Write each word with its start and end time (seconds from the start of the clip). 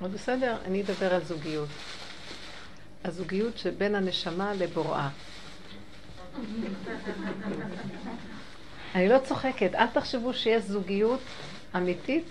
אבל 0.00 0.08
בסדר, 0.08 0.56
אני 0.64 0.82
אדבר 0.82 1.14
על 1.14 1.24
זוגיות. 1.24 1.68
הזוגיות 3.04 3.58
שבין 3.58 3.94
הנשמה 3.94 4.54
לבוראה. 4.54 5.08
אני 8.94 9.08
לא 9.08 9.18
צוחקת, 9.18 9.74
אל 9.74 9.86
תחשבו 9.86 10.34
שיש 10.34 10.62
זוגיות 10.62 11.20
אמיתית 11.76 12.24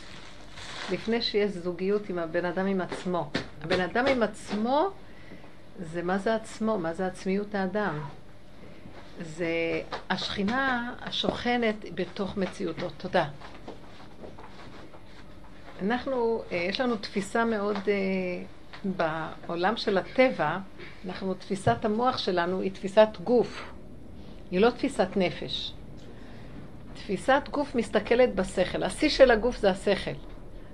לפני 0.91 1.21
שיש 1.21 1.51
זוגיות 1.51 2.09
עם 2.09 2.19
הבן 2.19 2.45
אדם 2.45 2.65
עם 2.65 2.81
עצמו. 2.81 3.29
הבן 3.61 3.79
אדם 3.79 4.05
עם 4.05 4.23
עצמו 4.23 4.89
זה 5.79 6.03
מה 6.03 6.17
זה 6.17 6.35
עצמו, 6.35 6.77
מה 6.77 6.93
זה 6.93 7.07
עצמיות 7.07 7.55
האדם. 7.55 7.99
זה 9.21 9.81
השכינה 10.09 10.93
השוכנת 11.01 11.75
בתוך 11.95 12.37
מציאותו. 12.37 12.89
תודה. 12.97 13.29
אנחנו, 15.81 16.41
אה, 16.51 16.57
יש 16.57 16.81
לנו 16.81 16.95
תפיסה 16.95 17.45
מאוד, 17.45 17.77
אה, 17.87 17.93
בעולם 18.83 19.77
של 19.77 19.97
הטבע, 19.97 20.57
אנחנו, 21.05 21.33
תפיסת 21.33 21.85
המוח 21.85 22.17
שלנו 22.17 22.61
היא 22.61 22.71
תפיסת 22.71 23.07
גוף, 23.23 23.71
היא 24.51 24.59
לא 24.59 24.69
תפיסת 24.69 25.07
נפש. 25.15 25.73
תפיסת 26.93 27.41
גוף 27.51 27.75
מסתכלת 27.75 28.35
בשכל. 28.35 28.83
השיא 28.83 29.09
של 29.09 29.31
הגוף 29.31 29.57
זה 29.57 29.69
השכל. 29.69 30.11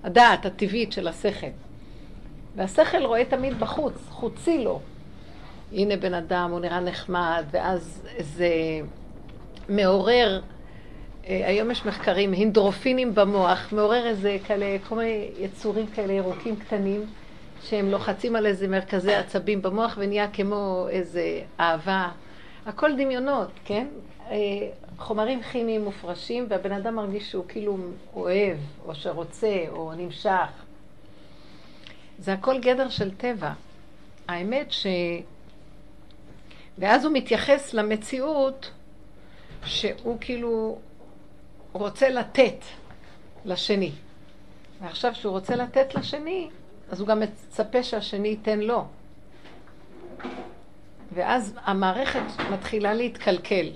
הדעת 0.04 0.46
הטבעית 0.46 0.92
של 0.92 1.08
השכל. 1.08 1.48
והשכל 2.56 3.06
רואה 3.06 3.26
תמיד 3.26 3.60
בחוץ, 3.60 3.94
חוצי 4.10 4.64
לו. 4.64 4.82
הנה 5.72 5.98
בן 5.98 6.14
אדם, 6.14 6.52
הוא 6.52 6.60
נראה 6.60 6.80
נחמד, 6.80 7.44
ואז 7.52 8.08
זה 8.20 8.50
מעורר, 9.70 10.42
היום 11.28 11.72
יש 11.72 11.86
מחקרים, 11.86 12.32
הינדרופינים 12.32 13.16
במוח, 13.16 13.74
מעורר 13.74 14.08
איזה 14.08 14.38
כאלה, 14.48 14.78
כל 14.90 14.96
מיני 14.96 15.30
יצורים 15.40 15.88
כאלה 15.88 16.14
ירוקים 16.14 16.56
קטנים, 16.56 17.06
שהם 17.64 17.92
לוחצים 17.92 18.36
על 18.36 18.46
איזה 18.46 18.68
מרכזי 18.68 19.14
עצבים 19.14 19.62
במוח 19.62 19.96
ונהיה 19.98 20.28
כמו 20.28 20.88
איזה 20.90 21.42
אהבה. 21.60 22.10
הכל 22.66 22.96
דמיונות, 22.96 23.48
כן? 23.66 23.88
אה, 24.30 24.36
חומרים 24.98 25.42
כימיים 25.42 25.84
מופרשים, 25.84 26.46
והבן 26.50 26.72
אדם 26.72 26.96
מרגיש 26.96 27.32
שהוא 27.32 27.46
כאילו 27.48 27.78
אוהב, 28.16 28.58
או 28.86 28.96
שרוצה, 28.96 29.66
או 29.70 29.92
נמשך. 29.98 30.50
זה 32.20 32.34
הכל 32.34 32.60
גדר 32.60 32.90
של 32.90 33.16
טבע. 33.16 33.52
האמת 34.28 34.72
ש... 34.72 34.88
ואז 36.78 37.06
הוא 37.06 37.14
מתייחס 37.14 37.74
למציאות 37.74 38.72
שהוא 39.66 40.18
כאילו 40.22 40.78
רוצה 41.74 42.10
לתת 42.10 42.56
לשני. 43.46 43.92
ועכשיו 44.82 45.16
שהוא 45.16 45.32
רוצה 45.32 45.56
לתת 45.56 45.96
לשני, 45.96 46.50
אז 46.90 47.00
הוא 47.00 47.08
גם 47.08 47.20
מצפה 47.20 47.84
שהשני 47.84 48.28
ייתן 48.28 48.60
לו. 48.60 48.86
ואז 51.14 51.54
המערכת 51.64 52.42
מתחילה 52.52 52.94
להתקלקל. 52.94 53.70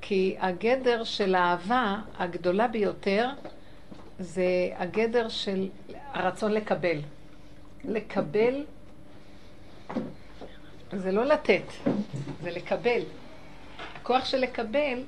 כי 0.00 0.36
הגדר 0.38 1.04
של 1.04 1.34
האהבה 1.34 1.96
הגדולה 2.18 2.68
ביותר 2.68 3.28
זה 4.18 4.44
הגדר 4.76 5.28
של 5.28 5.68
הרצון 5.92 6.52
לקבל. 6.52 7.00
לקבל 7.84 8.64
זה 10.92 11.12
לא 11.12 11.24
לתת, 11.24 11.62
זה 12.42 12.50
לקבל. 12.50 13.00
הכוח 13.96 14.24
של 14.24 14.38
לקבל 14.38 15.02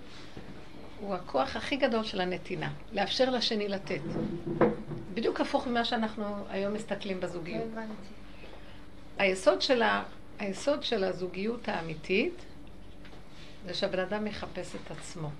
הוא 1.00 1.14
הכוח 1.14 1.56
הכי 1.56 1.77
גדול 1.77 2.05
של 2.05 2.20
הנתינה, 2.20 2.72
לאפשר 2.92 3.30
לשני 3.30 3.69
לתת. 3.69 4.00
בדיוק 5.14 5.41
הפוך 5.41 5.66
ממה 5.66 5.84
שאנחנו 5.84 6.25
היום 6.50 6.75
מסתכלים 6.75 7.20
בזוגיות. 7.20 7.69
לא 7.75 7.80
היסוד 9.19 9.62
של, 9.62 9.83
ה... 9.83 10.02
היסוד 10.39 10.83
של 10.83 11.05
הזוגיות 11.05 11.69
האמיתית 11.69 12.34
זה 13.67 13.74
שהבן 13.74 13.98
אדם 13.98 14.24
מחפש 14.24 14.74
את 14.74 14.90
עצמו. 14.90 15.30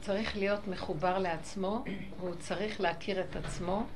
צריך 0.00 0.36
להיות 0.36 0.68
מחובר 0.68 1.18
לעצמו, 1.18 1.84
והוא 2.20 2.34
צריך 2.34 2.80
להכיר 2.80 3.20
את 3.20 3.36
עצמו, 3.36 3.86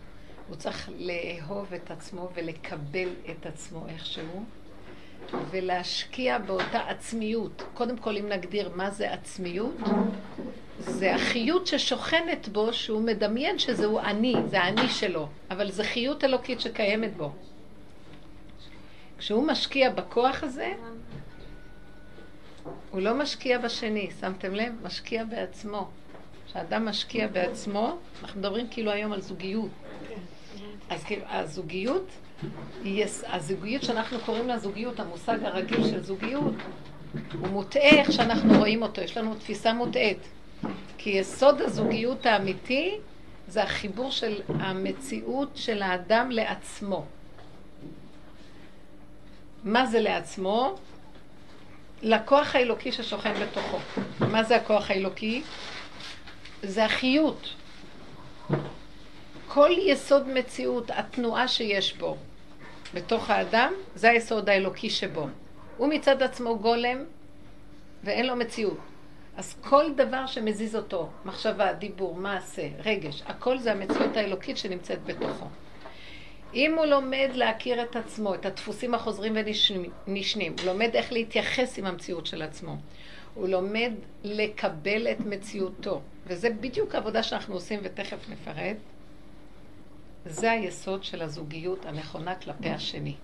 הוא 0.48 0.56
צריך 0.56 0.90
לאהוב 0.98 1.74
את 1.74 1.90
עצמו 1.90 2.28
ולקבל 2.34 3.08
את 3.30 3.46
עצמו 3.46 3.86
איכשהו, 3.88 4.44
ולהשקיע 5.50 6.38
באותה 6.38 6.78
עצמיות. 6.88 7.62
קודם 7.74 7.96
כל, 7.96 8.16
אם 8.16 8.28
נגדיר 8.28 8.70
מה 8.74 8.90
זה 8.90 9.12
עצמיות, 9.12 9.76
זה 10.78 11.14
החיות 11.14 11.66
ששוכנת 11.66 12.48
בו, 12.48 12.72
שהוא 12.72 13.02
מדמיין 13.02 13.58
שזהו 13.58 13.98
אני, 13.98 14.34
זה 14.46 14.60
האני 14.60 14.88
שלו, 14.88 15.28
אבל 15.50 15.70
זה 15.70 15.84
חיות 15.84 16.24
אלוקית 16.24 16.60
שקיימת 16.60 17.16
בו. 17.16 17.32
כשהוא 19.18 19.46
משקיע 19.46 19.90
בכוח 19.90 20.42
הזה, 20.42 20.72
הוא 22.90 23.00
לא 23.00 23.14
משקיע 23.14 23.58
בשני, 23.58 24.10
שמתם 24.20 24.54
לב? 24.54 24.72
משקיע 24.82 25.24
בעצמו. 25.24 25.88
כשאדם 26.46 26.84
משקיע 26.84 27.26
בעצמו, 27.26 27.98
אנחנו 28.22 28.40
מדברים 28.40 28.66
כאילו 28.70 28.90
היום 28.90 29.12
על 29.12 29.20
זוגיות. 29.20 29.70
אז 30.90 31.04
כאילו, 31.04 31.22
הזוגיות, 31.28 32.06
הזוגיות 33.26 33.82
שאנחנו 33.82 34.18
קוראים 34.18 34.48
לה 34.48 34.58
זוגיות, 34.58 35.00
המושג 35.00 35.38
הרגיל 35.42 35.84
של 35.90 36.02
זוגיות, 36.02 36.54
הוא 37.40 37.48
מוטעה 37.48 37.82
איך 37.82 38.12
שאנחנו 38.12 38.58
רואים 38.58 38.82
אותו, 38.82 39.00
יש 39.00 39.16
לנו 39.16 39.34
תפיסה 39.34 39.72
מוטעית. 39.72 40.18
כי 40.98 41.10
יסוד 41.10 41.60
הזוגיות 41.60 42.26
האמיתי 42.26 42.96
זה 43.48 43.62
החיבור 43.62 44.10
של 44.10 44.40
המציאות 44.48 45.50
של 45.54 45.82
האדם 45.82 46.30
לעצמו. 46.30 47.04
מה 49.64 49.86
זה 49.86 50.00
לעצמו? 50.00 50.74
לכוח 52.02 52.54
האלוקי 52.54 52.92
ששוכן 52.92 53.34
בתוכו. 53.42 53.78
מה 54.20 54.42
זה 54.42 54.56
הכוח 54.56 54.90
האלוקי? 54.90 55.42
זה 56.62 56.84
החיות. 56.84 57.54
כל 59.48 59.70
יסוד 59.78 60.28
מציאות, 60.28 60.90
התנועה 60.90 61.48
שיש 61.48 61.96
בו 61.96 62.16
בתוך 62.94 63.30
האדם, 63.30 63.72
זה 63.94 64.10
היסוד 64.10 64.48
האלוקי 64.48 64.90
שבו. 64.90 65.26
הוא 65.76 65.88
מצד 65.88 66.22
עצמו 66.22 66.58
גולם 66.58 67.04
ואין 68.04 68.26
לו 68.26 68.36
מציאות. 68.36 68.78
אז 69.36 69.56
כל 69.60 69.84
דבר 69.96 70.26
שמזיז 70.26 70.76
אותו, 70.76 71.08
מחשבה, 71.24 71.72
דיבור, 71.72 72.14
מעשה, 72.14 72.68
רגש, 72.84 73.22
הכל 73.26 73.58
זה 73.58 73.72
המציאות 73.72 74.16
האלוקית 74.16 74.58
שנמצאת 74.58 75.04
בתוכו. 75.04 75.46
אם 76.54 76.74
הוא 76.78 76.86
לומד 76.86 77.30
להכיר 77.34 77.82
את 77.82 77.96
עצמו, 77.96 78.34
את 78.34 78.46
הדפוסים 78.46 78.94
החוזרים 78.94 79.36
ונשנים, 80.06 80.54
הוא 80.58 80.66
לומד 80.66 80.90
איך 80.94 81.12
להתייחס 81.12 81.78
עם 81.78 81.86
המציאות 81.86 82.26
של 82.26 82.42
עצמו, 82.42 82.76
הוא 83.34 83.48
לומד 83.48 83.92
לקבל 84.24 85.08
את 85.08 85.20
מציאותו, 85.20 86.00
וזה 86.26 86.50
בדיוק 86.50 86.94
העבודה 86.94 87.22
שאנחנו 87.22 87.54
עושים 87.54 87.80
ותכף 87.82 88.28
נפרט, 88.28 88.76
זה 90.28 90.50
היסוד 90.50 91.04
של 91.04 91.22
הזוגיות 91.22 91.86
הנכונה 91.86 92.34
כלפי 92.34 92.68
השני. 92.68 93.14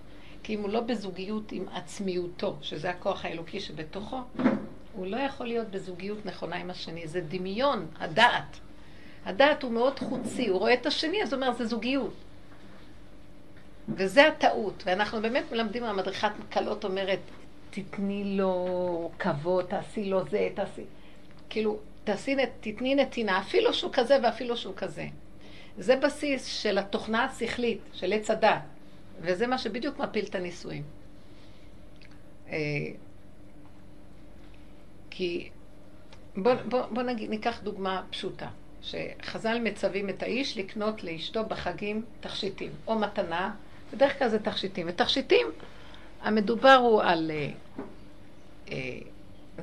כי 0.43 0.55
אם 0.55 0.61
הוא 0.61 0.69
לא 0.69 0.81
בזוגיות 0.81 1.51
עם 1.51 1.65
עצמיותו, 1.73 2.55
שזה 2.61 2.89
הכוח 2.89 3.25
האלוקי 3.25 3.59
שבתוכו, 3.59 4.17
הוא 4.93 5.07
לא 5.07 5.17
יכול 5.17 5.47
להיות 5.47 5.67
בזוגיות 5.67 6.25
נכונה 6.25 6.55
עם 6.55 6.69
השני. 6.69 7.07
זה 7.07 7.21
דמיון, 7.21 7.87
הדעת. 7.99 8.59
הדעת 9.25 9.63
הוא 9.63 9.71
מאוד 9.71 9.99
חוצי, 9.99 10.47
הוא 10.47 10.59
רואה 10.59 10.73
את 10.73 10.85
השני, 10.85 11.23
אז 11.23 11.33
הוא 11.33 11.41
אומר, 11.41 11.53
זה 11.53 11.65
זוגיות. 11.65 12.13
וזה 13.89 14.27
הטעות, 14.27 14.83
ואנחנו 14.85 15.21
באמת 15.21 15.43
מלמדים, 15.51 15.83
המדריכת 15.83 16.31
קלות 16.49 16.83
אומרת, 16.83 17.19
תתני 17.69 18.37
לו 18.37 19.11
כבוד, 19.19 19.65
תעשי 19.65 20.05
לו 20.05 20.29
זה, 20.29 20.49
תעשי... 20.53 20.83
כאילו, 21.49 21.77
תעשי, 22.03 22.35
תתני 22.59 22.95
נתינה, 22.95 23.39
אפילו 23.39 23.73
שהוא 23.73 23.93
כזה 23.93 24.17
ואפילו 24.23 24.57
שהוא 24.57 24.73
כזה. 24.75 25.05
זה 25.77 25.95
בסיס 25.95 26.45
של 26.45 26.77
התוכנה 26.77 27.25
השכלית, 27.25 27.79
של 27.93 28.13
עץ 28.13 28.31
הדת, 28.31 28.61
וזה 29.21 29.47
מה 29.47 29.57
שבדיוק 29.57 29.99
מפיל 29.99 30.25
את 30.25 30.35
הנישואים. 30.35 30.83
אה, 32.49 32.57
כי 35.09 35.49
בוא, 36.37 36.53
בוא, 36.69 36.81
בוא 36.91 37.03
נגיד, 37.03 37.29
ניקח 37.29 37.59
דוגמה 37.63 38.03
פשוטה, 38.09 38.47
שחז"ל 38.81 39.59
מצווים 39.63 40.09
את 40.09 40.23
האיש 40.23 40.57
לקנות 40.57 41.03
לאשתו 41.03 41.45
בחגים 41.45 42.03
תכשיטים, 42.19 42.71
או 42.87 42.99
מתנה, 42.99 43.55
בדרך 43.93 44.19
כלל 44.19 44.29
זה 44.29 44.39
תכשיטים. 44.39 44.87
ותכשיטים, 44.89 45.47
המדובר 46.21 46.75
הוא 46.75 47.01
על... 47.01 47.31
אה, 47.31 47.49
אה, 48.71 48.97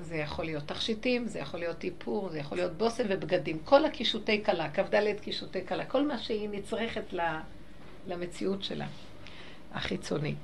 זה 0.01 0.17
יכול 0.17 0.45
להיות 0.45 0.65
תכשיטים, 0.67 1.29
זה 1.29 1.39
יכול 1.39 1.61
להיות 1.61 1.85
איפור, 1.85 2.29
זה 2.29 2.39
יכול 2.39 2.59
להיות 2.59 2.73
בושם 2.73 3.05
ובגדים. 3.09 3.59
כל 3.65 3.85
הקישוטי 3.85 4.45
כלה, 4.45 4.71
כ"ד 4.71 5.21
קישוטי 5.21 5.67
כלה, 5.67 5.85
כל 5.85 6.07
מה 6.07 6.19
שהיא 6.19 6.49
נצרכת 6.49 7.15
למציאות 8.07 8.63
שלה, 8.63 8.87
החיצונית. 9.73 10.37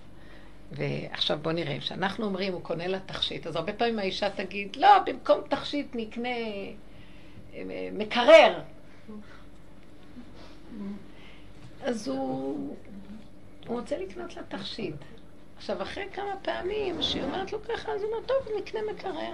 ועכשיו 0.73 1.39
בוא 1.43 1.53
נראה, 1.53 1.79
כשאנחנו 1.81 2.27
אומרים, 2.27 2.53
הוא 2.53 2.63
קונה 2.63 2.87
לה 2.87 2.99
תכשיט, 3.07 3.47
אז 3.47 3.57
הרבה 3.57 3.73
פעמים 3.73 3.99
האישה 3.99 4.31
תגיד, 4.31 4.77
לא, 4.77 4.89
במקום 5.07 5.41
תכשיט 5.49 5.87
נקנה 5.95 6.29
אה, 7.55 7.63
מקרר. 7.93 8.61
אז 11.83 12.09
הוא, 12.09 12.77
הוא 13.67 13.81
רוצה 13.81 13.99
לקנות 13.99 14.37
לה 14.37 14.43
תכשיט. 14.43 14.95
עכשיו, 15.59 15.83
אחרי 15.83 16.05
כמה 16.13 16.37
פעמים 16.43 17.03
שהיא 17.03 17.23
אומרת 17.23 17.53
לו 17.53 17.59
ככה, 17.63 17.93
אז 17.93 18.03
הוא 18.03 18.13
אומר, 18.13 18.27
טוב, 18.27 18.49
נקנה 18.59 18.81
מקרר. 18.93 19.33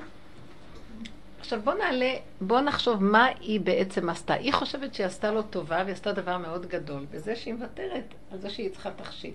עכשיו 1.41 1.61
בוא 1.62 1.75
נעלה, 1.75 2.15
בוא 2.41 2.61
נחשוב 2.61 3.05
מה 3.05 3.26
היא 3.41 3.61
בעצם 3.61 4.09
עשתה. 4.09 4.35
היא 4.35 4.53
חושבת 4.53 4.94
שהיא 4.94 5.06
עשתה 5.06 5.31
לו 5.31 5.43
טובה 5.43 5.81
והיא 5.85 5.93
עשתה 5.93 6.12
דבר 6.12 6.38
מאוד 6.38 6.67
גדול, 6.67 7.06
בזה 7.11 7.37
שהיא 7.37 7.55
מוותרת 7.55 8.15
על 8.32 8.38
זה 8.38 8.50
שהיא 8.50 8.71
צריכה 8.71 8.91
תכשיט. 8.91 9.35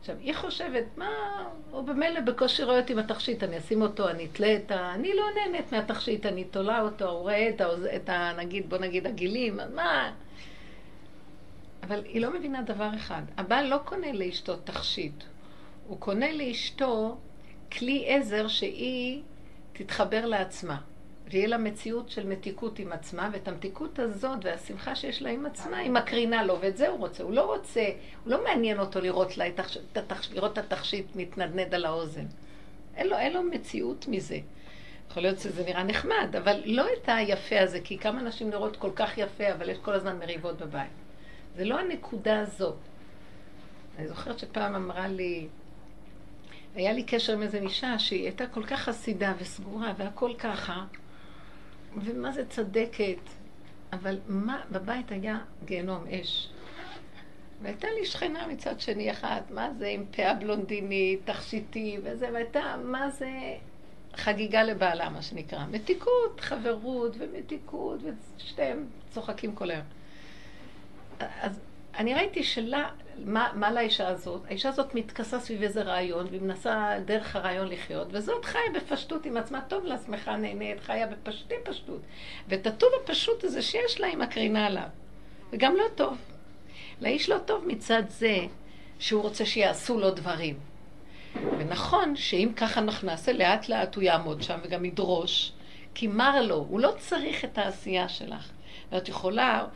עכשיו, 0.00 0.16
היא 0.20 0.34
חושבת, 0.34 0.84
מה, 0.96 1.08
הוא 1.70 1.82
במילא 1.82 2.20
בקושי 2.20 2.62
רואה 2.62 2.80
אותי 2.80 2.94
בתכשיט, 2.94 3.42
אני 3.42 3.58
אשים 3.58 3.82
אותו, 3.82 4.08
אני 4.08 4.26
אתלה 4.32 4.56
את 4.56 4.70
ה... 4.70 4.94
אני 4.94 5.14
לא 5.14 5.24
נהנית 5.34 5.72
מהתכשיט, 5.72 6.26
אני 6.26 6.44
תולה 6.44 6.80
אותו, 6.80 7.10
הוא 7.10 7.20
רואה 7.20 7.48
את 7.48 7.60
ה... 7.60 7.66
את 7.96 8.08
ה... 8.08 8.32
נגיד, 8.36 8.70
בוא 8.70 8.78
נגיד 8.78 9.06
הגילים, 9.06 9.58
מה... 9.74 10.12
אבל 11.82 12.02
היא 12.04 12.20
לא 12.20 12.34
מבינה 12.34 12.62
דבר 12.62 12.90
אחד. 12.96 13.22
הבעל 13.36 13.66
לא 13.66 13.76
קונה 13.84 14.12
לאשתו 14.12 14.56
תכשיט, 14.56 15.24
הוא 15.88 16.00
קונה 16.00 16.32
לאשתו 16.32 17.16
כלי 17.72 18.04
עזר 18.08 18.48
שהיא 18.48 19.22
תתחבר 19.72 20.26
לעצמה. 20.26 20.80
ויהיה 21.30 21.46
לה 21.46 21.58
מציאות 21.58 22.10
של 22.10 22.26
מתיקות 22.26 22.78
עם 22.78 22.92
עצמה, 22.92 23.30
ואת 23.32 23.48
המתיקות 23.48 23.98
הזאת 23.98 24.38
והשמחה 24.42 24.94
שיש 24.94 25.22
לה 25.22 25.30
עם 25.30 25.46
עצמה, 25.46 25.78
היא 25.78 25.90
מקרינה 25.90 26.44
לו, 26.44 26.60
ואת 26.60 26.76
זה 26.76 26.88
הוא 26.88 26.98
רוצה. 26.98 27.22
הוא 27.22 27.32
לא 27.32 27.54
רוצה, 27.54 27.80
הוא 28.24 28.32
לא 28.32 28.44
מעניין 28.44 28.78
אותו 28.78 29.00
לראות, 29.00 29.36
לה 29.36 29.48
את, 29.48 29.60
התכשי, 29.96 30.34
לראות 30.34 30.58
את 30.58 30.72
התכשיט 30.72 31.06
מתנדנד 31.14 31.74
על 31.74 31.84
האוזן. 31.84 32.26
אין 32.96 33.08
לו, 33.08 33.16
אין 33.16 33.32
לו 33.32 33.42
מציאות 33.42 34.06
מזה. 34.08 34.38
יכול 35.10 35.22
להיות 35.22 35.38
שזה 35.38 35.64
נראה 35.64 35.82
נחמד, 35.82 36.36
אבל 36.38 36.62
לא 36.64 36.86
את 36.92 37.08
היפה 37.08 37.60
הזה, 37.60 37.80
כי 37.80 37.98
כמה 37.98 38.22
נשים 38.22 38.50
נראות 38.50 38.76
כל 38.76 38.90
כך 38.94 39.18
יפה, 39.18 39.52
אבל 39.52 39.68
יש 39.68 39.78
כל 39.78 39.92
הזמן 39.92 40.18
מריבות 40.18 40.58
בבית. 40.58 40.90
זה 41.56 41.64
לא 41.64 41.78
הנקודה 41.78 42.40
הזאת. 42.40 42.76
אני 43.98 44.08
זוכרת 44.08 44.38
שפעם 44.38 44.74
אמרה 44.74 45.08
לי, 45.08 45.48
היה 46.76 46.92
לי 46.92 47.02
קשר 47.02 47.32
עם 47.32 47.42
איזה 47.42 47.58
אישה 47.58 47.98
שהיא 47.98 48.22
הייתה 48.22 48.46
כל 48.46 48.64
כך 48.64 48.80
חסידה 48.80 49.32
וסגורה 49.38 49.92
והכל 49.96 50.32
ככה, 50.38 50.84
ומה 51.96 52.32
זה 52.32 52.46
צדקת, 52.46 53.18
אבל 53.92 54.18
מה, 54.28 54.62
בבית 54.70 55.12
היה 55.12 55.38
גיהנום 55.64 56.04
אש. 56.10 56.48
והייתה 57.62 57.88
לי 57.98 58.06
שכנה 58.06 58.46
מצד 58.46 58.80
שני 58.80 59.10
אחת, 59.10 59.50
מה 59.50 59.70
זה 59.78 59.86
עם 59.86 60.04
פאה 60.10 60.34
בלונדינית, 60.34 61.20
תכשיטי 61.24 61.98
וזה, 62.02 62.28
והייתה, 62.32 62.76
מה 62.84 63.10
זה 63.10 63.30
חגיגה 64.14 64.62
לבעלה, 64.62 65.10
מה 65.10 65.22
שנקרא. 65.22 65.66
מתיקות, 65.70 66.40
חברות 66.40 67.12
ומתיקות, 67.18 68.00
ושתיהם 68.36 68.86
צוחקים 69.10 69.54
כל 69.54 69.70
היום. 69.70 69.84
אז 71.18 71.60
אני 71.98 72.14
ראיתי 72.14 72.42
שלה, 72.42 72.88
מה, 73.24 73.50
מה 73.54 73.72
לאישה 73.72 74.08
הזאת? 74.08 74.40
האישה 74.48 74.68
הזאת 74.68 74.94
מתכסה 74.94 75.40
סביב 75.40 75.62
איזה 75.62 75.82
רעיון, 75.82 76.26
והיא 76.30 76.40
מנסה 76.40 76.94
דרך 77.04 77.36
הרעיון 77.36 77.68
לחיות, 77.68 78.08
וזאת 78.10 78.44
חיה 78.44 78.60
בפשטות 78.74 79.26
עם 79.26 79.36
עצמה, 79.36 79.60
טוב 79.60 79.84
שמחה, 80.06 80.36
נהנית, 80.36 80.80
חיה 80.80 81.06
בפשטי 81.06 81.54
פשטות. 81.64 82.00
ואת 82.48 82.66
הטוב 82.66 82.88
הפשוט 83.02 83.44
הזה 83.44 83.62
שיש 83.62 84.00
לה, 84.00 84.06
היא 84.06 84.16
מקרינה 84.16 84.66
עליו. 84.66 84.88
וגם 85.52 85.76
לא 85.76 85.84
טוב. 85.94 86.18
לאיש 87.00 87.28
לא 87.28 87.38
טוב 87.38 87.64
מצד 87.66 88.02
זה 88.08 88.38
שהוא 88.98 89.22
רוצה 89.22 89.46
שיעשו 89.46 89.98
לו 89.98 90.10
דברים. 90.10 90.58
ונכון 91.58 92.16
שאם 92.16 92.52
ככה 92.56 92.80
אנחנו 92.80 93.06
נעשה, 93.06 93.32
לאט 93.32 93.68
לאט 93.68 93.94
הוא 93.94 94.02
יעמוד 94.02 94.42
שם 94.42 94.58
וגם 94.62 94.84
ידרוש, 94.84 95.52
כי 95.94 96.06
מר 96.06 96.42
לו, 96.42 96.54
הוא 96.54 96.80
לא 96.80 96.94
צריך 96.98 97.44
את 97.44 97.58
העשייה 97.58 98.08
שלך. 98.08 98.50
ואת 98.92 99.08
יכולה, 99.08 99.66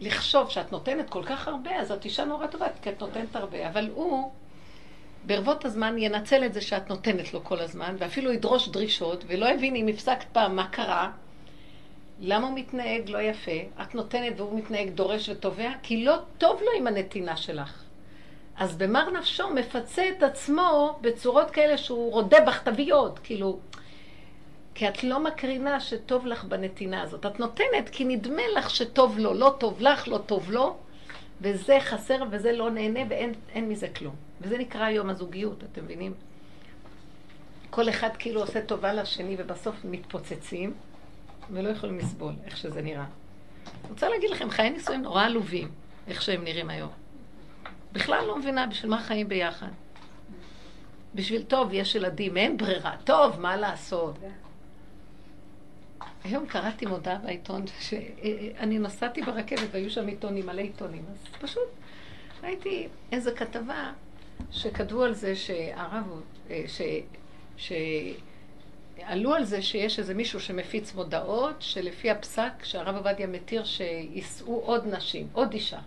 לחשוב 0.00 0.50
שאת 0.50 0.72
נותנת 0.72 1.10
כל 1.10 1.22
כך 1.24 1.48
הרבה, 1.48 1.76
אז 1.76 1.92
את 1.92 2.04
אישה 2.04 2.24
נורא 2.24 2.46
טובה, 2.46 2.66
כי 2.82 2.90
את 2.90 3.00
נותנת 3.00 3.36
הרבה. 3.36 3.68
אבל 3.68 3.90
הוא, 3.94 4.30
ברבות 5.26 5.64
הזמן, 5.64 5.98
ינצל 5.98 6.44
את 6.44 6.54
זה 6.54 6.60
שאת 6.60 6.88
נותנת 6.88 7.34
לו 7.34 7.44
כל 7.44 7.60
הזמן, 7.60 7.96
ואפילו 7.98 8.32
ידרוש 8.32 8.68
דרישות, 8.68 9.24
ולא 9.26 9.46
יבין 9.46 9.76
אם 9.76 9.88
הפסקת 9.88 10.26
פעם 10.32 10.56
מה 10.56 10.68
קרה, 10.68 11.10
למה 12.20 12.46
הוא 12.46 12.56
מתנהג 12.58 13.10
לא 13.10 13.18
יפה, 13.18 13.82
את 13.82 13.94
נותנת 13.94 14.32
והוא 14.36 14.58
מתנהג 14.58 14.90
דורש 14.90 15.28
ותובע, 15.28 15.70
כי 15.82 16.04
לא 16.04 16.16
טוב 16.38 16.60
לו 16.60 16.68
עם 16.76 16.86
הנתינה 16.86 17.36
שלך. 17.36 17.84
אז 18.56 18.76
במר 18.76 19.10
נפשו 19.10 19.50
מפצה 19.50 20.08
את 20.08 20.22
עצמו 20.22 20.98
בצורות 21.00 21.50
כאלה 21.50 21.78
שהוא 21.78 22.12
רודה 22.12 22.38
עוד, 22.90 23.18
כאילו, 23.18 23.58
כי 24.80 24.88
את 24.88 25.04
לא 25.04 25.24
מקרינה 25.24 25.80
שטוב 25.80 26.26
לך 26.26 26.44
בנתינה 26.44 27.02
הזאת. 27.02 27.26
את 27.26 27.40
נותנת 27.40 27.88
כי 27.92 28.04
נדמה 28.04 28.42
לך 28.56 28.70
שטוב 28.70 29.18
לו, 29.18 29.34
לא 29.34 29.54
טוב 29.58 29.80
לך, 29.80 30.08
לא 30.08 30.18
טוב 30.18 30.50
לו, 30.50 30.76
וזה 31.40 31.78
חסר 31.80 32.22
וזה 32.30 32.52
לא 32.52 32.70
נהנה 32.70 33.00
ואין 33.08 33.68
מזה 33.68 33.88
כלום. 33.88 34.14
וזה 34.40 34.58
נקרא 34.58 34.84
היום 34.84 35.10
הזוגיות, 35.10 35.64
אתם 35.64 35.84
מבינים? 35.84 36.14
כל 37.70 37.88
אחד 37.88 38.08
כאילו 38.18 38.40
עושה 38.40 38.62
טובה 38.62 38.92
לשני 38.92 39.36
ובסוף 39.38 39.84
מתפוצצים 39.84 40.74
ולא 41.50 41.68
יכולים 41.68 41.98
לסבול 41.98 42.32
איך 42.44 42.56
שזה 42.56 42.82
נראה. 42.82 43.06
רוצה 43.88 44.08
להגיד 44.08 44.30
לכם, 44.30 44.50
חיי 44.50 44.70
נישואים 44.70 45.02
נורא 45.02 45.24
עלובים, 45.24 45.70
איך 46.08 46.22
שהם 46.22 46.44
נראים 46.44 46.70
היום. 46.70 46.90
בכלל 47.92 48.24
לא 48.26 48.38
מבינה 48.38 48.66
בשביל 48.66 48.90
מה 48.90 48.98
חיים 49.02 49.28
ביחד. 49.28 49.70
בשביל 51.14 51.42
טוב, 51.42 51.68
יש 51.72 51.94
ילדים, 51.94 52.36
אין 52.36 52.56
ברירה. 52.56 52.96
טוב, 53.04 53.40
מה 53.40 53.56
לעשות? 53.56 54.18
היום 56.24 56.46
קראתי 56.46 56.86
מודעה 56.86 57.18
בעיתון, 57.18 57.64
שאני 57.80 58.78
נסעתי 58.78 59.22
ברכבת 59.22 59.68
והיו 59.70 59.90
שם 59.90 60.06
עיתונים, 60.06 60.46
מלא 60.46 60.60
עיתונים, 60.60 61.04
אז 61.12 61.32
פשוט 61.40 61.68
ראיתי 62.42 62.88
איזו 63.12 63.30
כתבה 63.36 63.92
שכתבו 64.50 65.02
על 65.02 65.14
זה 65.14 65.36
שהרב, 65.36 66.22
אה, 66.50 66.64
ש... 66.66 66.80
ש... 67.56 67.72
עלו 69.02 69.34
על 69.34 69.44
זה 69.44 69.62
שיש 69.62 69.98
איזה 69.98 70.14
מישהו 70.14 70.40
שמפיץ 70.40 70.94
מודעות, 70.94 71.54
שלפי 71.60 72.10
הפסק 72.10 72.52
שהרב 72.62 72.96
עובדיה 72.96 73.26
מתיר 73.26 73.64
שיישאו 73.64 74.60
עוד 74.64 74.86
נשים, 74.86 75.28
עוד 75.32 75.52
אישה. 75.52 75.78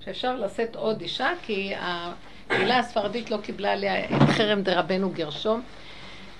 שאפשר 0.00 0.36
לשאת 0.36 0.76
עוד 0.76 1.00
אישה, 1.00 1.30
כי 1.42 1.72
הקהילה 1.76 2.78
הספרדית 2.78 3.30
לא 3.30 3.36
קיבלה 3.42 3.72
עליה 3.72 4.04
את 4.04 4.28
חרם 4.36 4.62
דרבנו 4.62 5.10
גרשום. 5.10 5.62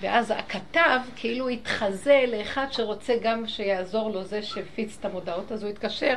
ואז 0.03 0.31
הכתב 0.31 0.99
כאילו 1.15 1.49
התחזה 1.49 2.25
לאחד 2.27 2.67
שרוצה 2.71 3.13
גם 3.21 3.47
שיעזור 3.47 4.11
לו 4.11 4.23
זה 4.23 4.43
שהפיץ 4.43 4.97
את 4.99 5.05
המודעות, 5.05 5.51
אז 5.51 5.63
הוא 5.63 5.69
התקשר 5.71 6.15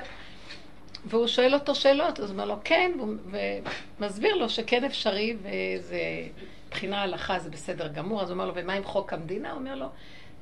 והוא 1.05 1.27
שואל 1.27 1.55
אותו 1.55 1.75
שאלות, 1.75 2.21
אז 2.21 2.31
הוא 2.31 2.35
אומר 2.35 2.45
לו 2.45 2.57
כן, 2.65 2.93
ומסביר 3.99 4.35
לו 4.35 4.49
שכן 4.49 4.85
אפשרי 4.85 5.37
וזה 5.43 6.01
מבחינה 6.69 7.03
הלכה 7.03 7.39
זה 7.39 7.51
בסדר 7.51 7.89
גמור, 7.89 8.23
אז 8.23 8.31
הוא 8.31 8.35
אומר 8.35 8.47
לו 8.47 8.53
ומה 8.55 8.73
עם 8.73 8.85
חוק 8.85 9.13
המדינה? 9.13 9.51
הוא 9.51 9.59
אומר 9.59 9.75
לו 9.75 9.87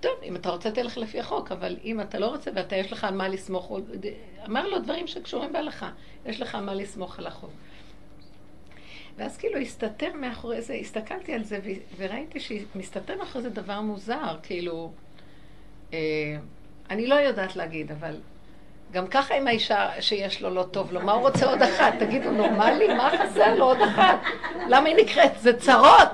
טוב, 0.00 0.12
אם 0.22 0.36
אתה 0.36 0.50
רוצה 0.50 0.70
תלך 0.70 0.98
לפי 0.98 1.20
החוק, 1.20 1.52
אבל 1.52 1.76
אם 1.84 2.00
אתה 2.00 2.18
לא 2.18 2.26
רוצה 2.26 2.50
ואתה 2.54 2.76
יש 2.76 2.92
לך 2.92 3.04
על 3.04 3.14
מה 3.14 3.28
לסמוך, 3.28 3.72
אמר 4.46 4.68
לו 4.68 4.78
דברים 4.78 5.06
שקשורים 5.06 5.52
בהלכה, 5.52 5.90
יש 6.26 6.40
לך 6.40 6.54
על 6.54 6.64
מה 6.64 6.74
לסמוך 6.74 7.18
על 7.18 7.26
החוק. 7.26 7.50
ואז 9.16 9.36
כאילו 9.36 9.58
הסתתר 9.58 10.12
מאחורי 10.14 10.62
זה, 10.62 10.74
הסתכלתי 10.74 11.34
על 11.34 11.44
זה 11.44 11.58
וראיתי 11.96 12.40
שמסתתר 12.40 13.18
מאחורי 13.18 13.42
זה 13.42 13.50
דבר 13.50 13.80
מוזר, 13.80 14.36
כאילו, 14.42 14.90
אה, 15.92 15.98
אני 16.90 17.06
לא 17.06 17.14
יודעת 17.14 17.56
להגיד, 17.56 17.92
אבל 17.92 18.16
גם 18.92 19.06
ככה 19.06 19.34
עם 19.34 19.46
האישה 19.46 19.90
שיש 20.00 20.42
לו 20.42 20.50
לא 20.50 20.62
טוב 20.62 20.92
לו, 20.92 21.00
מה 21.00 21.12
הוא 21.12 21.22
רוצה 21.22 21.46
עוד 21.46 21.62
אחת? 21.62 21.92
תגידו, 21.98 22.30
נורמלי? 22.30 22.94
מה 22.94 23.10
חסר 23.10 23.54
לו 23.54 23.64
עוד 23.64 23.78
אחת? 23.80 24.18
למה 24.68 24.88
היא 24.88 24.96
נקראת? 24.96 25.40
זה 25.40 25.58
צרות. 25.58 26.10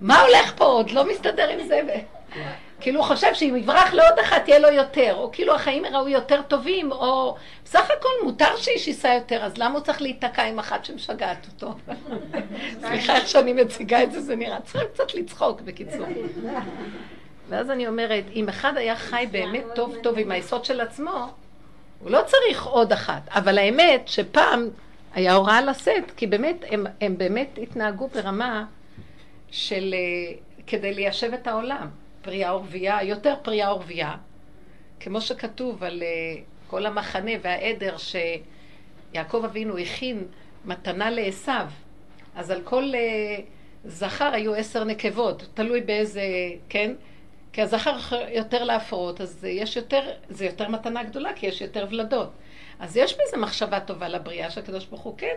מה 0.00 0.20
הולך 0.20 0.56
פה 0.56 0.64
עוד? 0.64 0.90
לא 0.90 1.08
מסתדר 1.08 1.48
עם 1.48 1.66
זה. 1.66 1.80
כאילו 2.84 3.00
הוא 3.00 3.06
חושב 3.06 3.34
שאם 3.34 3.56
יברח 3.56 3.94
לעוד 3.94 4.18
אחת 4.18 4.44
תהיה 4.44 4.58
לו 4.58 4.68
יותר, 4.68 5.14
או 5.16 5.32
כאילו 5.32 5.54
החיים 5.54 5.84
יראו 5.84 6.08
יותר 6.08 6.42
טובים, 6.42 6.92
או 6.92 7.36
בסך 7.64 7.90
הכל 7.98 8.08
מותר 8.24 8.56
שאיש 8.56 8.88
ייסע 8.88 9.14
יותר, 9.14 9.44
אז 9.44 9.58
למה 9.58 9.74
הוא 9.74 9.80
צריך 9.80 10.02
להיתקע 10.02 10.42
עם 10.42 10.58
אחת 10.58 10.84
שמשגעת 10.84 11.46
אותו? 11.46 11.74
סליחה 12.86 13.16
איך 13.16 13.28
שאני 13.28 13.52
מציגה 13.52 14.02
את 14.02 14.12
זה, 14.12 14.20
זה 14.20 14.36
נראה, 14.36 14.60
צריך 14.60 14.84
קצת 14.94 15.14
לצחוק 15.14 15.60
בקיצור. 15.60 16.06
ואז 17.48 17.70
אני 17.70 17.86
אומרת, 17.86 18.24
אם 18.34 18.48
אחד 18.48 18.76
היה 18.76 18.96
חי 18.96 19.26
באמת 19.30 19.64
טוב 19.74 19.94
טוב 20.02 20.18
עם 20.18 20.30
היסוד 20.30 20.64
של 20.64 20.80
עצמו, 20.80 21.28
הוא 22.00 22.10
לא 22.10 22.20
צריך 22.26 22.66
עוד 22.66 22.92
אחת. 22.92 23.22
אבל 23.28 23.58
האמת 23.58 24.08
שפעם 24.08 24.68
היה 25.14 25.34
הוראה 25.34 25.60
לשאת, 25.62 26.10
כי 26.16 26.26
באמת, 26.26 26.64
הם, 26.70 26.86
הם 27.00 27.18
באמת 27.18 27.58
התנהגו 27.62 28.08
ברמה 28.08 28.64
של, 29.50 29.94
אה, 29.94 30.34
כדי 30.66 30.94
ליישב 30.94 31.34
את 31.34 31.46
העולם. 31.46 32.03
פרייה 32.24 32.54
ורבייה, 32.54 33.02
יותר 33.02 33.34
פרייה 33.42 33.72
ורבייה, 33.72 34.16
כמו 35.00 35.20
שכתוב 35.20 35.84
על 35.84 36.02
uh, 36.02 36.70
כל 36.70 36.86
המחנה 36.86 37.30
והעדר 37.42 37.96
שיעקב 37.96 39.44
אבינו 39.44 39.78
הכין 39.78 40.26
מתנה 40.64 41.10
לעשו, 41.10 41.52
אז 42.34 42.50
על 42.50 42.60
כל 42.64 42.92
uh, 42.92 43.42
זכר 43.84 44.30
היו 44.32 44.54
עשר 44.54 44.84
נקבות, 44.84 45.48
תלוי 45.54 45.80
באיזה, 45.80 46.22
כן? 46.68 46.94
כי 47.52 47.62
הזכר 47.62 47.96
יותר 48.28 48.64
להפרות, 48.64 49.20
אז 49.20 49.44
יש 49.44 49.76
יותר, 49.76 50.10
זה 50.28 50.46
יותר 50.46 50.68
מתנה 50.68 51.02
גדולה, 51.02 51.32
כי 51.32 51.46
יש 51.46 51.60
יותר 51.60 51.86
ולדות. 51.90 52.30
אז 52.78 52.96
יש 52.96 53.14
בזה 53.14 53.36
מחשבה 53.36 53.80
טובה 53.80 54.08
לבריאה 54.08 54.50
של 54.50 54.60
הקדוש 54.60 54.86
ברוך 54.86 55.02
הוא, 55.02 55.14
כן, 55.18 55.34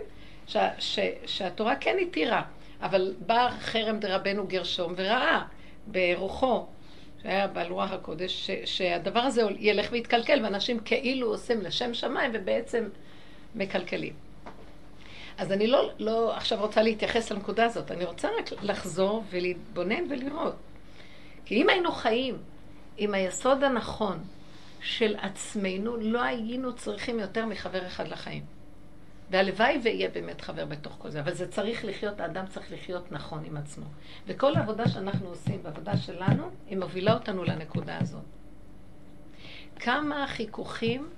ש, 0.48 0.58
ש, 0.79 1.00
שהתורה 1.25 1.75
כן 1.75 1.98
התירה, 2.01 2.41
אבל 2.82 3.13
בא 3.25 3.50
חרם 3.60 4.00
דרבנו 4.00 4.48
גרשום 4.48 4.94
וראה 4.98 5.41
ברוחו, 5.88 6.65
שהיה 7.27 7.48
בעל 7.48 7.72
רוח 7.72 7.91
הקודש, 7.91 8.46
ש, 8.46 8.51
שהדבר 8.65 9.19
הזה 9.19 9.41
ילך 9.60 9.88
ויתקלקל, 9.91 10.43
ואנשים 10.43 10.79
כאילו 10.79 11.27
עושים 11.27 11.62
לשם 11.62 11.93
שמיים 11.93 12.31
ובעצם 12.34 12.89
מקלקלים. 13.55 14.13
אז 15.38 15.51
אני 15.51 15.67
לא, 15.67 15.89
לא 16.00 16.36
עכשיו 16.36 16.60
רוצה 16.62 16.81
להתייחס 16.81 17.31
לנקודה 17.31 17.65
הזאת, 17.65 17.91
אני 17.91 18.05
רוצה 18.05 18.27
רק 18.39 18.63
לחזור 18.63 19.24
ולהתבונן 19.29 20.03
ולראות. 20.10 20.55
כי 21.46 21.55
אם 21.62 21.69
היינו 21.69 21.91
חיים 21.91 22.38
עם 22.98 23.13
היסוד 23.13 23.63
הנכון 23.63 24.24
של 24.81 25.15
עצמנו, 25.22 25.98
לא 25.98 26.24
היינו 26.24 26.75
צריכים 26.75 27.19
יותר 27.19 27.46
מחבר 27.46 27.88
אחד 27.88 28.07
לחיים. 28.07 28.56
והלוואי 29.29 29.79
ויהיה 29.84 30.10
באמת 30.10 30.41
חבר 30.41 30.65
בתוך 30.65 30.96
כל 30.98 31.10
זה, 31.10 31.19
אבל 31.19 31.34
זה 31.34 31.48
צריך 31.48 31.86
לחיות, 31.86 32.19
האדם 32.19 32.48
צריך 32.48 32.72
לחיות 32.72 33.12
נכון 33.12 33.46
עם 33.46 33.57
עצמו. 33.57 33.86
וכל 34.27 34.55
העבודה 34.55 34.88
שאנחנו 34.88 35.27
עושים, 35.27 35.63
בעבודה 35.63 35.98
שלנו, 35.98 36.50
היא 36.67 36.77
מובילה 36.77 37.13
אותנו 37.13 37.43
לנקודה 37.43 37.98
הזאת. 38.01 38.24
כמה 39.79 40.27
חיכוכים 40.27 41.10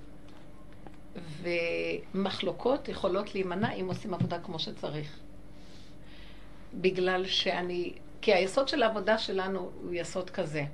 ומחלוקות 1.42 2.88
יכולות 2.88 3.34
להימנע 3.34 3.72
אם 3.72 3.86
עושים 3.88 4.14
עבודה 4.14 4.38
כמו 4.38 4.58
שצריך. 4.58 5.18
בגלל 6.74 7.26
שאני, 7.26 7.92
כי 8.20 8.34
היסוד 8.34 8.68
של 8.68 8.82
העבודה 8.82 9.18
שלנו 9.18 9.70
הוא 9.82 9.92
יסוד 9.92 10.30
כזה. 10.30 10.64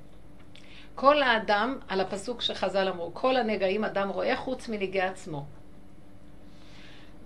כל 0.95 1.21
האדם, 1.21 1.77
על 1.87 2.01
הפסוק 2.01 2.41
שחז"ל 2.41 2.87
אמרו, 2.87 3.11
כל 3.13 3.37
הנגעים 3.37 3.83
אדם 3.83 4.09
רואה 4.09 4.35
חוץ 4.35 4.69
מנגעי 4.69 5.01
עצמו. 5.01 5.45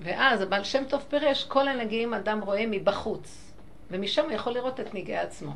ואז 0.03 0.41
הבעל 0.41 0.63
שם 0.63 0.83
טוב 0.89 1.05
פירש, 1.09 1.43
כל 1.43 1.67
הנגעים 1.67 2.13
אדם 2.13 2.41
רואה 2.41 2.65
מבחוץ, 2.67 3.51
ומשם 3.91 4.23
הוא 4.23 4.31
יכול 4.31 4.53
לראות 4.53 4.79
את 4.79 4.93
נגעי 4.93 5.17
עצמו. 5.17 5.51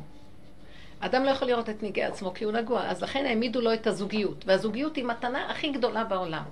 אדם 1.00 1.24
לא 1.24 1.30
יכול 1.30 1.48
לראות 1.48 1.68
את 1.68 1.82
נגעי 1.82 2.04
עצמו 2.04 2.34
כי 2.34 2.44
הוא 2.44 2.52
נגוע, 2.52 2.86
אז 2.86 3.02
לכן 3.02 3.26
העמידו 3.26 3.60
לו 3.60 3.74
את 3.74 3.86
הזוגיות, 3.86 4.44
והזוגיות 4.46 4.96
היא 4.96 5.04
מתנה 5.04 5.50
הכי 5.50 5.70
גדולה 5.70 6.04
בעולם. 6.04 6.42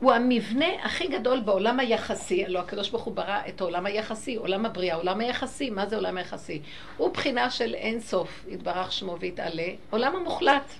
הוא 0.00 0.12
המבנה 0.12 0.66
הכי 0.82 1.08
גדול 1.08 1.40
בעולם 1.40 1.80
היחסי, 1.80 2.44
הלוא 2.44 2.60
הקדוש 2.60 2.90
ברוך 2.90 3.04
הוא 3.04 3.14
ברא 3.14 3.40
את 3.48 3.60
העולם 3.60 3.86
היחסי, 3.86 4.36
עולם 4.36 4.66
הבריאה, 4.66 4.96
עולם 4.96 5.20
היחסי, 5.20 5.70
מה 5.70 5.86
זה 5.86 5.96
עולם 5.96 6.16
היחסי? 6.16 6.62
הוא 6.96 7.12
בחינה 7.12 7.50
של 7.50 7.74
אין 7.74 8.00
סוף, 8.00 8.44
יתברך 8.48 8.92
שמו 8.92 9.18
ויתעלה, 9.20 9.68
עולם 9.90 10.16
המוחלט. 10.16 10.72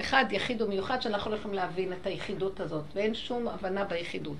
אחד, 0.00 0.24
יחיד 0.30 0.62
ומיוחד, 0.62 1.02
שאנחנו 1.02 1.30
לא 1.30 1.36
יכולים 1.36 1.56
להבין 1.56 1.92
את 1.92 2.06
היחידות 2.06 2.60
הזאת, 2.60 2.84
ואין 2.94 3.14
שום 3.14 3.48
הבנה 3.48 3.84
ביחידות. 3.84 4.36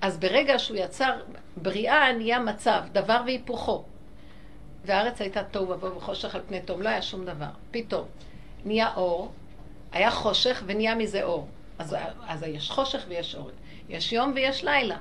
אז 0.00 0.18
ברגע 0.18 0.58
שהוא 0.58 0.76
יצר, 0.76 1.12
בריאה 1.56 2.12
נהיה 2.12 2.38
מצב, 2.38 2.80
דבר 2.92 3.20
והיפוכו. 3.26 3.84
והארץ 4.84 5.20
הייתה 5.20 5.42
תוהו 5.44 5.68
ובוהו 5.70 5.96
וחושך 5.96 6.34
על 6.34 6.40
פני 6.48 6.60
תום, 6.60 6.82
לא 6.82 6.88
היה 6.88 7.02
שום 7.02 7.24
דבר. 7.24 7.46
פתאום 7.70 8.04
נהיה 8.64 8.94
אור, 8.96 9.32
היה 9.92 10.10
חושך 10.10 10.62
ונהיה 10.66 10.94
מזה 10.94 11.22
אור. 11.22 11.48
אז, 11.78 11.96
אז 12.26 12.42
יש 12.42 12.70
חושך 12.70 13.04
ויש 13.08 13.34
אור. 13.34 13.50
יש 13.88 14.12
יום 14.12 14.32
ויש 14.34 14.64
לילה. 14.64 14.96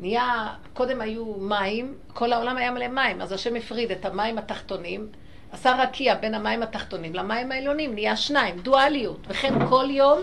נהיה, 0.00 0.54
קודם 0.72 1.00
היו 1.00 1.34
מים, 1.34 1.94
כל 2.12 2.32
העולם 2.32 2.56
היה 2.56 2.70
מלא 2.70 2.88
מים, 2.88 3.20
אז 3.20 3.32
השם 3.32 3.56
הפריד 3.56 3.90
את 3.90 4.04
המים 4.04 4.38
התחתונים, 4.38 5.08
עשה 5.52 5.76
רקיע 5.78 6.14
בין 6.14 6.34
המים 6.34 6.62
התחתונים 6.62 7.14
למים 7.14 7.52
העליונים, 7.52 7.94
נהיה 7.94 8.16
שניים, 8.16 8.60
דואליות. 8.60 9.18
וכן 9.28 9.66
כל 9.68 9.86
יום 9.90 10.20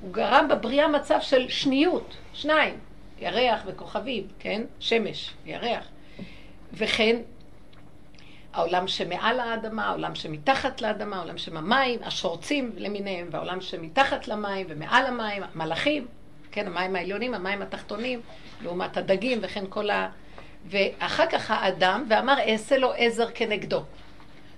הוא 0.00 0.12
גרם 0.12 0.48
בבריאה 0.50 0.88
מצב 0.88 1.18
של 1.20 1.48
שניות, 1.48 2.16
שניים, 2.32 2.78
ירח 3.20 3.60
וכוכבים, 3.66 4.26
כן? 4.38 4.62
שמש, 4.80 5.34
ירח. 5.46 5.84
וכן 6.72 7.16
העולם 8.52 8.88
שמעל 8.88 9.40
האדמה, 9.40 9.86
העולם 9.86 10.14
שמתחת 10.14 10.80
לאדמה, 10.82 11.16
העולם 11.16 11.38
שמהמים, 11.38 12.00
השורצים 12.02 12.72
למיניהם, 12.76 13.28
והעולם 13.30 13.60
שמתחת 13.60 14.28
למים 14.28 14.66
ומעל 14.70 15.06
המים, 15.06 15.42
מלאכים, 15.54 16.06
כן, 16.50 16.66
המים 16.66 16.96
העליונים, 16.96 17.34
המים 17.34 17.62
התחתונים, 17.62 18.20
לעומת 18.62 18.96
הדגים 18.96 19.38
וכן 19.42 19.64
כל 19.68 19.90
ה... 19.90 20.10
ואחר 20.66 21.26
כך 21.26 21.50
האדם, 21.50 22.04
ואמר 22.08 22.38
אעשה 22.38 22.78
לו 22.78 22.92
עזר 22.96 23.30
כנגדו. 23.34 23.82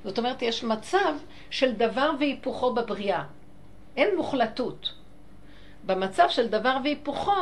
זאת 0.05 0.19
אומרת, 0.19 0.43
יש 0.43 0.65
מצב 0.65 1.15
של 1.51 1.73
דבר 1.73 2.11
והיפוכו 2.19 2.75
בבריאה. 2.75 3.23
אין 3.97 4.17
מוחלטות. 4.17 4.93
במצב 5.87 6.29
של 6.29 6.49
דבר 6.49 6.77
והיפוכו, 6.85 7.33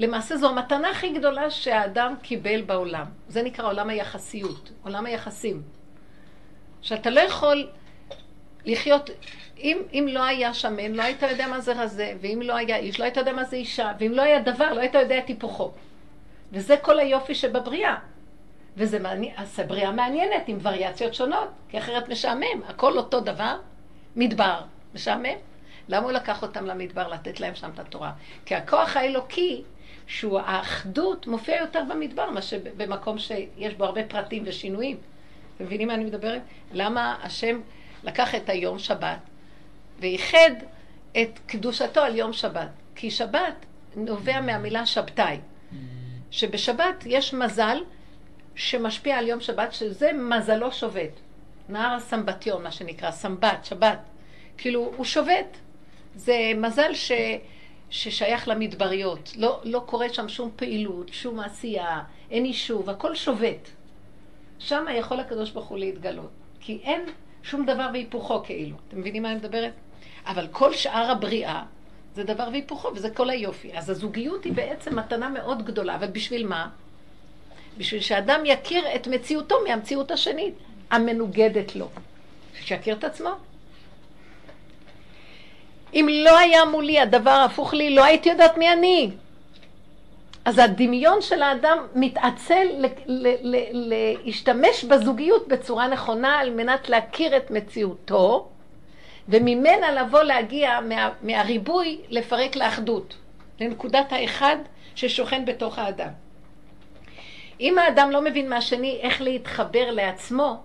למעשה 0.00 0.36
זו 0.36 0.48
המתנה 0.48 0.90
הכי 0.90 1.12
גדולה 1.12 1.50
שהאדם 1.50 2.14
קיבל 2.22 2.62
בעולם. 2.62 3.06
זה 3.28 3.42
נקרא 3.42 3.66
עולם 3.66 3.90
היחסיות, 3.90 4.70
עולם 4.82 5.06
היחסים. 5.06 5.62
שאתה 6.82 7.10
לא 7.10 7.20
יכול 7.20 7.68
לחיות, 8.64 9.10
אם, 9.58 9.78
אם 9.92 10.06
לא 10.10 10.24
היה 10.24 10.54
שמן, 10.54 10.92
לא 10.92 11.02
היית 11.02 11.22
יודע 11.22 11.46
מה 11.46 11.60
זה 11.60 11.72
רזה, 11.72 12.12
ואם 12.20 12.42
לא 12.44 12.56
היה 12.56 12.76
איש, 12.76 13.00
לא 13.00 13.04
היית 13.04 13.16
יודע 13.16 13.32
מה 13.32 13.44
זה 13.44 13.56
אישה, 13.56 13.92
ואם 13.98 14.12
לא 14.12 14.22
היה 14.22 14.40
דבר, 14.40 14.72
לא 14.72 14.80
היית 14.80 14.94
יודע 14.94 15.18
את 15.18 15.28
היפוכו. 15.28 15.72
וזה 16.52 16.76
כל 16.76 16.98
היופי 16.98 17.34
שבבריאה. 17.34 17.96
וזה 18.76 18.98
מעניין, 18.98 19.34
אז 19.36 19.60
הבריאה 19.60 19.92
מעניינת 19.92 20.48
עם 20.48 20.58
וריאציות 20.62 21.14
שונות, 21.14 21.48
כי 21.68 21.78
אחרת 21.78 22.08
משעמם, 22.08 22.62
הכל 22.68 22.98
אותו 22.98 23.20
דבר, 23.20 23.56
מדבר, 24.16 24.60
משעמם. 24.94 25.36
למה 25.88 26.04
הוא 26.04 26.12
לקח 26.12 26.42
אותם 26.42 26.66
למדבר 26.66 27.08
לתת 27.08 27.40
להם 27.40 27.54
שם 27.54 27.70
את 27.74 27.78
התורה? 27.78 28.12
כי 28.44 28.54
הכוח 28.54 28.96
האלוקי, 28.96 29.62
שהוא 30.10 30.40
האחדות, 30.40 31.26
מופיע 31.26 31.56
יותר 31.56 31.82
במדבר, 31.88 32.30
מאשר 32.30 32.58
במקום 32.76 33.18
שיש 33.18 33.74
בו 33.74 33.84
הרבה 33.84 34.04
פרטים 34.04 34.42
ושינויים. 34.46 34.96
אתם 35.56 35.64
מבינים 35.64 35.88
מה 35.88 35.94
אני 35.94 36.04
מדברת? 36.04 36.42
למה 36.72 37.16
השם 37.22 37.60
לקח 38.04 38.34
את 38.34 38.48
היום 38.48 38.78
שבת 38.78 39.18
וייחד 40.00 40.50
את 41.12 41.38
קדושתו 41.46 42.00
על 42.00 42.16
יום 42.16 42.32
שבת? 42.32 42.68
כי 42.94 43.10
שבת 43.10 43.54
נובע 43.96 44.40
מהמילה 44.40 44.86
שבתאי. 44.86 45.38
שבשבת 46.30 47.04
יש 47.06 47.34
מזל 47.34 47.78
שמשפיע 48.54 49.18
על 49.18 49.28
יום 49.28 49.40
שבת, 49.40 49.72
שזה 49.72 50.10
מזלו 50.12 50.72
שובת. 50.72 51.20
נהר 51.68 51.94
הסמבטיון, 51.94 52.62
מה 52.62 52.70
שנקרא, 52.70 53.10
סמבת, 53.10 53.64
שבת. 53.64 53.98
כאילו, 54.58 54.92
הוא 54.96 55.04
שובת. 55.04 55.56
זה 56.14 56.52
מזל 56.56 56.94
ש... 56.94 57.12
ששייך 57.90 58.48
למדבריות. 58.48 59.32
לא, 59.36 59.60
לא 59.64 59.82
קורה 59.86 60.08
שם 60.08 60.28
שום 60.28 60.50
פעילות, 60.56 61.08
שום 61.12 61.40
עשייה, 61.40 62.02
אין 62.30 62.46
יישוב, 62.46 62.90
הכל 62.90 63.14
שובת. 63.14 63.70
שם 64.58 64.84
יכול 64.94 65.20
הקדוש 65.20 65.50
ברוך 65.50 65.66
הוא 65.66 65.78
להתגלות. 65.78 66.30
כי 66.60 66.78
אין 66.82 67.00
שום 67.42 67.66
דבר 67.66 67.88
והיפוכו 67.92 68.42
כאילו. 68.44 68.76
אתם 68.88 69.00
מבינים 69.00 69.22
מה 69.22 69.30
אני 69.30 69.38
מדברת? 69.38 69.72
אבל 70.26 70.46
כל 70.50 70.74
שאר 70.74 71.10
הבריאה 71.10 71.62
זה 72.14 72.24
דבר 72.24 72.48
והיפוכו, 72.52 72.88
וזה 72.94 73.10
כל 73.10 73.30
היופי. 73.30 73.72
אז 73.78 73.90
הזוגיות 73.90 74.44
היא 74.44 74.52
בעצם 74.52 74.98
מתנה 74.98 75.28
מאוד 75.28 75.64
גדולה, 75.64 75.94
אבל 75.94 76.06
בשביל 76.06 76.46
מה? 76.46 76.68
בשביל 77.78 78.00
שאדם 78.00 78.40
יכיר 78.44 78.84
את 78.94 79.06
מציאותו 79.06 79.56
מהמציאות 79.68 80.10
השנית, 80.10 80.54
המנוגדת 80.90 81.76
לו. 81.76 81.88
שיכיר 82.54 82.96
את 82.96 83.04
עצמו. 83.04 83.30
אם 85.94 86.08
לא 86.10 86.38
היה 86.38 86.64
מולי 86.64 87.00
הדבר 87.00 87.44
הפוך 87.46 87.74
לי, 87.74 87.94
לא 87.94 88.04
הייתי 88.04 88.28
יודעת 88.28 88.56
מי 88.56 88.72
אני. 88.72 89.10
אז 90.44 90.58
הדמיון 90.58 91.22
של 91.22 91.42
האדם 91.42 91.78
מתעצל 91.94 92.66
להשתמש 93.72 94.84
בזוגיות 94.84 95.48
בצורה 95.48 95.88
נכונה 95.88 96.38
על 96.38 96.50
מנת 96.50 96.88
להכיר 96.88 97.36
את 97.36 97.50
מציאותו, 97.50 98.48
וממנה 99.28 99.90
לבוא 99.92 100.22
להגיע 100.22 100.80
מה, 100.80 101.10
מהריבוי 101.22 102.00
לפרק 102.08 102.56
לאחדות, 102.56 103.16
לנקודת 103.60 104.12
האחד 104.12 104.56
ששוכן 104.94 105.44
בתוך 105.44 105.78
האדם. 105.78 106.10
אם 107.60 107.78
האדם 107.78 108.10
לא 108.10 108.22
מבין 108.22 108.48
מהשני 108.48 108.98
איך 109.02 109.20
להתחבר 109.20 109.90
לעצמו, 109.90 110.56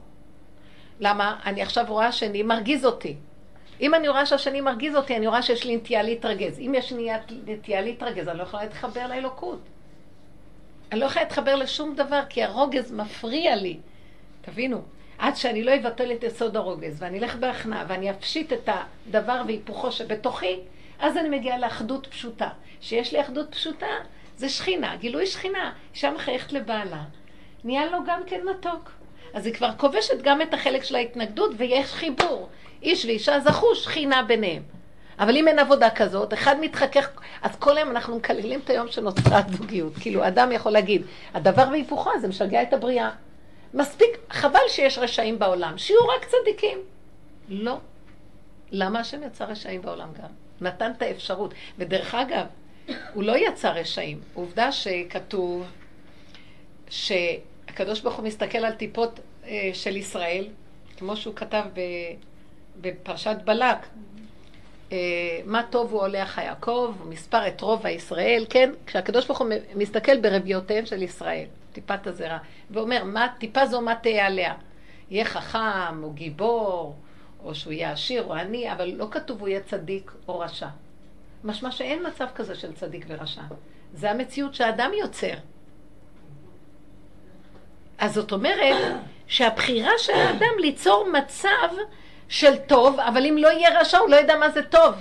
למה? 1.00 1.36
אני 1.46 1.62
עכשיו 1.62 1.86
רואה 1.88 2.12
שאני 2.12 2.44
מרגיז 2.44 2.86
אותי. 2.86 3.16
אם 3.82 3.96
אני 3.96 4.08
רואה 4.08 4.26
שהשני 4.26 4.62
מרגיז 4.62 4.96
אותי, 4.96 5.18
אני 5.18 5.28
רואה 5.28 5.42
שיש 5.42 5.66
לי 5.66 5.76
נטייה 5.76 6.04
להתרגז. 6.04 6.60
אם 6.60 6.74
יש 6.76 6.92
לי 6.94 7.10
נטייה 7.46 7.82
להתרגז, 7.82 8.28
אני 8.28 8.38
לא 8.38 8.44
יכולה 8.44 8.64
להתחבר 8.64 9.08
לאלוקות. 9.08 9.60
אני 10.92 11.00
לא 11.00 11.06
יכולה 11.06 11.24
להתחבר 11.24 11.56
לשום 11.56 11.96
דבר, 11.96 12.22
כי 12.30 12.44
הרוגז 12.44 12.92
מפריע 12.92 13.56
לי. 13.56 13.78
תבינו, 14.42 14.82
עד 15.18 15.36
שאני 15.36 15.64
לא 15.64 15.76
אבטל 15.76 16.12
את 16.12 16.24
יסוד 16.24 16.58
הרוגז, 16.58 17.02
ואני 17.02 17.20
אלך 17.20 17.36
בהכנעה, 17.36 17.86
ואני 17.88 18.12
אפשיט 18.12 18.54
את 18.54 18.70
הדבר 19.08 19.42
והיפוכו 19.48 19.92
שבתוכי, 19.92 20.60
אז 21.00 21.18
אני 21.18 21.30
מגיעה 21.30 21.58
לאחדות 21.58 22.08
פשוטה. 22.08 22.50
שיש 22.82 23.14
לי 23.14 23.22
אחדות 23.22 23.52
פשוטה, 23.52 23.88
זה 24.38 24.50
שכינה, 24.50 24.96
גילוי 24.96 25.26
שכינה. 25.26 25.74
אישה 25.94 26.12
מחייכת 26.12 26.54
לבעלה, 26.54 27.04
נהיה 27.64 27.86
לו 27.86 27.98
גם 28.08 28.22
כן 28.28 28.42
מתוק. 28.50 28.92
אז 29.34 29.46
היא 29.46 29.54
כבר 29.54 29.72
כובשת 29.78 30.22
גם 30.22 30.42
את 30.42 30.54
החלק 30.54 30.84
של 30.84 30.96
ההתנגדות, 30.96 31.52
ויש 31.58 31.94
חיבור. 31.94 32.50
איש 32.84 33.06
ואישה 33.06 33.40
זכו 33.40 33.76
שכינה 33.76 34.24
ביניהם. 34.24 34.64
אבל 35.20 35.38
אם 35.38 35.48
אין 35.48 35.60
עבודה 35.60 35.90
כזאת, 35.90 36.34
אחד 36.34 36.60
מתחכך, 36.60 37.10
אז 37.42 37.56
כל 37.56 37.78
היום 37.78 37.90
אנחנו 37.90 38.16
מקללים 38.16 38.60
את 38.60 38.70
היום 38.70 38.88
שנוצרה 38.88 39.42
הזוגיות. 39.48 39.94
כאילו, 40.00 40.28
אדם 40.28 40.52
יכול 40.52 40.72
להגיד, 40.72 41.02
הדבר 41.34 41.68
והיפוכו, 41.72 42.10
זה 42.22 42.28
משגע 42.28 42.62
את 42.62 42.74
הבריאה. 42.74 43.10
מספיק, 43.74 44.18
חבל 44.30 44.60
שיש 44.68 44.98
רשעים 44.98 45.40
בעולם, 45.40 45.78
שיהיו 45.78 46.08
רק 46.08 46.26
צדיקים. 46.26 46.78
לא. 47.50 47.78
למה 48.72 49.00
השם 49.00 49.24
יצא 49.24 49.44
רשעים 49.44 49.82
בעולם 49.82 50.10
גם? 50.22 50.30
נתן 50.62 50.92
את 50.98 51.02
האפשרות. 51.02 51.54
ודרך 51.78 52.16
אגב, 52.16 52.46
הוא 53.14 53.24
לא 53.24 53.38
יצא 53.38 53.70
רשעים. 53.70 54.22
עובדה 54.34 54.72
שכתוב 54.72 55.66
שהקדוש 56.90 58.02
ברוך 58.02 58.16
הוא 58.16 58.26
מסתכל 58.26 58.58
על 58.58 58.74
טיפות 58.74 59.20
אה, 59.48 59.70
של 59.74 59.96
ישראל, 59.96 60.48
כמו 60.98 61.18
שהוא 61.18 61.36
כתב 61.36 61.64
בפרשת 62.82 63.36
בלק, 63.46 63.78
אה, 64.92 64.98
מה 65.46 65.64
טוב 65.70 65.92
הוא 65.92 66.02
הולך 66.02 66.38
יעקב, 66.38 66.96
מספר 67.06 67.48
את 67.48 67.62
רוב 67.62 67.86
הישראל, 67.86 68.46
כן? 68.50 68.70
כשהקדוש 68.86 69.26
ברוך 69.26 69.40
הוא 69.40 69.48
מסתכל 69.76 70.22
ברביותיהם 70.22 70.86
של 70.86 71.04
ישראל, 71.04 71.46
טיפת 71.74 72.08
הזרע, 72.08 72.38
ואומר, 72.72 73.04
מה, 73.04 73.28
טיפה 73.40 73.66
זו 73.66 73.82
מה 73.82 73.96
תהיה 73.96 74.26
עליה? 74.26 74.54
יהיה 75.10 75.26
חכם, 75.26 76.04
או 76.04 76.12
גיבור, 76.12 76.96
או 77.44 77.56
שהוא 77.56 77.74
יהיה 77.74 77.92
עשיר 77.92 78.24
או 78.24 78.34
עני, 78.34 78.72
אבל 78.72 78.94
לא 78.98 79.08
כתוב 79.12 79.40
הוא 79.40 79.48
יהיה 79.48 79.60
צדיק 79.60 80.12
או 80.28 80.40
רשע. 80.40 80.68
משמע 81.44 81.72
שאין 81.72 82.08
מצב 82.08 82.26
כזה 82.36 82.56
של 82.56 82.74
צדיק 82.74 83.06
ורשע. 83.08 83.42
זה 83.94 84.12
המציאות 84.12 84.56
שהאדם 84.56 84.92
יוצר. 85.00 85.34
אז 87.98 88.14
זאת 88.14 88.32
אומרת 88.32 88.96
שהבחירה 89.28 89.92
של 89.98 90.14
האדם 90.14 90.60
ליצור 90.60 91.08
מצב 91.14 91.70
של 92.30 92.56
טוב, 92.58 93.00
אבל 93.00 93.26
אם 93.26 93.38
לא 93.38 93.48
יהיה 93.48 93.80
רשע 93.80 93.98
הוא 93.98 94.10
לא 94.10 94.16
ידע 94.16 94.36
מה 94.38 94.50
זה 94.50 94.64
טוב. 94.64 94.96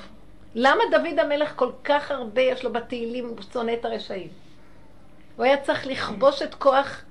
למה 0.55 0.85
דוד 0.91 1.19
המלך 1.19 1.53
כל 1.57 1.71
כך 1.85 2.11
הרבה 2.11 2.43
יש 2.43 2.65
לו 2.65 2.73
בתהילים, 2.73 3.29
הוא 3.29 3.37
שונא 3.53 3.73
את 3.73 3.85
הרשעים? 3.85 4.29
הוא 5.37 5.45
היה 5.45 5.57
צריך 5.57 5.87
לכבוש 5.87 6.43
את 6.43 6.55
כוח 6.55 7.03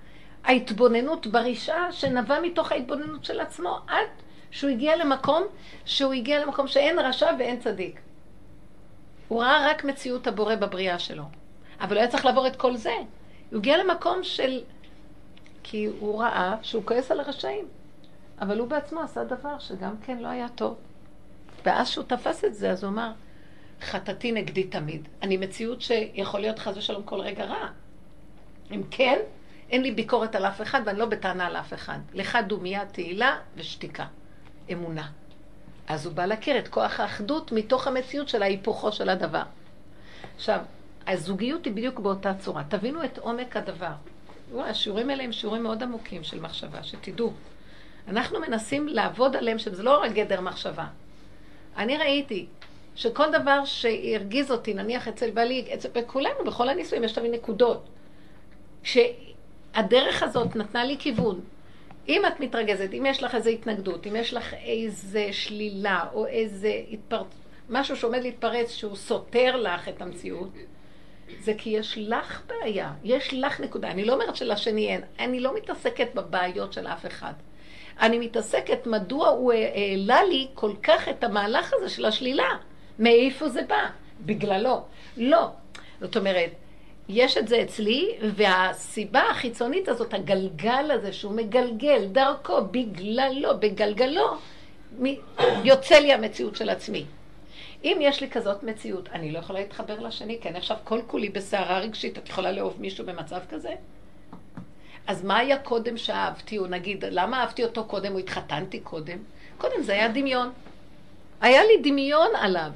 ההתבוננות 0.44 1.28
ברשעה 1.28 1.92
שנבע 1.92 2.40
מתוך 2.40 2.72
ההתבוננות 2.72 3.26
של 3.26 3.40
עצמו 3.40 3.80
עד 3.88 4.08
שהוא 4.52 4.70
הגיע 4.70 4.96
למקום, 4.96 5.44
שהוא 5.86 6.14
הגיע 6.14 6.46
למקום 6.46 6.68
שאין 6.68 7.00
רשע 7.00 7.32
ואין 7.40 7.60
צדיק. 7.60 8.00
הוא 9.28 9.42
ראה 9.42 9.70
רק 9.70 9.84
מציאות 9.84 10.28
הבורא 10.28 10.56
בבריאה 10.56 11.00
שלו. 11.00 11.24
אבל 11.82 11.96
הוא 11.96 12.00
היה 12.00 12.08
צריך 12.08 12.26
לעבור 12.26 12.48
את 12.48 12.56
כל 12.56 12.76
זה. 12.76 12.94
הוא 13.52 13.58
הגיע 13.58 13.78
למקום 13.78 14.24
של... 14.24 14.62
כי 15.64 15.90
הוא 16.00 16.22
ראה 16.22 16.56
שהוא 16.62 16.84
כועס 16.86 17.12
על 17.12 17.20
הרשעים. 17.20 17.66
אבל 18.44 18.60
הוא 18.60 18.68
בעצמו 18.68 19.02
עשה 19.02 19.24
דבר 19.24 19.60
שגם 19.60 19.96
כן 20.06 20.18
לא 20.18 20.28
היה 20.28 20.50
טוב. 20.50 20.76
ואז 21.66 21.88
שהוא 21.88 22.06
תפס 22.06 22.46
את 22.46 22.56
זה, 22.56 22.72
אז 22.72 22.84
הוא 22.84 22.92
אמר, 22.92 23.12
חטאתי 23.82 24.32
נגדי 24.32 24.64
תמיד. 24.64 25.08
אני 25.22 25.38
מציאות 25.38 25.82
שיכול 25.82 26.40
להיות 26.40 26.60
חס 26.60 26.78
ושלום 26.78 27.04
כל 27.04 27.22
רגע 27.22 27.46
רע. 27.46 27.68
אם 28.72 28.82
כן, 28.92 29.20
אין 29.70 29.82
לי 29.82 29.92
ביקורת 29.92 30.36
על 30.36 30.46
אף 30.46 30.62
אחד 30.62 30.82
ואני 30.86 31.00
לא 31.00 31.06
בטענה 31.06 31.46
על 31.46 31.56
אף 31.56 31.74
אחד. 31.74 32.00
לך 32.14 32.38
דומייה, 32.48 32.86
תהילה 32.86 33.38
ושתיקה. 33.56 34.06
אמונה. 34.72 35.10
אז 35.88 36.06
הוא 36.06 36.14
בא 36.14 36.26
להכיר 36.26 36.60
את 36.60 36.68
כוח 36.68 37.00
האחדות 37.00 37.52
מתוך 37.52 37.88
המציאות 37.88 38.30
של 38.30 38.44
ההיפוכו 38.44 38.92
של 38.92 39.10
הדבר. 39.10 39.44
עכשיו, 40.36 40.60
הזוגיות 41.08 41.66
היא 41.66 41.74
בדיוק 41.74 42.00
באותה 42.00 42.34
צורה. 42.34 42.64
תבינו 42.70 43.04
את 43.04 43.18
עומק 43.18 43.58
הדבר. 43.58 43.94
השיעורים 44.58 45.10
האלה 45.10 45.24
הם 45.24 45.32
שיעורים 45.32 45.64
מאוד 45.64 45.84
עמוקים 45.84 46.24
של 46.24 46.42
מחשבה, 46.42 46.84
שתדעו. 46.84 47.34
אנחנו 48.08 48.40
מנסים 48.40 48.88
לעבוד 48.88 49.36
עליהם, 49.36 49.60
שזה 49.60 49.84
לא 49.84 50.02
רק 50.02 50.12
גדר 50.12 50.42
מחשבה. 50.42 50.86
אני 51.78 51.98
ראיתי 51.98 52.46
שכל 52.96 53.32
דבר 53.32 53.66
שהרגיז 53.66 54.52
אותי, 54.52 54.74
נניח 54.74 55.08
אצל 55.08 55.32
בעלי, 55.32 55.66
אצל 55.74 55.90
כולנו, 56.08 56.44
בכל 56.46 56.70
הנישואים 56.70 57.04
יש 57.04 57.12
תמיד 57.12 57.32
נקודות. 57.32 57.90
שהדרך 58.84 60.24
הזאת 60.24 60.56
נתנה 60.56 60.84
לי 60.84 60.96
כיוון, 61.00 61.42
אם 62.08 62.22
את 62.28 62.40
מתרגזת, 62.40 62.90
אם 62.94 63.06
יש 63.06 63.24
לך 63.24 63.36
איזו 63.36 63.50
התנגדות, 63.50 64.08
אם 64.08 64.16
יש 64.16 64.34
לך 64.34 64.54
איזו 64.54 65.20
שלילה 65.32 66.06
או 66.14 66.28
איזה 66.28 66.82
התפרצות, 66.92 67.28
משהו 67.70 67.96
שעומד 67.96 68.22
להתפרץ 68.22 68.72
שהוא 68.72 68.96
סותר 68.96 69.56
לך 69.56 69.90
את 69.90 70.02
המציאות, 70.02 70.50
זה 71.40 71.54
כי 71.58 71.70
יש 71.70 71.98
לך 71.98 72.42
בעיה, 72.48 72.94
יש 73.04 73.34
לך 73.34 73.60
נקודה. 73.60 73.92
אני 73.92 74.06
לא 74.06 74.14
אומרת 74.14 74.36
שלשני 74.36 74.88
אין, 74.88 75.02
אני 75.20 75.40
לא 75.40 75.56
מתעסקת 75.56 76.16
בבעיות 76.16 76.74
של 76.74 76.88
אף 76.88 77.06
אחד. 77.06 77.34
אני 78.02 78.20
מתעסקת 78.20 78.88
מדוע 78.88 79.28
הוא 79.28 79.54
העלה 79.54 80.24
לי 80.24 80.48
כל 80.54 80.72
כך 80.84 81.10
את 81.10 81.24
המהלך 81.24 81.74
הזה 81.74 81.90
של 81.90 82.06
השלילה. 82.06 82.50
מאיפה 83.00 83.50
זה 83.50 83.62
בא? 83.68 83.88
בגללו. 84.26 84.82
לא. 85.18 85.50
זאת 86.02 86.18
אומרת, 86.18 86.50
יש 87.10 87.38
את 87.38 87.48
זה 87.48 87.62
אצלי, 87.62 88.16
והסיבה 88.36 89.22
החיצונית 89.22 89.88
הזאת, 89.88 90.14
הגלגל 90.14 90.92
הזה 90.92 91.14
שהוא 91.14 91.32
מגלגל 91.32 92.06
דרכו, 92.06 92.58
בגללו, 92.72 93.60
בגלגלו, 93.60 94.38
יוצא 95.64 95.96
לי 95.96 96.14
המציאות 96.14 96.56
של 96.56 96.70
עצמי. 96.70 97.06
אם 97.84 97.98
יש 98.02 98.22
לי 98.22 98.30
כזאת 98.30 98.64
מציאות, 98.64 99.10
אני 99.10 99.32
לא 99.32 99.40
יכולה 99.40 99.60
להתחבר 99.60 100.00
לשני, 100.00 100.38
כי 100.42 100.50
אני 100.50 100.58
עכשיו 100.58 100.78
כל 100.84 101.02
כולי 101.08 101.30
בסערה 101.30 101.80
רגשית, 101.80 102.18
את 102.18 102.30
יכולה 102.30 102.52
לאהוב 102.52 102.76
מישהו 102.80 103.06
במצב 103.06 103.40
כזה? 103.50 103.76
אז 105.08 105.24
מה 105.24 105.38
היה 105.38 105.58
קודם 105.58 105.98
שאהבתי, 105.98 106.58
או 106.58 106.68
נגיד, 106.68 107.06
למה 107.12 107.42
אהבתי 107.42 107.64
אותו 107.64 107.86
קודם, 107.86 108.14
או 108.14 108.20
התחתנתי 108.20 108.80
קודם? 108.80 109.18
קודם 109.58 109.84
זה 109.84 109.94
היה 109.94 110.08
דמיון. 110.08 110.52
היה 111.42 111.64
לי 111.64 111.78
דמיון 111.92 112.30
עליו. 112.36 112.72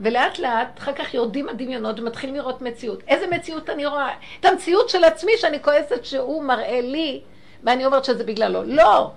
ולאט 0.00 0.38
לאט, 0.38 0.78
אחר 0.78 0.92
כך 0.92 1.14
יורדים 1.14 1.48
הדמיונות 1.48 2.00
ומתחילים 2.00 2.34
לראות 2.34 2.62
מציאות. 2.62 3.02
איזה 3.08 3.26
מציאות 3.26 3.70
אני 3.70 3.86
רואה? 3.86 4.10
את 4.40 4.44
המציאות 4.44 4.88
של 4.88 5.04
עצמי 5.04 5.32
שאני 5.36 5.62
כועסת 5.62 6.04
שהוא 6.04 6.42
מראה 6.42 6.80
לי, 6.80 7.20
ואני 7.62 7.86
אומרת 7.86 8.04
שזה 8.04 8.24
בגללו. 8.24 8.62
לא! 8.64 9.10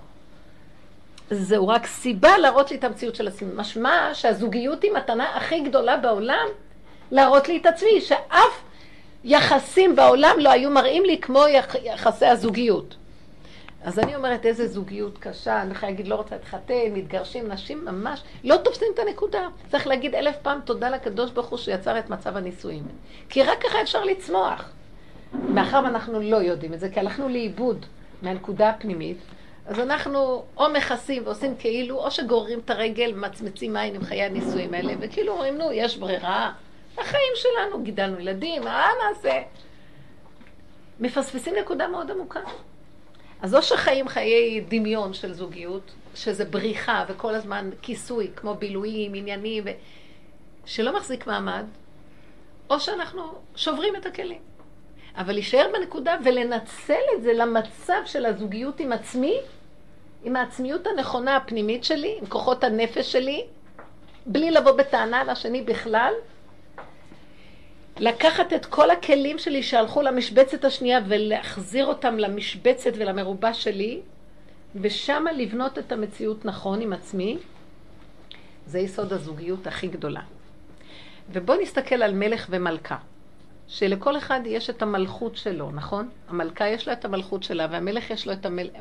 זהו 1.30 1.68
רק 1.68 1.86
סיבה 1.86 2.38
להראות 2.38 2.70
לי 2.70 2.76
את 2.76 2.84
המציאות 2.84 3.14
של 3.14 3.28
עצמי. 3.28 3.48
משמע 3.54 4.10
שהזוגיות 4.14 4.82
היא 4.82 4.92
מתנה 4.92 5.36
הכי 5.36 5.60
גדולה 5.60 5.96
בעולם 5.96 6.46
להראות 7.10 7.48
לי 7.48 7.56
את 7.56 7.66
עצמי, 7.66 8.00
שאף 8.00 8.62
יחסים 9.24 9.96
בעולם 9.96 10.36
לא 10.38 10.50
היו 10.50 10.70
מראים 10.70 11.04
לי 11.04 11.18
כמו 11.20 11.46
יח... 11.48 11.74
יחסי 11.74 12.26
הזוגיות. 12.26 12.96
אז 13.84 13.98
אני 13.98 14.16
אומרת, 14.16 14.46
איזה 14.46 14.68
זוגיות 14.68 15.18
קשה, 15.18 15.62
אני 15.62 15.72
יכולה 15.72 15.92
להגיד, 15.92 16.08
לא 16.08 16.14
רוצה 16.14 16.34
להתחתן, 16.34 16.74
מתגרשים, 16.92 17.48
נשים 17.48 17.84
ממש, 17.84 18.22
לא 18.44 18.56
תופסים 18.56 18.88
את 18.94 18.98
הנקודה. 18.98 19.48
צריך 19.70 19.86
להגיד 19.86 20.14
אלף 20.14 20.36
פעם 20.42 20.60
תודה 20.64 20.90
לקדוש 20.90 21.30
ברוך 21.30 21.48
הוא 21.48 21.58
שיצר 21.58 21.98
את 21.98 22.10
מצב 22.10 22.36
הנישואים. 22.36 22.82
כי 23.28 23.42
רק 23.42 23.62
ככה 23.62 23.82
אפשר 23.82 24.04
לצמוח. 24.04 24.72
מאחר 25.32 25.80
ואנחנו 25.84 26.20
לא 26.20 26.36
יודעים 26.36 26.74
את 26.74 26.80
זה, 26.80 26.88
כי 26.88 27.00
הלכנו 27.00 27.28
לאיבוד 27.28 27.86
מהנקודה 28.22 28.68
הפנימית, 28.68 29.18
אז 29.66 29.80
אנחנו 29.80 30.42
או 30.56 30.68
מכסים 30.68 31.22
ועושים 31.26 31.54
כאילו, 31.58 31.96
או 31.96 32.10
שגוררים 32.10 32.58
את 32.58 32.70
הרגל, 32.70 33.12
מצמצים 33.14 33.72
מים 33.72 33.94
עם 33.94 34.04
חיי 34.04 34.22
הנישואים 34.22 34.74
האלה, 34.74 34.92
וכאילו 35.00 35.32
אומרים, 35.32 35.58
נו, 35.58 35.72
יש 35.72 35.96
ברירה, 35.96 36.52
החיים 36.98 37.32
שלנו, 37.34 37.82
גידלנו 37.82 38.20
ילדים, 38.20 38.64
מה 38.64 38.88
נעשה? 39.04 39.42
מפספסים 41.00 41.54
נקודה 41.54 41.88
מאוד 41.88 42.10
עמוקה. 42.10 42.40
אז 43.42 43.54
או 43.54 43.62
שחיים 43.62 44.08
חיי 44.08 44.60
דמיון 44.68 45.14
של 45.14 45.32
זוגיות, 45.32 45.90
שזה 46.14 46.44
בריחה 46.44 47.04
וכל 47.08 47.34
הזמן 47.34 47.70
כיסוי, 47.82 48.30
כמו 48.36 48.54
בילויים, 48.54 49.14
עניינים, 49.14 49.64
ו... 49.66 49.70
שלא 50.64 50.96
מחזיק 50.96 51.26
מעמד, 51.26 51.64
או 52.70 52.80
שאנחנו 52.80 53.22
שוברים 53.56 53.96
את 53.96 54.06
הכלים. 54.06 54.40
אבל 55.16 55.32
להישאר 55.32 55.66
בנקודה 55.72 56.16
ולנצל 56.24 57.02
את 57.16 57.22
זה 57.22 57.32
למצב 57.32 58.02
של 58.06 58.26
הזוגיות 58.26 58.80
עם 58.80 58.92
עצמי, 58.92 59.36
עם 60.24 60.36
העצמיות 60.36 60.86
הנכונה 60.86 61.36
הפנימית 61.36 61.84
שלי, 61.84 62.18
עם 62.20 62.26
כוחות 62.26 62.64
הנפש 62.64 63.12
שלי, 63.12 63.44
בלי 64.26 64.50
לבוא 64.50 64.72
בטענה 64.72 65.24
לשני 65.24 65.62
בכלל, 65.62 66.12
לקחת 68.00 68.52
את 68.52 68.66
כל 68.66 68.90
הכלים 68.90 69.38
שלי 69.38 69.62
שהלכו 69.62 70.02
למשבצת 70.02 70.64
השנייה 70.64 71.00
ולהחזיר 71.08 71.86
אותם 71.86 72.18
למשבצת 72.18 72.90
ולמרובה 72.94 73.54
שלי, 73.54 74.00
ושם 74.74 75.24
לבנות 75.36 75.78
את 75.78 75.92
המציאות 75.92 76.44
נכון 76.44 76.80
עם 76.80 76.92
עצמי, 76.92 77.38
זה 78.66 78.78
יסוד 78.78 79.12
הזוגיות 79.12 79.66
הכי 79.66 79.86
גדולה. 79.86 80.20
ובואו 81.32 81.60
נסתכל 81.60 82.02
על 82.02 82.14
מלך 82.14 82.46
ומלכה, 82.50 82.96
שלכל 83.68 84.16
אחד 84.16 84.40
יש 84.44 84.70
את 84.70 84.82
המלכות 84.82 85.36
שלו, 85.36 85.70
נכון? 85.70 86.08
המלכה 86.28 86.68
יש 86.68 86.88
לה 86.88 86.92
את 86.92 87.04
המלכות 87.04 87.42
שלה, 87.42 87.66
והמלך 87.70 88.10
יש 88.10 88.26
לו 88.26 88.32
את 88.32 88.46
המלך... 88.46 88.72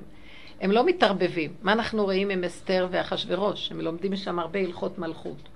הם 0.62 0.72
לא 0.72 0.86
מתערבבים. 0.86 1.54
מה 1.62 1.72
אנחנו 1.74 2.04
רואים 2.04 2.30
עם 2.30 2.44
אסתר 2.44 2.88
ואחשוורוש? 2.92 3.72
הם 3.72 3.82
לומדים 3.82 4.12
משם 4.12 4.40
הרבה 4.40 4.60
הלכות 4.60 4.98
מלכות. 4.98 5.50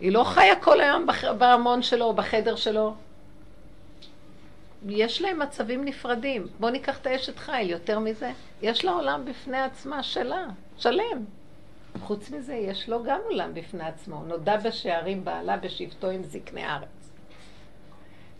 היא 0.00 0.12
לא 0.12 0.24
חיה 0.24 0.56
כל 0.60 0.80
היום 0.80 1.06
בארמון 1.38 1.82
שלו 1.82 2.04
או 2.04 2.14
בחדר 2.14 2.56
שלו. 2.56 2.94
יש 4.88 5.22
להם 5.22 5.38
מצבים 5.38 5.84
נפרדים. 5.84 6.46
בואו 6.60 6.72
ניקח 6.72 6.98
את 6.98 7.06
האשת 7.06 7.38
חיל, 7.38 7.70
יותר 7.70 7.98
מזה. 7.98 8.32
יש 8.62 8.84
לה 8.84 8.92
עולם 8.92 9.24
בפני 9.24 9.60
עצמה, 9.60 10.02
שלה, 10.02 10.46
שלם. 10.76 11.24
חוץ 12.00 12.30
מזה, 12.30 12.54
יש 12.54 12.88
לו 12.88 13.04
גם 13.04 13.20
עולם 13.24 13.54
בפני 13.54 13.84
עצמו. 13.84 14.22
נודע 14.26 14.56
בשערים 14.56 15.24
בעלה 15.24 15.56
בשבטו 15.56 16.10
עם 16.10 16.22
זקני 16.24 16.64
הארץ. 16.64 17.10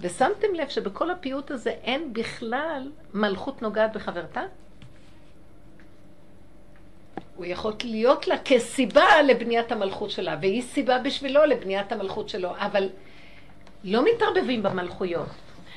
ושמתם 0.00 0.54
לב 0.54 0.68
שבכל 0.68 1.10
הפיוט 1.10 1.50
הזה 1.50 1.70
אין 1.70 2.12
בכלל 2.12 2.90
מלכות 3.14 3.62
נוגעת 3.62 3.92
בחברתה? 3.92 4.42
הוא 7.36 7.46
יכול 7.46 7.72
להיות 7.84 8.28
לה 8.28 8.38
כסיבה 8.38 9.22
לבניית 9.22 9.72
המלכות 9.72 10.10
שלה, 10.10 10.36
והיא 10.40 10.62
סיבה 10.62 10.98
בשבילו 10.98 11.44
לבניית 11.44 11.92
המלכות 11.92 12.28
שלו, 12.28 12.50
אבל 12.56 12.88
לא 13.84 14.04
מתערבבים 14.04 14.62
במלכויות. 14.62 15.28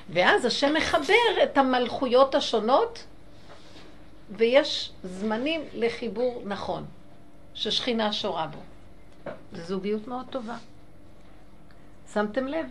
ואז 0.10 0.46
השם 0.46 0.74
מחבר 0.74 1.44
את 1.44 1.58
המלכויות 1.58 2.36
השונות, 2.36 3.04
ויש 4.30 4.92
זמנים 5.04 5.62
לחיבור 5.74 6.42
נכון, 6.46 6.86
ששכינה 7.54 8.14
שורה 8.14 8.48
בו. 8.48 8.60
זו 9.54 9.64
זוגיות 9.64 10.08
מאוד 10.08 10.26
טובה. 10.30 10.56
שמתם 12.14 12.48
לב? 12.48 12.66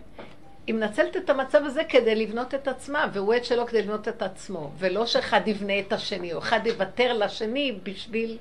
היא 0.67 0.75
מנצלת 0.75 1.17
את 1.17 1.31
המצב 1.31 1.65
הזה 1.65 1.85
כדי 1.85 2.15
לבנות 2.15 2.55
את 2.55 2.69
עצמה, 2.69 3.07
והוא 3.13 3.35
את 3.35 3.45
שלו 3.45 3.67
כדי 3.67 3.83
לבנות 3.83 4.09
את 4.09 4.23
עצמו, 4.23 4.71
ולא 4.79 5.07
שאחד 5.07 5.41
יבנה 5.49 5.79
את 5.79 5.93
השני, 5.93 6.33
או 6.33 6.39
אחד 6.39 6.61
יוותר 6.67 7.13
לשני 7.13 7.79
בשביל 7.83 8.39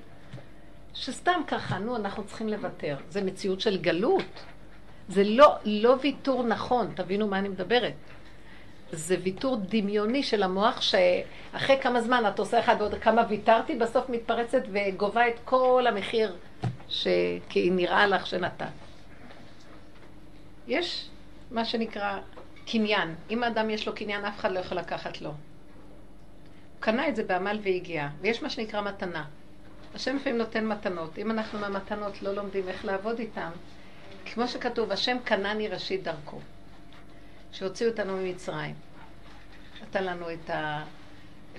שסתם 0.95 1.41
ככה, 1.47 1.77
נו, 1.77 1.95
אנחנו 1.95 2.23
צריכים 2.23 2.49
לוותר. 2.49 2.97
זה 3.09 3.21
מציאות 3.21 3.61
של 3.61 3.77
גלות. 3.77 4.45
זה 5.09 5.23
לא, 5.23 5.55
לא 5.65 5.95
ויתור 6.01 6.43
נכון, 6.43 6.91
תבינו 6.95 7.27
מה 7.27 7.39
אני 7.39 7.49
מדברת. 7.49 7.93
זה 8.91 9.17
ויתור 9.23 9.57
דמיוני 9.69 10.23
של 10.23 10.43
המוח, 10.43 10.81
שאחרי 10.81 11.77
כמה 11.81 12.01
זמן 12.01 12.23
את 12.27 12.39
עושה 12.39 12.59
אחד 12.59 12.75
ועוד 12.79 12.95
כמה 12.95 13.23
ויתרתי, 13.29 13.75
בסוף 13.75 14.09
מתפרצת 14.09 14.61
וגובה 14.71 15.27
את 15.27 15.39
כל 15.45 15.85
המחיר 15.87 16.35
שכי 16.89 17.69
נראה 17.69 18.07
לך 18.07 18.27
שנתת. 18.27 18.65
יש 20.67 21.09
מה 21.51 21.65
שנקרא 21.65 22.19
קניין. 22.67 23.15
אם 23.29 23.43
האדם 23.43 23.69
יש 23.69 23.87
לו 23.87 23.95
קניין, 23.95 24.25
אף 24.25 24.39
אחד 24.39 24.51
לא 24.51 24.59
יכול 24.59 24.77
לקחת 24.77 25.21
לו. 25.21 25.29
הוא 25.29 25.35
קנה 26.79 27.07
את 27.07 27.15
זה 27.15 27.23
בעמל 27.23 27.59
והגיע, 27.63 28.07
ויש 28.21 28.43
מה 28.43 28.49
שנקרא 28.49 28.81
מתנה. 28.81 29.25
השם 29.95 30.15
לפעמים 30.15 30.37
נותן 30.37 30.65
מתנות. 30.67 31.17
אם 31.17 31.31
אנחנו 31.31 31.59
מהמתנות 31.59 32.21
לא 32.21 32.33
לומדים 32.33 32.67
איך 32.67 32.85
לעבוד 32.85 33.19
איתן, 33.19 33.49
כמו 34.25 34.47
שכתוב, 34.47 34.91
השם 34.91 35.17
קנני 35.23 35.67
ראשית 35.67 36.03
דרכו, 36.03 36.39
שהוציאו 37.51 37.89
אותנו 37.89 38.17
ממצרים. 38.17 38.75
נתן 39.81 40.03
לנו 40.03 40.31
את 40.33 40.49
ה... 40.49 40.83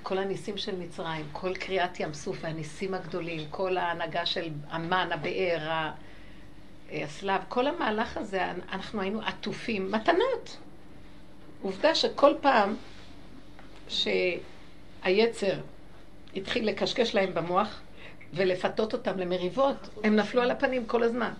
כל 0.03 0.19
הניסים 0.19 0.59
של 0.59 0.77
מצרים, 0.77 1.27
כל 1.33 1.55
קריאת 1.55 2.01
ים 2.01 2.15
סוף 2.15 2.37
והניסים 2.41 2.95
הגדולים, 2.95 3.41
כל 3.51 3.77
ההנהגה 3.77 4.27
של 4.27 4.51
המן, 4.69 5.09
הבאר, 5.13 5.91
הסלב, 6.93 7.41
כל 7.49 7.67
המהלך 7.67 8.17
הזה, 8.17 8.51
אנחנו 8.73 9.01
היינו 9.01 9.21
עטופים, 9.23 9.93
מתנות. 9.93 10.57
עובדה 11.63 11.95
שכל 11.95 12.35
פעם 12.41 12.77
שהיצר 13.89 15.61
התחיל 16.37 16.69
לקשקש 16.69 17.15
להם 17.15 17.35
במוח, 17.35 17.81
ולפתות 18.35 18.93
אותם 18.93 19.19
למריבות, 19.19 19.89
הם 20.05 20.17
נפלו 20.17 20.43
על 20.43 20.51
הפנים 20.51 20.87
כל 20.87 21.03
הזמן. 21.03 21.33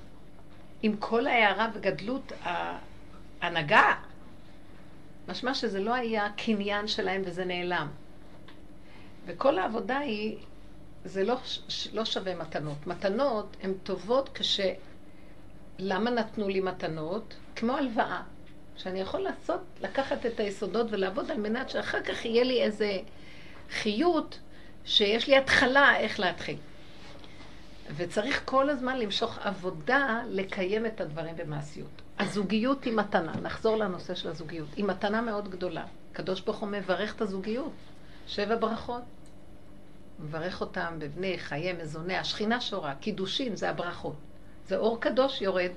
עם 0.83 0.97
כל 0.97 1.27
ההערה 1.27 1.69
וגדלות 1.75 2.33
ההנהגה, 3.41 3.95
משמע 5.29 5.55
שזה 5.55 5.81
לא 5.81 5.95
היה 5.95 6.29
קניין 6.37 6.89
שלהם 6.89 7.23
וזה 7.25 7.45
נעלם. 7.45 7.89
וכל 9.27 9.59
העבודה 9.59 9.99
היא, 9.99 10.37
זה 11.05 11.25
לא, 11.25 11.37
לא 11.93 12.05
שווה 12.05 12.35
מתנות. 12.35 12.87
מתנות 12.87 13.57
הן 13.63 13.73
טובות 13.83 14.31
כש... 14.35 14.61
למה 15.79 16.11
נתנו 16.11 16.49
לי 16.49 16.61
מתנות? 16.61 17.35
כמו 17.57 17.77
הלוואה. 17.77 18.23
שאני 18.77 19.01
יכול 19.01 19.21
לעשות, 19.21 19.61
לקחת 19.81 20.27
את 20.27 20.41
היסודות 20.41 20.87
ולעבוד 20.91 21.31
על 21.31 21.37
מנת 21.37 21.71
שאחר 21.71 22.03
כך 22.03 22.25
יהיה 22.25 22.45
לי 22.45 22.63
איזה 22.63 22.99
חיות 23.71 24.39
שיש 24.85 25.29
לי 25.29 25.37
התחלה 25.37 25.97
איך 25.97 26.21
להתחיל. 26.21 26.57
וצריך 27.97 28.43
כל 28.45 28.71
הזמן 28.71 28.99
למשוך 28.99 29.39
עבודה 29.39 30.23
לקיים 30.29 30.87
את 30.87 31.01
הדברים 31.01 31.37
במעשיות. 31.37 32.03
הזוגיות 32.19 32.85
היא 32.85 32.93
מתנה, 32.93 33.33
נחזור 33.43 33.77
לנושא 33.77 34.15
של 34.15 34.29
הזוגיות. 34.29 34.69
היא 34.77 34.85
מתנה 34.85 35.21
מאוד 35.21 35.49
גדולה. 35.49 35.85
הקדוש 36.13 36.41
ברוך 36.41 36.59
הוא 36.59 36.69
מברך 36.69 37.15
את 37.15 37.21
הזוגיות. 37.21 37.73
שבע 38.27 38.57
ברכות. 38.57 39.03
מברך 40.21 40.61
אותם 40.61 40.95
בבני 40.99 41.39
חיי 41.39 41.73
מזוני, 41.73 42.17
השכינה 42.17 42.61
שורה, 42.61 42.95
קידושין 42.95 43.57
זה 43.57 43.71
הברכות. 43.71 44.17
זה 44.69 44.77
אור 44.77 45.01
קדוש 45.01 45.43
יורד. 45.43 45.71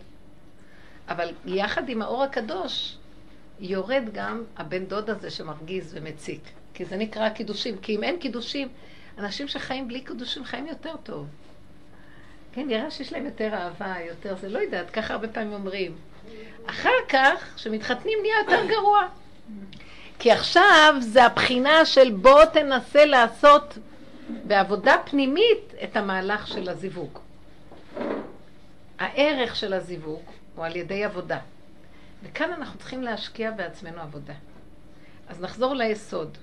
אבל 1.08 1.34
יחד 1.45 1.89
עם 1.89 2.02
האור 2.02 2.24
הקדוש 2.24 2.98
יורד 3.60 4.04
גם 4.13 4.43
הבן 4.58 4.86
דוד 4.86 5.10
הזה 5.10 5.32
שמרגיז 5.32 5.91
ומציק. 5.98 6.41
כי 6.74 6.86
זה 6.86 6.98
נקרא 6.98 7.30
קידושים. 7.30 7.78
כי 7.78 7.95
אם 7.95 8.04
אין 8.04 8.19
קידושים, 8.19 8.67
אנשים 9.17 9.48
שחיים 9.48 9.88
בלי 9.88 10.02
קידושים 10.02 10.43
חיים 10.43 10.67
יותר 10.67 10.95
טוב. 11.04 11.28
כן, 12.53 12.67
נראה 12.67 12.91
שיש 12.91 13.13
להם 13.13 13.25
יותר 13.25 13.53
אהבה, 13.53 13.95
יותר 14.07 14.35
זה, 14.35 14.49
לא 14.49 14.59
יודעת, 14.59 14.89
ככה 14.89 15.13
הרבה 15.13 15.27
פעמים 15.27 15.53
אומרים. 15.53 15.95
אחר 16.65 16.89
כך, 17.09 17.55
כשמתחתנים 17.55 18.17
נהיה 18.21 18.35
יותר 18.39 18.65
גרוע. 18.67 19.07
כי 20.19 20.31
עכשיו 20.31 20.95
זה 20.99 21.25
הבחינה 21.25 21.85
של 21.85 22.12
בוא 22.12 22.45
תנסה 22.45 23.05
לעשות 23.05 23.77
בעבודה 24.47 24.95
פנימית 25.05 25.73
את 25.83 25.97
המהלך 25.97 26.47
של 26.47 26.69
הזיווג. 26.69 27.19
הערך 28.99 29.55
של 29.55 29.73
הזיווג 29.73 30.21
הוא 30.55 30.65
על 30.65 30.75
ידי 30.75 31.03
עבודה. 31.03 31.39
וכאן 32.23 32.53
אנחנו 32.53 32.79
צריכים 32.79 33.03
להשקיע 33.03 33.51
בעצמנו 33.51 34.01
עבודה. 34.01 34.33
אז 35.27 35.41
נחזור 35.41 35.73
ליסוד, 35.73 36.38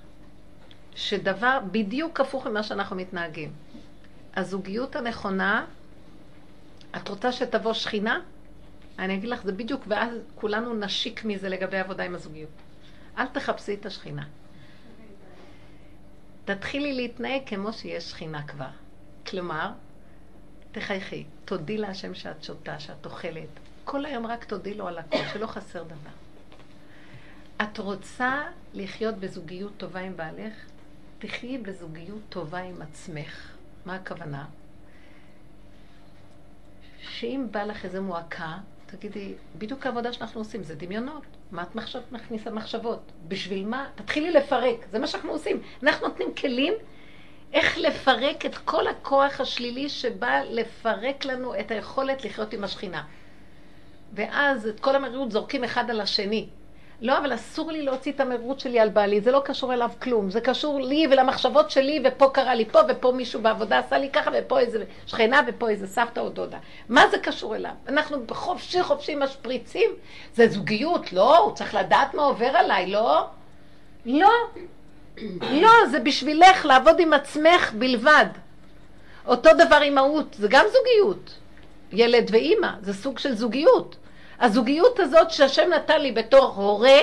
שדבר 0.94 1.58
בדיוק 1.70 2.20
הפוך 2.20 2.46
ממה 2.46 2.62
שאנחנו 2.62 2.96
מתנהגים. 2.96 3.52
הזוגיות 4.36 4.96
הנכונה 4.96 5.64
את 6.96 7.08
רוצה 7.08 7.32
שתבוא 7.32 7.72
שכינה? 7.72 8.20
אני 8.98 9.14
אגיד 9.14 9.28
לך, 9.28 9.42
זה 9.44 9.52
בדיוק, 9.52 9.84
ואז 9.88 10.18
כולנו 10.34 10.74
נשיק 10.74 11.24
מזה 11.24 11.48
לגבי 11.48 11.78
עבודה 11.78 12.04
עם 12.04 12.14
הזוגיות. 12.14 12.50
אל 13.18 13.26
תחפשי 13.26 13.74
את 13.74 13.86
השכינה. 13.86 14.26
תתחילי 16.44 16.92
להתנהג 16.92 17.42
כמו 17.46 17.72
שיש 17.72 18.04
שכינה 18.04 18.46
כבר. 18.46 18.68
כלומר, 19.26 19.70
תחייכי, 20.72 21.24
תודי 21.44 21.78
להשם 21.78 22.14
שאת 22.14 22.44
שותה, 22.44 22.80
שאת 22.80 23.06
אוכלת. 23.06 23.48
כל 23.84 24.04
היום 24.06 24.26
רק 24.26 24.44
תודי 24.44 24.74
לו 24.74 24.88
על 24.88 24.98
הכל, 24.98 25.18
שלא 25.32 25.46
חסר 25.46 25.82
דבר. 25.82 26.10
את 27.62 27.78
רוצה 27.78 28.42
לחיות 28.74 29.14
בזוגיות 29.14 29.72
טובה 29.76 30.00
עם 30.00 30.16
בעלך? 30.16 30.54
תחיי 31.18 31.58
בזוגיות 31.58 32.20
טובה 32.28 32.58
עם 32.58 32.82
עצמך. 32.82 33.50
מה 33.86 33.94
הכוונה? 33.94 34.44
שאם 37.16 37.46
בא 37.50 37.64
לך 37.64 37.84
איזה 37.84 38.00
מועקה, 38.00 38.56
תגידי, 38.86 39.34
בדיוק 39.58 39.86
העבודה 39.86 40.12
שאנחנו 40.12 40.40
עושים 40.40 40.62
זה 40.62 40.74
דמיונות. 40.74 41.22
מה 41.50 41.62
את 41.62 41.74
מחשב, 41.74 42.00
מכניסה 42.12 42.50
מחשבות? 42.50 43.12
בשביל 43.28 43.66
מה? 43.66 43.86
תתחילי 43.94 44.30
לפרק, 44.30 44.76
זה 44.92 44.98
מה 44.98 45.06
שאנחנו 45.06 45.30
עושים. 45.30 45.62
אנחנו 45.82 46.08
נותנים 46.08 46.34
כלים 46.34 46.72
איך 47.52 47.78
לפרק 47.78 48.46
את 48.46 48.54
כל 48.56 48.86
הכוח 48.86 49.40
השלילי 49.40 49.88
שבא 49.88 50.40
לפרק 50.50 51.24
לנו 51.24 51.60
את 51.60 51.70
היכולת 51.70 52.24
לחיות 52.24 52.52
עם 52.52 52.64
השכינה. 52.64 53.04
ואז 54.12 54.66
את 54.68 54.80
כל 54.80 54.96
המרירות 54.96 55.32
זורקים 55.32 55.64
אחד 55.64 55.90
על 55.90 56.00
השני. 56.00 56.48
לא, 57.00 57.18
אבל 57.18 57.34
אסור 57.34 57.72
לי 57.72 57.82
להוציא 57.82 58.12
את 58.12 58.20
המרות 58.20 58.60
שלי 58.60 58.80
על 58.80 58.88
בעלי, 58.88 59.20
זה 59.20 59.32
לא 59.32 59.42
קשור 59.44 59.74
אליו 59.74 59.90
כלום, 60.02 60.30
זה 60.30 60.40
קשור 60.40 60.80
לי 60.80 61.06
ולמחשבות 61.10 61.70
שלי, 61.70 62.02
ופה 62.04 62.30
קרה 62.32 62.54
לי 62.54 62.64
פה, 62.64 62.78
ופה 62.88 63.12
מישהו 63.12 63.40
בעבודה 63.42 63.78
עשה 63.78 63.98
לי 63.98 64.10
ככה, 64.10 64.30
ופה 64.34 64.58
איזה 64.58 64.84
שכנה, 65.06 65.40
ופה 65.46 65.68
איזה 65.68 65.86
סבתא 65.86 66.20
או 66.20 66.28
דודה. 66.28 66.58
מה 66.88 67.08
זה 67.10 67.18
קשור 67.18 67.56
אליו? 67.56 67.70
אנחנו 67.88 68.26
בחופשי 68.26 68.82
חופשי 68.82 69.14
משפריצים, 69.14 69.90
זה 70.34 70.48
זוגיות, 70.48 71.12
לא, 71.12 71.38
הוא 71.38 71.54
צריך 71.54 71.74
לדעת 71.74 72.14
מה 72.14 72.22
עובר 72.22 72.46
עליי, 72.56 72.86
לא? 72.86 73.26
לא. 74.06 74.30
לא, 75.50 75.70
זה 75.90 75.98
בשבילך 76.00 76.66
לעבוד 76.66 77.00
עם 77.00 77.12
עצמך 77.12 77.72
בלבד. 77.78 78.26
אותו 79.26 79.50
דבר 79.66 79.76
עם 79.76 79.94
מהות, 79.94 80.36
זה 80.38 80.48
גם 80.50 80.64
זוגיות. 80.66 81.34
ילד 81.92 82.28
ואימא, 82.32 82.68
זה 82.80 82.94
סוג 82.94 83.18
של 83.18 83.34
זוגיות. 83.34 83.96
הזוגיות 84.40 85.00
הזאת 85.00 85.30
שהשם 85.30 85.70
נתן 85.76 86.00
לי 86.00 86.12
בתור 86.12 86.44
הורה, 86.44 86.98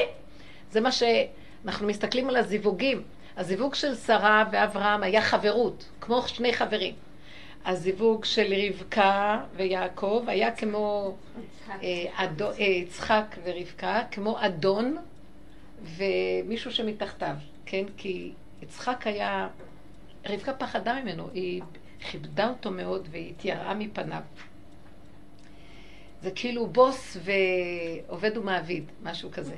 זה 0.72 0.82
מה 0.82 0.91
שאנחנו 0.91 1.88
מסתכלים 1.88 2.30
על 2.30 2.36
הזיווגים. 2.36 3.04
הזיווג 3.38 3.76
של 3.76 3.96
שרה 3.96 4.43
ואברהם 4.52 5.04
היה 5.04 5.22
חברות, 5.22 5.89
כמו 6.02 6.22
שני 6.28 6.54
חברים. 6.54 6.96
הזיווג 7.65 8.26
של 8.26 8.54
רבקה 8.67 9.39
ויעקב 9.56 10.24
היה 10.28 10.52
כמו 10.52 11.15
אה, 11.69 12.06
אה, 12.22 12.63
יצחק 12.63 13.36
ורבקה, 13.43 14.02
כמו 14.12 14.38
אדון 14.39 14.98
ומישהו 15.84 16.72
שמתחתיו, 16.72 17.36
כן? 17.65 17.84
כי 17.98 18.32
יצחק 18.62 19.08
היה, 19.08 19.48
רבקה 20.26 20.54
פחדה 20.54 21.02
ממנו, 21.02 21.30
היא 21.34 21.62
כיבדה 22.00 22.50
אותו 22.50 22.72
מאוד 22.72 23.08
והתייראה 23.12 23.74
מפניו. 23.74 24.22
זה 26.23 26.31
כאילו 26.36 26.67
בוס 26.67 27.17
ועובד 27.23 28.38
ומעביד, 28.38 28.83
משהו 29.03 29.31
כזה. 29.31 29.55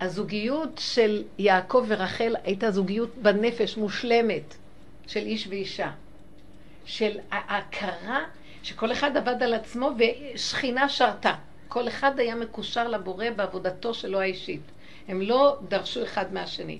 הזוגיות 0.00 0.70
של 0.78 1.24
יעקב 1.38 1.84
ורחל 1.88 2.34
הייתה 2.44 2.70
זוגיות 2.70 3.10
בנפש 3.22 3.76
מושלמת 3.76 4.54
של 5.06 5.20
איש 5.20 5.46
ואישה. 5.48 5.90
של 6.84 7.18
ההכרה 7.30 8.24
שכל 8.62 8.92
אחד 8.92 9.16
עבד 9.16 9.42
על 9.42 9.54
עצמו 9.54 9.90
ושכינה 9.98 10.88
שרתה. 10.88 11.34
כל 11.68 11.88
אחד 11.88 12.20
היה 12.20 12.34
מקושר 12.34 12.88
לבורא 12.88 13.30
בעבודתו 13.36 13.94
שלו 13.94 14.20
האישית. 14.20 14.62
הם 15.08 15.22
לא 15.22 15.58
דרשו 15.68 16.02
אחד 16.02 16.34
מהשני. 16.34 16.78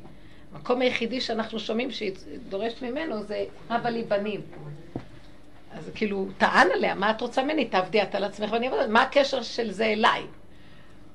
המקום 0.52 0.80
היחידי 0.80 1.20
שאנחנו 1.20 1.60
שומעים 1.60 1.90
שהיא 1.90 2.12
דורשת 2.48 2.82
ממנו 2.82 3.22
זה 3.22 3.44
הבה 3.68 3.90
לי 3.90 4.02
בנים. 4.02 4.40
אז 5.76 5.90
כאילו, 5.94 6.26
טען 6.38 6.70
עליה, 6.70 6.94
מה 6.94 7.10
את 7.10 7.20
רוצה 7.20 7.42
ממני? 7.42 7.64
תעבדי 7.64 8.02
את 8.02 8.14
על 8.14 8.24
עצמך 8.24 8.52
ואני 8.52 8.68
אעבוד, 8.68 8.86
מה 8.86 9.02
הקשר 9.02 9.42
של 9.42 9.70
זה 9.70 9.84
אליי? 9.84 10.22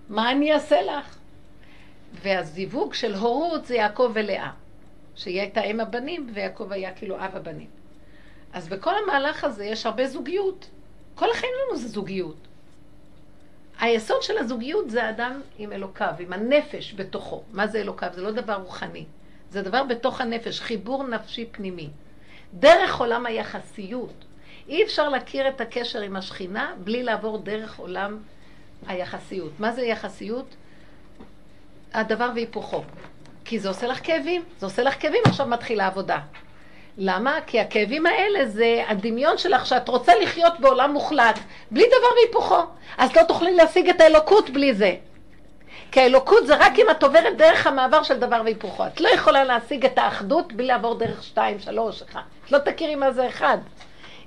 מה 0.09 0.31
אני 0.31 0.53
אעשה 0.53 0.81
לך? 0.81 1.17
והזיווג 2.13 2.93
של 2.93 3.15
הורות 3.15 3.65
זה 3.65 3.75
יעקב 3.75 4.11
ולאה, 4.13 4.51
שהיא 5.15 5.39
הייתה 5.39 5.61
אם 5.61 5.79
הבנים 5.79 6.29
ויעקב 6.33 6.71
היה 6.71 6.93
כאילו 6.93 7.15
אב 7.15 7.35
הבנים. 7.35 7.67
אז 8.53 8.67
בכל 8.67 8.93
המהלך 9.03 9.43
הזה 9.43 9.65
יש 9.65 9.85
הרבה 9.85 10.07
זוגיות. 10.07 10.69
כל 11.15 11.31
החיים 11.31 11.53
לנו 11.65 11.77
זה 11.77 11.87
זוגיות. 11.87 12.47
היסוד 13.79 14.23
של 14.23 14.37
הזוגיות 14.37 14.89
זה 14.89 15.03
האדם 15.03 15.41
עם 15.57 15.71
אלוקיו, 15.71 16.13
עם 16.19 16.33
הנפש 16.33 16.93
בתוכו. 16.93 17.43
מה 17.51 17.67
זה 17.67 17.81
אלוקיו? 17.81 18.09
זה 18.13 18.21
לא 18.21 18.31
דבר 18.31 18.53
רוחני. 18.53 19.05
זה 19.49 19.61
דבר 19.61 19.83
בתוך 19.83 20.21
הנפש, 20.21 20.61
חיבור 20.61 21.03
נפשי 21.03 21.45
פנימי. 21.51 21.89
דרך 22.53 22.95
עולם 22.95 23.25
היחסיות. 23.25 24.25
אי 24.71 24.83
אפשר 24.83 25.09
להכיר 25.09 25.47
את 25.47 25.61
הקשר 25.61 26.01
עם 26.01 26.15
השכינה 26.15 26.73
בלי 26.77 27.03
לעבור 27.03 27.37
דרך 27.37 27.79
עולם 27.79 28.17
היחסיות. 28.87 29.51
מה 29.59 29.71
זה 29.71 29.81
יחסיות? 29.81 30.45
הדבר 31.93 32.29
והיפוכו. 32.35 32.83
כי 33.45 33.59
זה 33.59 33.69
עושה 33.69 33.87
לך 33.87 33.99
כאבים, 34.03 34.43
זה 34.59 34.65
עושה 34.65 34.83
לך 34.83 35.01
כאבים, 35.01 35.21
עכשיו 35.25 35.47
מתחילה 35.47 35.87
עבודה. 35.87 36.19
למה? 36.97 37.39
כי 37.47 37.59
הכאבים 37.59 38.05
האלה 38.05 38.45
זה 38.45 38.83
הדמיון 38.87 39.37
שלך 39.37 39.65
שאת 39.65 39.89
רוצה 39.89 40.15
לחיות 40.15 40.59
בעולם 40.59 40.91
מוחלט, 40.91 41.39
בלי 41.71 41.85
דבר 41.87 42.15
והיפוכו. 42.15 42.63
אז 42.97 43.15
לא 43.15 43.23
תוכלי 43.23 43.55
להשיג 43.55 43.89
את 43.89 44.01
האלוקות 44.01 44.49
בלי 44.49 44.73
זה. 44.73 44.95
כי 45.91 45.99
האלוקות 45.99 46.47
זה 46.47 46.55
רק 46.55 46.79
אם 46.79 46.85
את 46.91 47.03
עוברת 47.03 47.37
דרך 47.37 47.67
המעבר 47.67 48.03
של 48.03 48.19
דבר 48.19 48.41
והיפוכו. 48.43 48.87
את 48.87 49.01
לא 49.01 49.09
יכולה 49.09 49.43
להשיג 49.43 49.85
את 49.85 49.97
האחדות 49.97 50.53
בלי 50.53 50.67
לעבור 50.67 50.95
דרך 50.95 51.23
שתיים, 51.23 51.59
שלוש, 51.59 52.01
אחד. 52.01 52.21
את 52.45 52.51
לא 52.51 52.57
תכירי 52.57 52.95
מה 52.95 53.11
זה 53.11 53.27
אחד. 53.27 53.57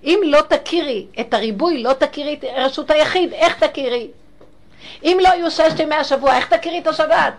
אם 0.05 0.21
לא 0.25 0.41
תכירי 0.49 1.07
את 1.21 1.35
הריבוי, 1.35 1.83
לא 1.83 1.93
תכירי 1.93 2.35
את 2.35 2.45
רשות 2.57 2.91
היחיד, 2.91 3.33
איך 3.33 3.65
תכירי? 3.65 4.11
אם 5.03 5.19
לא 5.23 5.29
יהיו 5.29 5.51
ששת 5.51 5.81
ימי 5.81 5.95
השבוע, 5.95 6.37
איך 6.37 6.55
תכירי 6.55 6.79
את 6.79 6.87
השבת? 6.87 7.35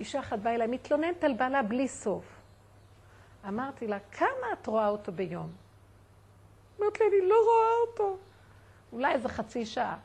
אישה 0.00 0.20
אחת 0.20 0.38
באה 0.38 0.54
אליי, 0.54 0.66
מתלוננת 0.66 1.24
על 1.24 1.32
בעלה 1.32 1.62
בלי 1.62 1.88
סוף. 1.88 2.24
אמרתי 3.48 3.86
לה, 3.86 3.98
כמה 4.12 4.52
את 4.52 4.66
רואה 4.66 4.88
אותו 4.88 5.12
ביום? 5.12 5.50
אמרת 6.80 7.00
לי, 7.00 7.06
אני 7.06 7.28
לא 7.28 7.34
רואה 7.34 7.88
אותו. 7.88 8.16
אולי 8.92 9.12
איזה 9.12 9.28
חצי 9.28 9.66
שעה. 9.66 9.96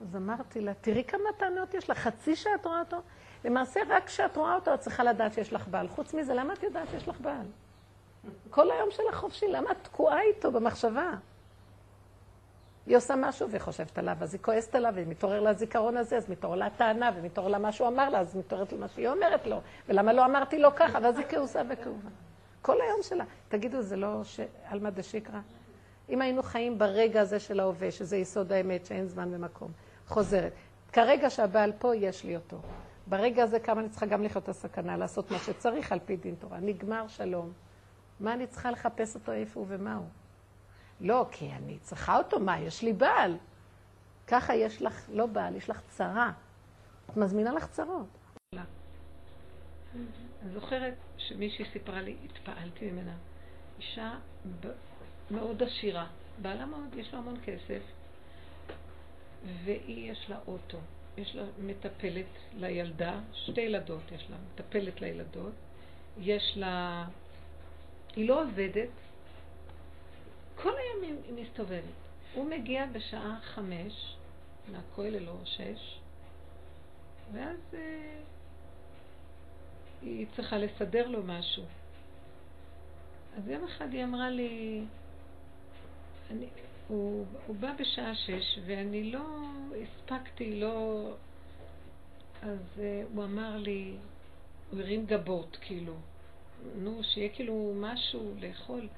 אז 0.00 0.16
אמרתי 0.16 0.60
לה, 0.60 0.74
תראי 0.74 1.04
כמה 1.04 1.32
טענות 1.36 1.74
יש 1.74 1.90
לך, 1.90 1.98
חצי 1.98 2.36
שעה 2.36 2.54
את 2.54 2.66
רואה 2.66 2.78
אותו? 2.80 2.96
למעשה, 3.44 3.80
רק 3.88 4.06
כשאת 4.06 4.36
רואה 4.36 4.54
אותו, 4.54 4.74
את 4.74 4.80
צריכה 4.80 5.04
לדעת 5.04 5.34
שיש 5.34 5.52
לך 5.52 5.68
בעל. 5.68 5.88
חוץ 5.88 6.14
מזה, 6.14 6.34
למה 6.34 6.52
את 6.52 6.62
יודעת 6.62 6.88
שיש 6.90 7.08
לך 7.08 7.20
בעל? 7.20 7.46
כל 8.50 8.70
היום 8.70 8.90
שלך 8.90 9.14
חופשי, 9.14 9.48
למה 9.48 9.70
את 9.70 9.76
תקועה 9.82 10.20
איתו 10.20 10.52
במחשבה? 10.52 11.10
היא 12.86 12.96
עושה 12.96 13.14
משהו 13.16 13.50
והיא 13.50 13.60
חושבת 13.60 13.98
עליו, 13.98 14.16
אז 14.20 14.34
היא 14.34 14.42
כועסת 14.42 14.74
עליו, 14.74 14.92
ומתעורר 14.96 15.40
לה 15.40 15.50
הזיכרון 15.50 15.96
הזה, 15.96 16.16
אז 16.16 16.30
מתעורר 16.30 16.56
לה 16.56 16.66
הטענה, 16.66 17.10
ומתעורר 17.16 17.48
לה 17.48 17.58
מה 17.58 17.72
שהוא 17.72 17.88
אמר 17.88 18.10
לה, 18.10 18.20
אז 18.20 18.36
מתעוררת 18.36 18.72
לה 18.72 18.78
מה 18.78 18.88
שהיא 18.88 19.08
אומרת 19.08 19.46
לו, 19.46 19.60
ולמה 19.88 20.12
לא 20.12 20.24
אמרתי 20.24 20.58
לו 20.58 20.68
ככה, 20.76 20.98
ואז 21.02 21.18
היא 21.18 21.26
כעוסה 21.28 21.62
וכאובה. 21.70 22.08
כל 22.62 22.80
היום 22.80 23.02
שלה. 23.02 23.24
תגידו, 23.48 23.82
זה 23.82 23.96
לא 23.96 24.24
ש... 24.24 24.40
עלמא 24.64 24.90
דשיקרא? 24.90 25.40
אם 26.08 26.20
היינו 26.22 26.42
חיים 26.42 26.78
ברגע 26.78 27.20
הזה 27.20 27.40
של 27.40 27.60
ההווה, 27.60 27.90
שזה 27.90 28.16
יסוד 28.16 28.52
האמת, 28.52 28.86
שאין 28.86 29.06
זמן 29.06 29.28
ומקום, 29.34 29.70
חוזרת. 30.08 30.52
כרגע 30.92 31.30
שהבעל 31.30 31.72
פה, 31.78 31.96
יש 31.96 32.24
לי 32.24 32.36
אותו. 32.36 32.56
ברגע 33.06 33.42
הזה 33.42 33.60
כמה 33.60 33.80
אני 33.80 33.88
צריכה 33.88 34.06
גם 34.06 34.22
לחיות 34.22 34.44
את 34.44 34.48
הסכנה, 34.48 34.96
לעשות 34.96 35.30
מה 35.30 35.38
שצריך 35.38 35.92
על 35.92 35.98
פי 36.04 36.16
דין 36.16 36.34
תורה. 36.34 36.58
נגמר 36.60 37.08
שלום. 37.08 37.52
מה 38.22 38.34
אני 38.34 38.46
צריכה 38.46 38.70
לחפש 38.70 39.14
אותו 39.14 39.32
איפה 39.32 39.60
הוא 39.60 39.66
ומה 39.70 39.94
הוא? 39.94 40.06
לא, 41.00 41.26
כי 41.32 41.52
אני 41.52 41.78
צריכה 41.78 42.18
אותו, 42.18 42.40
מה, 42.40 42.60
יש 42.60 42.82
לי 42.82 42.92
בעל. 42.92 43.36
ככה 44.26 44.54
יש 44.54 44.82
לך, 44.82 45.08
לא 45.12 45.26
בעל, 45.26 45.56
יש 45.56 45.70
לך 45.70 45.80
צרה. 45.88 46.32
את 47.10 47.16
מזמינה 47.16 47.52
לך 47.52 47.66
צרות. 47.66 48.06
אני 49.92 50.52
זוכרת 50.54 50.94
שמישהי 51.16 51.64
סיפרה 51.72 52.02
לי, 52.02 52.16
התפעלתי 52.24 52.90
ממנה. 52.90 53.14
אישה 53.78 54.18
מאוד 55.30 55.62
עשירה, 55.62 56.06
בעלה 56.42 56.66
מאוד, 56.66 56.94
יש 56.96 57.12
לה 57.12 57.18
המון 57.18 57.36
כסף, 57.44 57.82
והיא 59.64 60.12
יש 60.12 60.26
לה 60.30 60.38
אוטו. 60.46 60.78
יש 61.16 61.36
לה 61.36 61.42
מטפלת 61.58 62.26
לילדה, 62.54 63.20
שתי 63.32 63.60
ילדות 63.60 64.12
יש 64.12 64.26
לה, 64.30 64.36
מטפלת 64.54 65.00
לילדות. 65.00 65.52
יש 66.18 66.52
לה... 66.56 67.04
היא 68.16 68.28
לא 68.28 68.42
עובדת, 68.42 68.88
כל 70.54 70.72
היום 70.78 71.18
היא 71.26 71.44
מסתובבת. 71.44 71.82
הוא 72.34 72.50
מגיע 72.50 72.86
בשעה 72.86 73.38
חמש, 73.42 74.16
מהכולל 74.72 75.28
או 75.28 75.36
שש, 75.44 75.98
ואז 77.32 77.58
אה, 77.74 78.20
היא 80.02 80.26
צריכה 80.36 80.58
לסדר 80.58 81.08
לו 81.08 81.22
משהו. 81.22 81.64
אז 83.36 83.48
יום 83.48 83.64
אחד 83.64 83.92
היא 83.92 84.04
אמרה 84.04 84.30
לי, 84.30 84.84
אני, 86.30 86.46
הוא, 86.88 87.26
הוא 87.46 87.56
בא 87.56 87.72
בשעה 87.78 88.14
שש 88.14 88.58
ואני 88.66 89.12
לא 89.12 89.24
הספקתי, 89.82 90.60
לא... 90.60 91.08
אז 92.42 92.58
uh, 92.76 92.80
הוא 93.14 93.24
אמר 93.24 93.56
לי, 93.56 93.96
הוא 94.70 94.80
הרים 94.80 95.06
גבות, 95.06 95.56
כאילו, 95.60 95.94
נו, 96.76 97.04
שיהיה 97.04 97.28
כאילו 97.28 97.74
משהו 97.76 98.34
לאכול. 98.38 98.88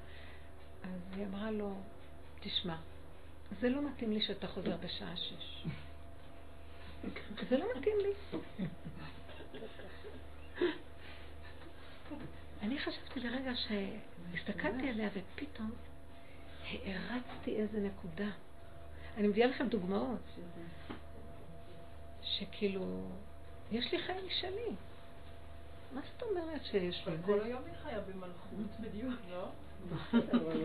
אז 0.83 0.99
היא 1.15 1.25
אמרה 1.25 1.51
לו, 1.51 1.73
תשמע, 2.39 2.77
זה 3.59 3.69
לא 3.69 3.89
מתאים 3.89 4.11
לי 4.11 4.21
שאתה 4.21 4.47
חוזר 4.47 4.77
בשעה 4.77 5.17
שש. 5.17 5.65
זה 7.49 7.57
לא 7.57 7.65
מתאים 7.77 7.97
לי. 8.01 8.39
אני 12.61 12.79
חשבתי 12.79 13.19
לרגע 13.19 13.51
שהסתכלתי 13.55 14.89
עליה 14.89 15.09
ופתאום 15.13 15.71
הערצתי 16.63 17.55
איזה 17.55 17.79
נקודה. 17.79 18.29
אני 19.17 19.27
מביאה 19.27 19.47
לכם 19.47 19.67
דוגמאות. 19.67 20.39
שכאילו, 22.21 23.07
יש 23.71 23.91
לי 23.91 23.99
חיים 23.99 24.27
משלי. 24.27 24.75
מה 25.95 26.01
זאת 26.13 26.23
אומרת 26.29 26.65
שיש 26.65 27.07
לי? 27.07 27.13
כל 27.25 27.39
היום 27.43 27.61
היא 27.65 27.73
חיה 27.83 27.99
במלכות 27.99 28.79
בדיוק, 28.79 29.13
לא? 29.31 29.47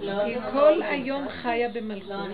לא, 0.03 0.21
היא 0.23 0.39
כל 0.53 0.83
היום 0.83 1.29
חיה 1.29 1.69
במלכות, 1.69 2.31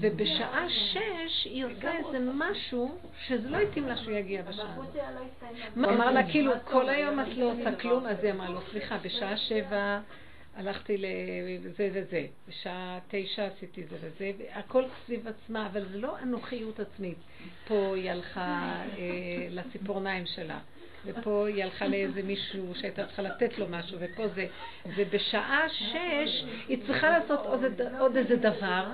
ובשעה 0.00 0.66
שש 0.68 1.44
היא 1.44 1.64
עושה 1.64 1.96
איזה 1.96 2.18
משהו 2.34 2.98
שזה 3.26 3.48
לא 3.48 3.56
התאים 3.56 3.86
לה 3.86 3.96
שהוא 3.96 4.12
יגיע 4.12 4.42
בשעה. 4.42 4.76
הוא 5.76 5.84
אמר 5.84 6.10
לה, 6.10 6.30
כאילו, 6.30 6.52
כל 6.64 6.88
היום 6.88 7.20
את 7.20 7.36
לא 7.36 7.52
עושה 7.52 7.74
כלום, 7.74 8.06
אז 8.06 8.24
היא 8.24 8.32
אמרה 8.32 8.48
לו, 8.48 8.60
סליחה, 8.70 8.98
בשעה 8.98 9.36
שבע 9.36 10.00
הלכתי 10.56 10.96
לזה 10.96 11.90
וזה, 11.92 12.26
בשעה 12.48 12.98
תשע 13.08 13.46
עשיתי 13.46 13.84
זה 13.86 13.96
וזה, 14.00 14.32
הכל 14.52 14.84
סביב 15.04 15.28
עצמה, 15.28 15.66
אבל 15.66 15.84
זה 15.92 15.98
לא 15.98 16.18
אנוכיות 16.22 16.80
עצמית. 16.80 17.18
פה 17.68 17.92
היא 17.96 18.10
הלכה 18.10 18.82
אה, 18.98 19.46
לציפורניים 19.50 20.26
שלה. 20.26 20.58
ופה 21.04 21.46
היא 21.48 21.64
הלכה 21.64 21.86
לאיזה 21.86 22.22
מישהו 22.22 22.74
שהייתה 22.74 23.06
צריכה 23.06 23.22
לתת 23.22 23.58
לו 23.58 23.66
משהו, 23.70 23.98
ופה 24.00 24.28
זה... 24.28 24.46
ובשעה 24.96 25.68
שש 25.68 26.44
היא 26.68 26.78
צריכה 26.86 27.10
לעשות 27.10 27.46
עוד, 27.46 27.60
עוד 27.98 28.16
איזה 28.16 28.36
דבר, 28.36 28.84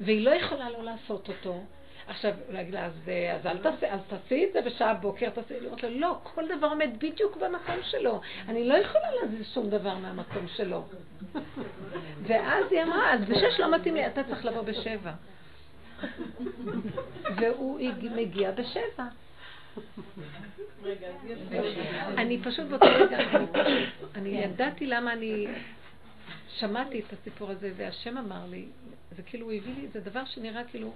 והיא 0.00 0.24
לא 0.24 0.30
יכולה 0.30 0.70
לא 0.70 0.84
לעשות 0.84 1.28
אותו. 1.28 1.64
עכשיו, 2.06 2.34
להגיד 2.48 2.74
לה, 2.74 2.84
אז, 2.86 2.92
אז 3.34 3.46
אל 3.46 3.58
תעשי, 3.58 3.86
אז 3.86 4.00
תעשי 4.08 4.44
את 4.44 4.52
זה 4.52 4.60
בשעה 4.60 4.94
בוקר, 4.94 5.30
תעשי, 5.30 5.60
לראות 5.60 5.82
לה, 5.82 5.90
לא, 5.90 6.18
כל 6.22 6.42
דבר 6.58 6.66
עומד 6.66 6.90
בדיוק 6.98 7.36
במקום 7.36 7.76
שלו. 7.82 8.20
אני 8.48 8.68
לא 8.68 8.74
יכולה 8.74 9.04
להזיז 9.22 9.46
שום 9.54 9.70
דבר 9.70 9.94
מהמקום 9.94 10.46
שלו. 10.56 10.84
ואז 12.26 12.64
היא 12.70 12.82
אמרה, 12.82 13.14
אז 13.14 13.24
בשש 13.24 13.60
לא 13.60 13.74
מתאים 13.74 13.94
לי, 13.94 14.06
אתה 14.06 14.24
צריך 14.24 14.44
לבוא 14.44 14.62
בשבע. 14.62 15.12
והוא 17.36 17.80
מגיע 18.14 18.50
בשבע. 18.50 19.04
אני 22.18 22.38
פשוט 22.42 22.66
באותו 22.66 22.86
רגע, 22.86 23.18
אני 24.14 24.28
ידעתי 24.28 24.86
למה 24.86 25.12
אני 25.12 25.46
שמעתי 26.48 27.00
את 27.00 27.12
הסיפור 27.12 27.50
הזה, 27.50 27.72
והשם 27.76 28.18
אמר 28.18 28.46
לי, 28.46 28.64
זה 29.16 29.22
כאילו 29.22 29.46
הוא 29.46 29.52
הביא 29.52 29.74
לי, 29.74 29.88
זה 29.88 30.00
דבר 30.00 30.24
שנראה 30.24 30.64
כאילו... 30.64 30.92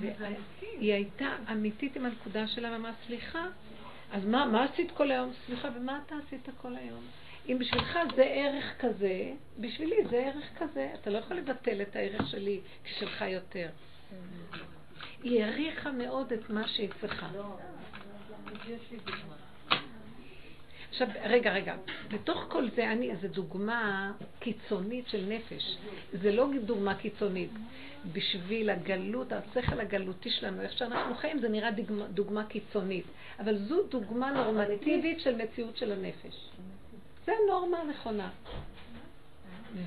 והיא 0.00 0.92
הייתה 0.92 1.36
אמיתית 1.52 1.96
עם 1.96 2.06
הנקודה 2.06 2.46
שלה, 2.46 2.72
ואמרה, 2.72 2.92
סליחה, 3.06 3.46
אז 4.12 4.24
מה, 4.24 4.46
מה 4.46 4.64
עשית 4.64 4.90
כל 4.90 5.10
היום? 5.10 5.32
סליחה, 5.46 5.68
ומה 5.76 6.00
אתה 6.06 6.14
עשית 6.26 6.48
כל 6.56 6.76
היום? 6.76 7.04
אם 7.48 7.58
בשבילך 7.58 7.98
זה 8.16 8.22
ערך 8.22 8.74
כזה, 8.80 9.32
בשבילי 9.58 9.96
זה 10.10 10.16
ערך 10.16 10.44
כזה. 10.58 10.90
אתה 11.00 11.10
לא 11.10 11.18
יכול 11.18 11.36
לבטל 11.36 11.82
את 11.82 11.96
הערך 11.96 12.28
שלי 12.28 12.60
כשלך 12.84 13.24
יותר. 13.28 13.68
היא 15.24 15.44
העריכה 15.44 15.92
מאוד 15.92 16.32
את 16.32 16.50
מה 16.50 16.68
שהיא 16.68 16.88
צריכה. 17.00 17.28
עכשיו, 20.88 21.08
רגע, 21.24 21.52
רגע, 21.52 21.76
בתוך 22.08 22.46
כל 22.48 22.68
זה, 22.76 22.92
אני, 22.92 23.16
זו 23.16 23.28
דוגמה 23.28 24.12
קיצונית 24.38 25.08
של 25.08 25.24
נפש. 25.28 25.76
זה 26.12 26.32
לא 26.32 26.48
דוגמה 26.64 26.94
קיצונית. 26.94 27.50
בשביל 28.12 28.70
הגלות, 28.70 29.32
השכל 29.32 29.80
הגלותי 29.80 30.30
שלנו, 30.30 30.62
איך 30.62 30.78
שאנחנו 30.78 31.14
חיים, 31.14 31.38
זה 31.38 31.48
נראה 31.48 31.70
דוגמה, 31.70 32.06
דוגמה 32.06 32.44
קיצונית. 32.44 33.04
אבל 33.38 33.58
זו 33.58 33.82
דוגמה 33.82 34.30
נורמטיבית 34.30 35.20
של 35.20 35.42
מציאות 35.42 35.76
של 35.76 35.92
הנפש. 35.92 36.50
זה 37.26 37.32
הנורמה 37.44 37.78
הנכונה. 37.78 38.30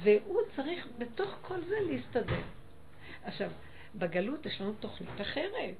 והוא 0.03 0.41
צריך 0.55 0.87
בתוך 0.97 1.37
כל 1.41 1.61
זה 1.67 1.75
להסתדר. 1.89 2.41
עכשיו, 3.23 3.49
בגלות 3.97 4.45
יש 4.45 4.61
לנו 4.61 4.73
תוכנית 4.79 5.21
אחרת. 5.21 5.75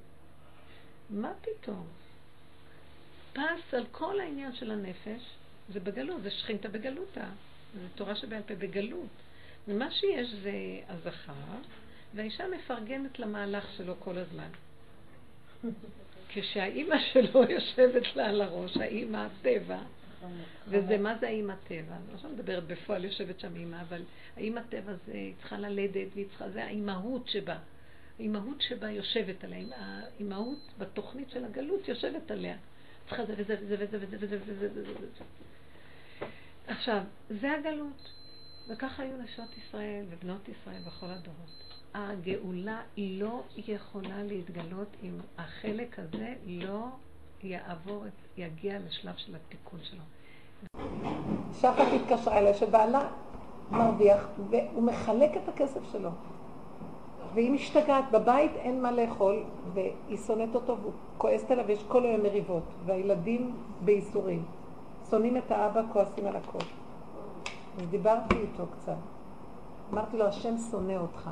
מה 1.10 1.32
פתאום? 1.40 1.86
פס 3.32 3.74
על 3.74 3.86
כל 3.92 4.20
העניין 4.20 4.52
של 4.52 4.70
הנפש, 4.70 5.22
זה 5.72 5.80
בגלות, 5.80 6.22
זה 6.22 6.30
שכינתה 6.30 6.68
בגלותה. 6.68 7.26
זה 7.74 7.88
תורה 7.94 8.16
שבעל 8.16 8.42
פה 8.42 8.54
בגלות. 8.54 9.08
ומה 9.68 9.90
שיש 9.90 10.28
זה 10.42 10.52
הזכר, 10.88 11.32
והאישה 12.14 12.44
מפרגנת 12.48 13.18
למהלך 13.18 13.72
שלו 13.76 13.94
כל 13.98 14.18
הזמן. 14.18 14.48
כשהאימא 16.28 16.96
שלו 17.12 17.42
יושבת 17.50 18.16
לה 18.16 18.26
על 18.26 18.40
הראש, 18.40 18.76
האימא 18.76 19.26
הטבע, 19.26 19.78
וזה, 20.68 20.98
מה 20.98 21.18
זה 21.18 21.26
האימא 21.26 21.54
טבע? 21.68 21.96
אני 21.96 22.22
לא 22.24 22.30
מדברת 22.30 22.64
בפועל, 22.64 23.04
יושבת 23.04 23.40
שם 23.40 23.56
אימא, 23.56 23.80
אבל 23.88 24.02
האימא 24.36 24.60
טבע 24.68 24.92
זה, 25.06 25.12
היא 25.12 25.34
צריכה 25.40 25.58
ללדת, 25.58 26.08
והיא 26.14 26.26
צריכה, 26.28 26.50
זה 26.50 26.64
האימהות 26.64 27.28
שבה. 27.28 27.58
האימהות 28.18 28.60
שבה 28.60 28.90
יושבת 28.90 29.44
עליה, 29.44 29.66
האימהות 29.76 30.58
בתוכנית 30.78 31.30
של 31.30 31.44
הגלות 31.44 31.88
יושבת 31.88 32.30
עליה. 32.30 32.56
צריכה 33.08 33.24
זה 33.24 33.34
וזה 33.36 33.56
וזה 33.60 33.76
וזה 33.78 33.98
וזה 34.00 34.16
וזה 34.20 34.38
וזה 34.40 34.68
וזה 34.70 34.92
וזה. 34.96 35.24
עכשיו, 36.66 37.02
זה 37.30 37.52
הגלות. 37.52 38.12
וככה 38.68 39.02
היו 39.02 39.16
נשות 39.16 39.58
ישראל 39.58 40.04
ובנות 40.10 40.48
ישראל 40.48 40.82
בכל 40.86 41.06
הדורות. 41.06 41.74
הגאולה 41.94 42.82
לא 42.96 43.42
יכולה 43.56 44.22
להתגלות 44.22 44.88
אם 45.02 45.18
החלק 45.38 45.98
הזה 45.98 46.34
לא 46.46 46.86
יעבור, 47.42 48.04
יגיע 48.36 48.78
לשלב 48.78 49.16
של 49.16 49.34
התיקון 49.36 49.80
שלו. 49.82 50.02
שחת 51.52 51.86
התקשרה 51.92 52.38
אליי 52.38 52.54
שבעלה 52.54 53.10
מרוויח 53.70 54.28
והוא 54.50 54.82
מחלק 54.82 55.30
את 55.36 55.48
הכסף 55.48 55.80
שלו. 55.92 56.10
והיא 57.34 57.50
משתגעת, 57.50 58.04
בבית 58.10 58.52
אין 58.56 58.82
מה 58.82 58.92
לאכול 58.92 59.42
והיא 59.74 60.18
שונאת 60.26 60.54
אותו 60.54 60.76
והוא 60.80 60.92
כועסת 61.18 61.50
עליו 61.50 61.66
ויש 61.66 61.84
כל 61.88 62.04
היום 62.04 62.22
מריבות 62.22 62.62
והילדים 62.86 63.52
בייסורים. 63.84 64.42
שונאים 65.10 65.36
את 65.36 65.50
האבא, 65.50 65.82
כועסים 65.92 66.26
על 66.26 66.36
הכל. 66.36 66.58
אז 67.78 67.86
דיברתי 67.90 68.36
איתו 68.36 68.62
קצת. 68.72 68.96
אמרתי 69.92 70.16
לו, 70.16 70.24
השם 70.24 70.58
שונא 70.70 70.92
אותך. 70.92 71.30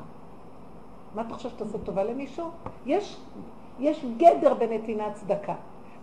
מה 1.15 1.21
אתה 1.21 1.33
חושב 1.33 1.49
שאתה 1.49 1.63
עושה 1.63 1.77
טובה 1.77 2.03
למישהו? 2.03 2.49
יש, 2.85 3.17
יש 3.79 4.05
גדר 4.17 4.53
בנתינת 4.53 5.13
צדקה. 5.13 5.55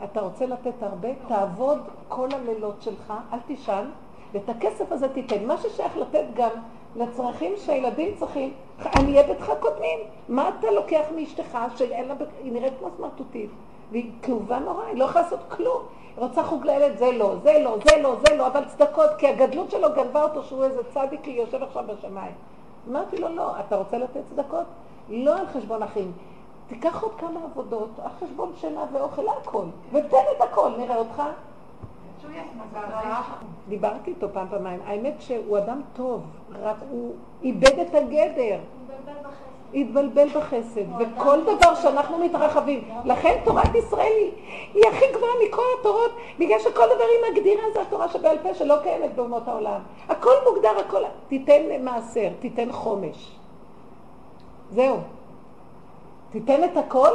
אתה 0.05 0.21
רוצה 0.21 0.47
לתת 0.47 0.83
הרבה, 0.83 1.09
תעבוד 1.29 1.79
כל 2.09 2.29
הלילות 2.33 2.83
שלך, 2.83 3.13
אל 3.33 3.39
תישן, 3.47 3.85
ואת 4.33 4.49
הכסף 4.49 4.93
הזה 4.93 5.09
תיתן. 5.09 5.47
מה 5.47 5.57
ששייך 5.57 5.97
לתת 5.97 6.25
גם 6.35 6.51
לצרכים 6.97 7.53
שהילדים 7.57 8.15
צריכים, 8.17 8.53
עניי 8.97 9.23
ביתך 9.23 9.53
קודמים. 9.61 9.99
מה 10.29 10.49
אתה 10.49 10.71
לוקח 10.71 11.05
מאשתך 11.17 11.59
שהיא 11.77 12.53
נראית 12.53 12.73
כמו 12.79 12.89
סמרטוטית, 12.97 13.51
והיא 13.91 14.11
כאובה 14.23 14.59
נורא, 14.59 14.85
היא 14.85 14.99
לא 14.99 15.05
יכולה 15.05 15.25
לעשות 15.25 15.41
כלום. 15.49 15.83
היא 16.17 16.25
רוצה 16.25 16.43
חוג 16.43 16.67
לילד, 16.67 16.99
זה 16.99 17.13
לא, 17.13 17.35
זה 17.43 17.59
לא, 17.59 17.77
זה 17.85 18.03
לא, 18.03 18.17
זה 18.29 18.37
לא, 18.37 18.47
אבל 18.47 18.65
צדקות, 18.65 19.11
כי 19.19 19.29
הגדלות 19.29 19.71
שלו 19.71 19.89
גנבה 19.97 20.23
אותו 20.23 20.43
שהוא 20.43 20.65
איזה 20.65 20.81
צדיק, 20.95 21.29
יושב 21.29 21.63
עכשיו 21.63 21.85
בשמיים. 21.87 22.33
אמרתי 22.91 23.17
לו, 23.19 23.29
לא, 23.29 23.61
אתה 23.61 23.77
רוצה 23.77 23.99
לתת 23.99 24.21
צדקות? 24.31 24.65
לא 25.09 25.39
על 25.39 25.47
חשבון 25.47 25.83
אחים. 25.83 26.13
תיקח 26.69 27.03
עוד 27.03 27.13
כמה 27.19 27.41
עבודות, 27.45 27.91
על 28.03 28.11
חשבון 28.21 28.53
שינה 28.61 28.85
ואוכל, 28.93 29.29
הכל, 29.29 29.65
ותן 29.93 30.17
את 30.37 30.43
הכל, 30.43 30.71
נראה 30.79 30.97
אותך. 30.97 31.23
דיברתי 33.69 34.11
איתו 34.11 34.29
פעם 34.33 34.47
פעמיים, 34.51 34.81
האמת 34.87 35.15
שהוא 35.19 35.59
אדם 35.59 35.81
טוב, 35.93 36.23
רק 36.63 36.77
הוא 36.91 37.15
איבד 37.43 37.79
את 37.79 37.95
הגדר. 37.95 38.59
התבלבל 39.75 40.29
בחסד, 40.29 40.85
וכל 40.99 41.41
דבר 41.43 41.75
שאנחנו 41.75 42.19
מתרחבים, 42.19 42.89
לכן 43.05 43.41
תורת 43.45 43.75
ישראל 43.75 44.29
היא 44.75 44.83
הכי 44.89 45.05
גבוהה 45.15 45.33
מכל 45.49 45.63
התורות, 45.81 46.11
בגלל 46.39 46.59
שכל 46.59 46.87
דבר 46.87 47.05
היא 47.05 47.33
מגדירה 47.33 47.63
זה 47.75 47.83
התורה 47.83 48.09
שבעל 48.09 48.37
פה 48.43 48.55
שלא 48.55 48.75
קיימת 48.83 49.15
באומות 49.15 49.49
העולם. 49.49 49.81
הכל 50.09 50.35
מוגדר, 50.49 50.79
הכל, 50.87 51.03
תיתן 51.29 51.63
מעשר, 51.81 52.29
תיתן 52.41 52.73
חומש. 52.73 53.37
זהו. 54.71 54.97
תיתן 56.31 56.65
את 56.65 56.77
הכל, 56.77 57.11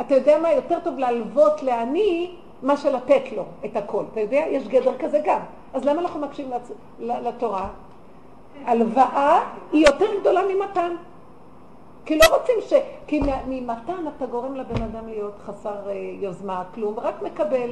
אתה 0.00 0.14
יודע 0.14 0.38
מה, 0.38 0.52
יותר 0.52 0.78
טוב 0.84 0.98
להלוות 0.98 1.62
לעני 1.62 2.34
מה 2.64 2.76
שלתת 2.76 3.32
לו 3.36 3.44
את 3.64 3.76
הכל. 3.76 4.04
אתה 4.12 4.20
יודע, 4.20 4.44
יש 4.50 4.68
גדר 4.68 4.98
כזה 4.98 5.20
גם. 5.24 5.40
אז 5.74 5.84
למה 5.84 6.00
אנחנו 6.00 6.20
מקשיבים 6.20 6.52
לצ... 6.52 6.70
לתורה? 6.98 7.68
הלוואה 8.64 9.50
היא 9.72 9.86
יותר 9.86 10.20
גדולה 10.20 10.40
ממתן. 10.54 10.96
כי 12.04 12.18
לא 12.18 12.24
רוצים 12.36 12.54
ש... 12.60 12.72
כי 13.06 13.20
ממתן 13.46 14.04
אתה 14.16 14.26
גורם 14.26 14.54
לבן 14.54 14.82
אדם 14.82 15.08
להיות 15.08 15.34
חסר 15.44 15.90
אה, 15.90 15.94
יוזמה, 16.20 16.64
כלום, 16.74 16.94
ורק 16.96 17.22
מקבל, 17.22 17.70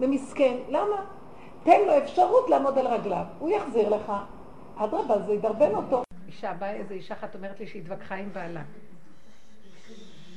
ומסכן. 0.00 0.56
למה? 0.68 1.04
תן 1.62 1.80
לו 1.86 1.98
אפשרות 1.98 2.50
לעמוד 2.50 2.78
על 2.78 2.86
רגליו, 2.86 3.24
הוא 3.38 3.50
יחזיר 3.50 3.88
לך. 3.88 4.12
אדרבה, 4.76 5.18
זה 5.18 5.32
ידרבן 5.32 5.74
אותו. 5.74 6.02
אישה, 6.26 6.52
באה 6.52 6.72
איזה 6.72 6.94
אישה 6.94 7.14
אחת 7.14 7.34
אומרת 7.34 7.60
לי 7.60 7.66
שהיא 7.66 7.82
התווכחה 7.82 8.14
עם 8.14 8.32
בעלה. 8.32 8.62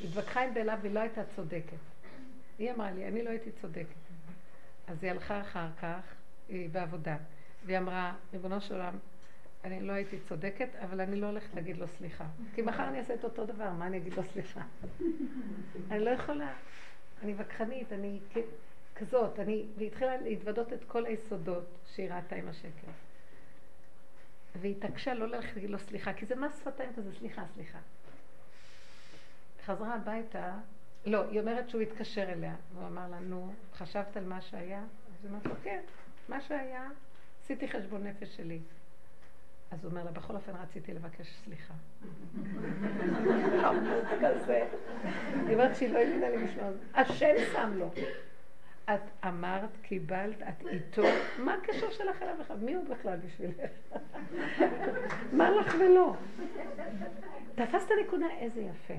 התווכחה 0.03 0.41
עם 0.41 0.53
בעלה 0.53 0.75
והיא 0.81 0.93
לא 0.93 0.99
הייתה 0.99 1.21
צודקת. 1.35 1.94
היא 2.59 2.71
אמרה 2.71 2.91
לי, 2.91 3.07
אני 3.07 3.23
לא 3.23 3.29
הייתי 3.29 3.51
צודקת. 3.51 3.95
אז 4.87 5.03
היא 5.03 5.11
הלכה 5.11 5.41
אחר 5.41 5.67
כך, 5.81 6.13
היא 6.49 6.69
בעבודה, 6.69 7.17
והיא 7.65 7.77
אמרה, 7.77 8.13
ריבונו 8.33 8.61
של 8.61 8.73
עולם, 8.73 8.97
אני 9.63 9.81
לא 9.81 9.93
הייתי 9.93 10.19
צודקת, 10.19 10.69
אבל 10.75 11.01
אני 11.01 11.21
לא 11.21 11.27
הולכת 11.27 11.55
להגיד 11.55 11.77
לו 11.77 11.87
סליחה. 11.87 12.25
כי 12.55 12.61
מחר 12.61 12.87
אני 12.87 12.99
אעשה 12.99 13.13
את 13.13 13.23
אותו 13.23 13.45
דבר, 13.45 13.71
מה 13.71 13.87
אני 13.87 13.97
אגיד 13.97 14.13
לו 14.13 14.23
סליחה? 14.23 14.61
אני 15.91 16.05
לא 16.05 16.09
יכולה. 16.09 16.53
אני 17.23 17.33
וכחנית, 17.37 17.93
אני 17.93 18.19
כזאת, 18.95 19.39
אני... 19.39 19.65
והיא 19.77 19.87
התחילה 19.87 20.17
להתוודות 20.17 20.73
את 20.73 20.83
כל 20.83 21.05
היסודות 21.05 21.65
שהיא 21.85 22.13
ראתה 22.13 22.35
עם 22.35 22.47
השקר. 22.47 22.91
והיא 24.61 24.75
התעקשה 24.75 25.13
לא 25.13 25.27
ללכת 25.27 25.55
להגיד 25.55 25.69
לו 25.69 25.79
סליחה, 25.79 26.13
כי 26.13 26.25
זה 26.25 26.35
מס 26.35 26.59
שפתיים 26.59 26.89
כזה, 26.95 27.13
סליחה, 27.19 27.43
סליחה. 27.53 27.79
חזרה 29.65 29.95
הביתה, 29.95 30.53
לא, 31.05 31.23
היא 31.29 31.39
אומרת 31.39 31.69
שהוא 31.69 31.81
התקשר 31.81 32.23
אליה, 32.23 32.55
והוא 32.73 32.87
אמר 32.87 33.07
לה, 33.11 33.19
נו, 33.19 33.53
חשבת 33.73 34.17
על 34.17 34.25
מה 34.25 34.41
שהיה? 34.41 34.79
אז 34.79 35.23
היא 35.23 35.29
אומרת 35.29 35.45
לו, 35.45 35.55
כן, 35.63 35.81
מה 36.29 36.41
שהיה, 36.41 36.89
עשיתי 37.43 37.67
חשבון 37.67 38.03
נפש 38.03 38.35
שלי. 38.37 38.59
אז 39.71 39.83
הוא 39.83 39.91
אומר 39.91 40.03
לה, 40.03 40.11
בכל 40.11 40.35
אופן 40.35 40.51
רציתי 40.55 40.93
לבקש 40.93 41.35
סליחה. 41.43 41.73
היא 45.47 45.53
אומרת 45.53 45.75
שהיא 45.75 45.89
לא 45.89 45.99
הבינה 45.99 46.29
לי 46.29 46.37
לשמוע. 46.37 46.69
השם 46.93 47.35
שם 47.53 47.73
לו. 47.75 47.91
את 48.93 49.25
אמרת, 49.27 49.69
קיבלת, 49.81 50.41
את 50.41 50.67
איתו, 50.67 51.03
מה 51.39 51.53
הקשר 51.53 51.91
שלך 51.91 52.21
אליו 52.21 52.35
בכלל? 52.39 52.57
מי 52.57 52.73
הוא 52.73 52.85
בכלל 52.89 53.19
בשבילך? 53.19 53.55
מה 55.37 55.49
לך 55.49 55.75
ולא? 55.79 56.15
תפסת 57.55 57.89
נקודה, 58.05 58.25
איזה 58.39 58.61
יפה. 58.61 58.93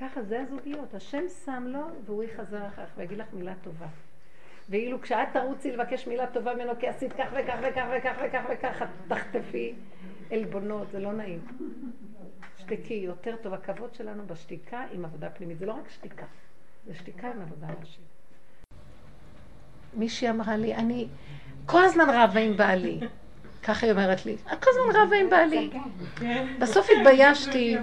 ככה 0.00 0.22
זה 0.22 0.40
הזוגיות, 0.40 0.94
השם 0.94 1.22
שם 1.44 1.64
לו 1.66 1.80
והוא 2.04 2.22
יחזר 2.22 2.66
אחריך 2.66 2.90
ויגיד 2.96 3.18
לך 3.18 3.26
מילה 3.32 3.54
טובה. 3.62 3.86
ואילו 4.68 5.00
כשאת 5.00 5.28
תרוצי 5.32 5.72
לבקש 5.72 6.06
מילה 6.06 6.26
טובה 6.26 6.54
ממנו 6.54 6.72
כי 6.80 6.88
עשית 6.88 7.12
כך 7.12 7.26
וכך 7.32 7.58
וכך 7.62 7.84
וכך 7.96 8.14
וכך 8.26 8.44
וכך, 8.52 8.82
את 8.82 8.88
תחטפי 9.08 9.74
עלבונות, 10.30 10.90
זה 10.90 10.98
לא 10.98 11.12
נעים. 11.12 11.40
שתקי, 12.58 12.94
יותר 12.94 13.36
טוב, 13.42 13.54
הכבוד 13.54 13.94
שלנו 13.94 14.26
בשתיקה 14.26 14.84
עם 14.92 15.04
עבודה 15.04 15.30
פנימית, 15.30 15.58
זה 15.58 15.66
לא 15.66 15.72
רק 15.72 15.90
שתיקה, 15.90 16.26
זה 16.86 16.94
שתיקה 16.94 17.28
עם 17.28 17.42
עבודה 17.42 17.66
ראשית. 17.80 18.04
מישהי 19.94 20.30
אמרה 20.30 20.56
לי, 20.56 20.74
אני 20.74 21.08
כל 21.66 21.84
הזמן 21.84 22.06
רבה 22.08 22.40
עם 22.40 22.56
בעלי. 22.56 23.00
ככה 23.62 23.86
היא 23.86 23.92
אומרת 23.92 24.26
לי, 24.26 24.36
את 24.52 24.64
כל 24.64 24.70
הזמן 24.70 25.00
רבה 25.00 25.16
עם 25.16 25.30
בעלי. 25.30 25.70
בסוף 26.60 26.86
התביישתי. 26.90 27.76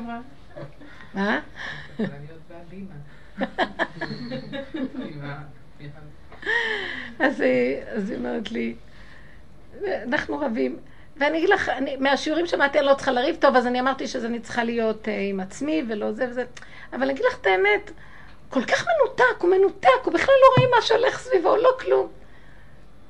מה? 1.18 1.40
אז 7.20 7.42
היא 7.42 8.18
אומרת 8.18 8.52
לי, 8.52 8.76
אנחנו 9.88 10.40
רבים. 10.40 10.80
ואני 11.18 11.38
אגיד 11.38 11.50
לך, 11.50 11.70
אני, 11.70 11.96
מהשיעורים 11.96 12.46
שמעתי, 12.46 12.80
אני 12.80 12.88
לא 12.88 12.94
צריכה 12.94 13.12
לריב 13.12 13.36
טוב, 13.36 13.56
אז 13.56 13.68
אני 13.68 13.80
אמרתי 13.80 14.08
שזה 14.08 14.28
אני 14.28 14.40
צריכה 14.40 14.64
להיות 14.64 15.06
uh, 15.06 15.12
עם 15.30 15.40
עצמי 15.40 15.84
ולא 15.90 16.12
זה 16.12 16.28
וזה. 16.30 16.44
אבל 16.94 17.02
אני 17.04 17.14
אגיד 17.14 17.26
לך 17.26 17.38
את 17.42 17.46
האמת, 17.46 17.92
כל 18.50 18.64
כך 18.64 18.86
מנותק, 18.88 19.42
הוא 19.42 19.50
מנותק, 19.50 19.90
הוא 20.04 20.14
בכלל 20.14 20.36
לא 20.42 20.64
רואה 20.64 20.78
מה 20.78 20.82
שהולך 20.82 21.20
סביבו, 21.20 21.56
לא 21.56 21.70
כלום. 21.80 22.08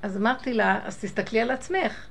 אז 0.01 0.18
אמרתי 0.18 0.53
לה, 0.53 0.80
אז 0.84 0.97
תסתכלי 0.97 1.39
על 1.39 1.51
עצמך. 1.51 2.08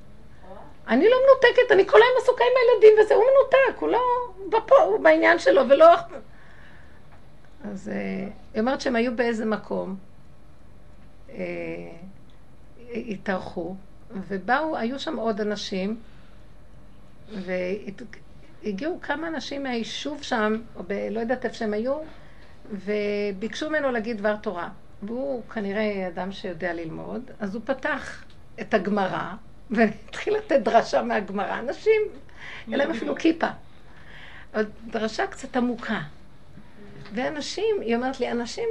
אני 0.88 1.08
לא 1.08 1.16
מנותקת, 1.16 1.72
אני 1.72 1.86
כל 1.86 1.98
היום 2.02 2.22
עסוקה 2.22 2.44
עם 2.44 2.50
הילדים 2.60 3.04
וזה, 3.04 3.14
הוא 3.14 3.24
מנותק, 3.24 3.80
הוא 3.80 3.88
לא 3.88 4.00
בפה, 4.48 4.76
הוא 4.76 5.00
בעניין 5.00 5.38
שלו 5.38 5.68
ולא... 5.68 5.94
אז 7.64 7.88
uh, 7.88 8.30
היא 8.54 8.60
אומרת 8.60 8.80
שהם 8.80 8.96
היו 8.96 9.16
באיזה 9.16 9.44
מקום, 9.44 9.96
uh, 11.28 11.32
התארחו, 12.90 13.74
ובאו, 14.10 14.76
היו 14.76 14.98
שם 14.98 15.16
עוד 15.16 15.40
אנשים, 15.40 15.96
והגיעו 17.32 18.98
כמה 19.02 19.28
אנשים 19.28 19.62
מהיישוב 19.62 20.22
שם, 20.22 20.60
או 20.76 20.82
ב... 20.86 20.92
לא 21.10 21.20
יודעת 21.20 21.44
איפה 21.44 21.54
שהם 21.54 21.74
היו, 21.74 21.98
וביקשו 22.70 23.70
ממנו 23.70 23.90
להגיד 23.90 24.18
דבר 24.18 24.36
תורה. 24.36 24.68
והוא 25.02 25.42
כנראה 25.48 26.08
אדם 26.08 26.32
שיודע 26.32 26.72
ללמוד, 26.72 27.30
אז 27.40 27.54
הוא 27.54 27.62
פתח 27.64 28.24
את 28.60 28.74
הגמרא, 28.74 29.34
והתחיל 29.70 30.36
לתת 30.36 30.60
דרשה 30.60 31.02
מהגמרא. 31.02 31.58
אנשים, 31.58 32.02
אין 32.70 32.78
להם 32.78 32.90
אפילו 32.90 33.16
כיפה. 33.16 33.46
דרשה 34.86 35.26
קצת 35.26 35.56
עמוקה. 35.56 36.00
ואנשים, 37.14 37.76
היא 37.80 37.96
אומרת 37.96 38.20
לי, 38.20 38.30
אנשים 38.30 38.68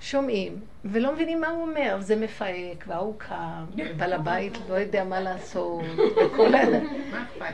שומעים 0.00 0.60
ולא 0.84 1.12
מבינים 1.12 1.40
מה 1.40 1.48
הוא 1.48 1.62
אומר, 1.62 1.96
זה 2.00 2.16
מפהק, 2.16 2.84
וההוא 2.86 3.14
קם, 3.18 3.64
בעל 3.96 4.12
הבית 4.12 4.58
לא 4.68 4.74
יודע 4.74 5.04
מה 5.04 5.20
לעשות, 5.20 5.84
וכל 6.26 6.54
ה... 6.54 6.60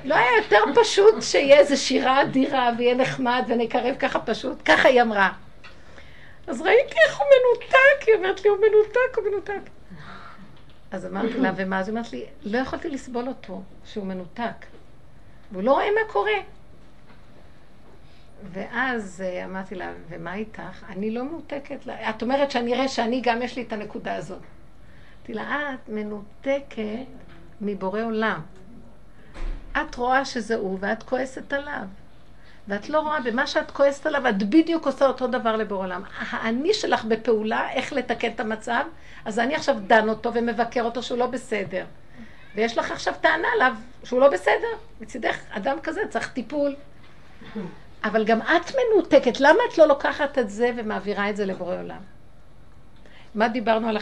לא 0.04 0.14
היה 0.14 0.36
יותר 0.36 0.80
פשוט 0.80 1.22
שיהיה 1.22 1.58
איזו 1.58 1.82
שירה 1.82 2.22
אדירה 2.22 2.70
ויהיה 2.78 2.94
נחמד 2.94 3.44
ונקרב 3.48 3.96
ככה 3.98 4.18
פשוט, 4.18 4.58
ככה 4.64 4.88
היא 4.88 5.02
אמרה. 5.02 5.32
אז 6.46 6.60
ראיתי 6.60 6.94
איך 7.06 7.18
הוא 7.18 7.26
מנותק, 7.26 8.06
היא 8.06 8.14
אומרת 8.14 8.44
לי, 8.44 8.50
הוא 8.50 8.58
מנותק, 8.58 9.16
הוא 9.16 9.24
מנותק. 9.28 9.70
אז 10.92 11.06
אמרתי 11.06 11.38
לה, 11.38 11.52
ומה? 11.56 11.80
אז 11.80 11.88
היא 11.88 11.92
אומרת 11.92 12.12
לי, 12.12 12.24
לא 12.42 12.58
יכולתי 12.58 12.88
לסבול 12.88 13.28
אותו, 13.28 13.62
שהוא 13.84 14.06
מנותק. 14.06 14.66
והוא 15.52 15.62
לא 15.62 15.72
רואה 15.72 15.86
מה 15.90 16.12
קורה. 16.12 16.32
ואז 18.52 19.24
אה, 19.26 19.44
אמרתי 19.44 19.74
לה, 19.74 19.92
ומה 20.08 20.34
איתך? 20.34 20.84
אני 20.88 21.10
לא 21.10 21.24
מנותקת. 21.24 21.78
את 21.88 22.22
אומרת 22.22 22.50
שאני 22.50 22.74
אראה 22.74 22.88
שאני 22.88 23.20
גם 23.24 23.42
יש 23.42 23.56
לי 23.56 23.62
את 23.62 23.72
הנקודה 23.72 24.14
הזאת. 24.14 24.38
אמרתי 25.16 25.34
לה, 25.34 25.74
את 25.74 25.88
מנותקת 25.88 27.06
מבורא 27.60 28.02
עולם. 28.02 28.40
את 29.72 29.94
רואה 29.94 30.24
שזה 30.24 30.54
הוא 30.54 30.78
ואת 30.80 31.02
כועסת 31.02 31.52
עליו. 31.52 31.86
ואת 32.68 32.88
לא 32.88 33.00
רואה 33.00 33.20
במה 33.20 33.46
שאת 33.46 33.70
כועסת 33.70 34.06
עליו, 34.06 34.28
את 34.28 34.42
בדיוק 34.42 34.86
עושה 34.86 35.06
אותו 35.06 35.26
דבר 35.26 35.56
לבורא 35.56 35.84
עולם. 35.84 36.02
האני 36.30 36.74
שלך 36.74 37.04
בפעולה, 37.04 37.72
איך 37.72 37.92
לתקן 37.92 38.30
את 38.30 38.40
המצב, 38.40 38.84
אז 39.24 39.38
אני 39.38 39.54
עכשיו 39.54 39.76
דן 39.86 40.08
אותו 40.08 40.34
ומבקר 40.34 40.82
אותו 40.82 41.02
שהוא 41.02 41.18
לא 41.18 41.26
בסדר. 41.26 41.84
ויש 42.54 42.78
לך 42.78 42.90
עכשיו 42.90 43.14
טענה 43.20 43.48
עליו 43.54 43.74
שהוא 44.04 44.20
לא 44.20 44.28
בסדר. 44.28 44.76
מצידך, 45.00 45.36
אדם 45.50 45.76
כזה 45.82 46.00
צריך 46.10 46.32
טיפול. 46.32 46.74
אבל 48.04 48.24
גם 48.24 48.42
את 48.42 48.72
מנותקת, 48.74 49.40
למה 49.40 49.58
את 49.72 49.78
לא 49.78 49.88
לוקחת 49.88 50.38
את 50.38 50.50
זה 50.50 50.70
ומעבירה 50.76 51.30
את 51.30 51.36
זה 51.36 51.44
לבורא 51.44 51.76
עולם? 51.76 52.00
מה 53.34 53.48
דיברנו 53.48 53.88
על 53.88 53.96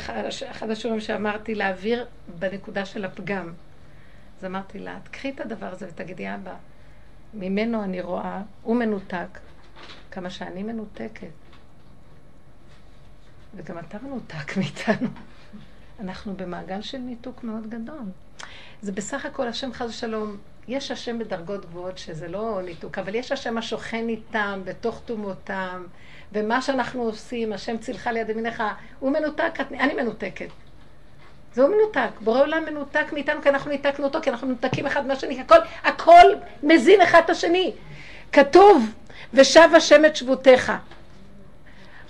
אחד 0.50 0.70
השיעורים 0.70 1.00
שאמרתי 1.00 1.54
להעביר 1.54 2.06
בנקודה 2.38 2.84
של 2.84 3.04
הפגם? 3.04 3.52
אז 4.38 4.44
אמרתי 4.44 4.78
לה, 4.78 4.98
תקחי 5.04 5.30
את 5.30 5.40
הדבר 5.40 5.66
הזה 5.66 5.86
ותגידי, 5.88 6.34
אבא, 6.34 6.54
ממנו 7.34 7.84
אני 7.84 8.00
רואה, 8.00 8.42
הוא 8.62 8.76
מנותק, 8.76 9.38
כמה 10.10 10.30
שאני 10.30 10.62
מנותקת. 10.62 11.28
וגם 13.56 13.78
אתה 13.78 13.98
מנותק 14.02 14.56
מאיתנו. 14.58 15.08
אנחנו 16.00 16.34
במעגל 16.36 16.82
של 16.82 16.98
ניתוק 16.98 17.44
מאוד 17.44 17.70
גדול. 17.70 18.02
זה 18.82 18.92
בסך 18.92 19.26
הכל 19.26 19.48
השם 19.48 19.72
חס 19.72 19.88
ושלום, 19.88 20.36
יש 20.68 20.90
השם 20.90 21.18
בדרגות 21.18 21.66
גבוהות 21.66 21.98
שזה 21.98 22.28
לא 22.28 22.60
ניתוק, 22.64 22.98
אבל 22.98 23.14
יש 23.14 23.32
השם 23.32 23.58
השוכן 23.58 24.08
איתם 24.08 24.60
בתוך 24.64 25.02
תומותם, 25.04 25.84
ומה 26.32 26.62
שאנחנו 26.62 27.02
עושים, 27.02 27.52
השם 27.52 27.78
צילך 27.78 28.06
ליד 28.06 28.30
ימינך, 28.30 28.62
הוא 28.98 29.10
מנותק, 29.10 29.54
אני 29.60 29.94
מנותקת. 29.94 30.48
זה 31.54 31.62
הוא 31.62 31.70
מנותק, 31.76 32.10
בורא 32.20 32.40
עולם 32.40 32.64
מנותק 32.64 33.12
מאיתנו 33.12 33.42
כי 33.42 33.48
אנחנו 33.48 33.70
ניתקנו 33.70 34.04
אותו, 34.04 34.18
כי 34.22 34.30
אנחנו 34.30 34.46
מנותקים 34.46 34.86
אחד 34.86 35.06
מהשני, 35.06 35.40
הכל, 35.40 35.58
הכל 35.84 36.34
מזין 36.62 37.00
אחד 37.00 37.20
את 37.24 37.30
השני. 37.30 37.72
כתוב, 38.32 38.86
ושב 39.34 39.68
השם 39.76 40.04
את 40.04 40.16
שבותיך. 40.16 40.72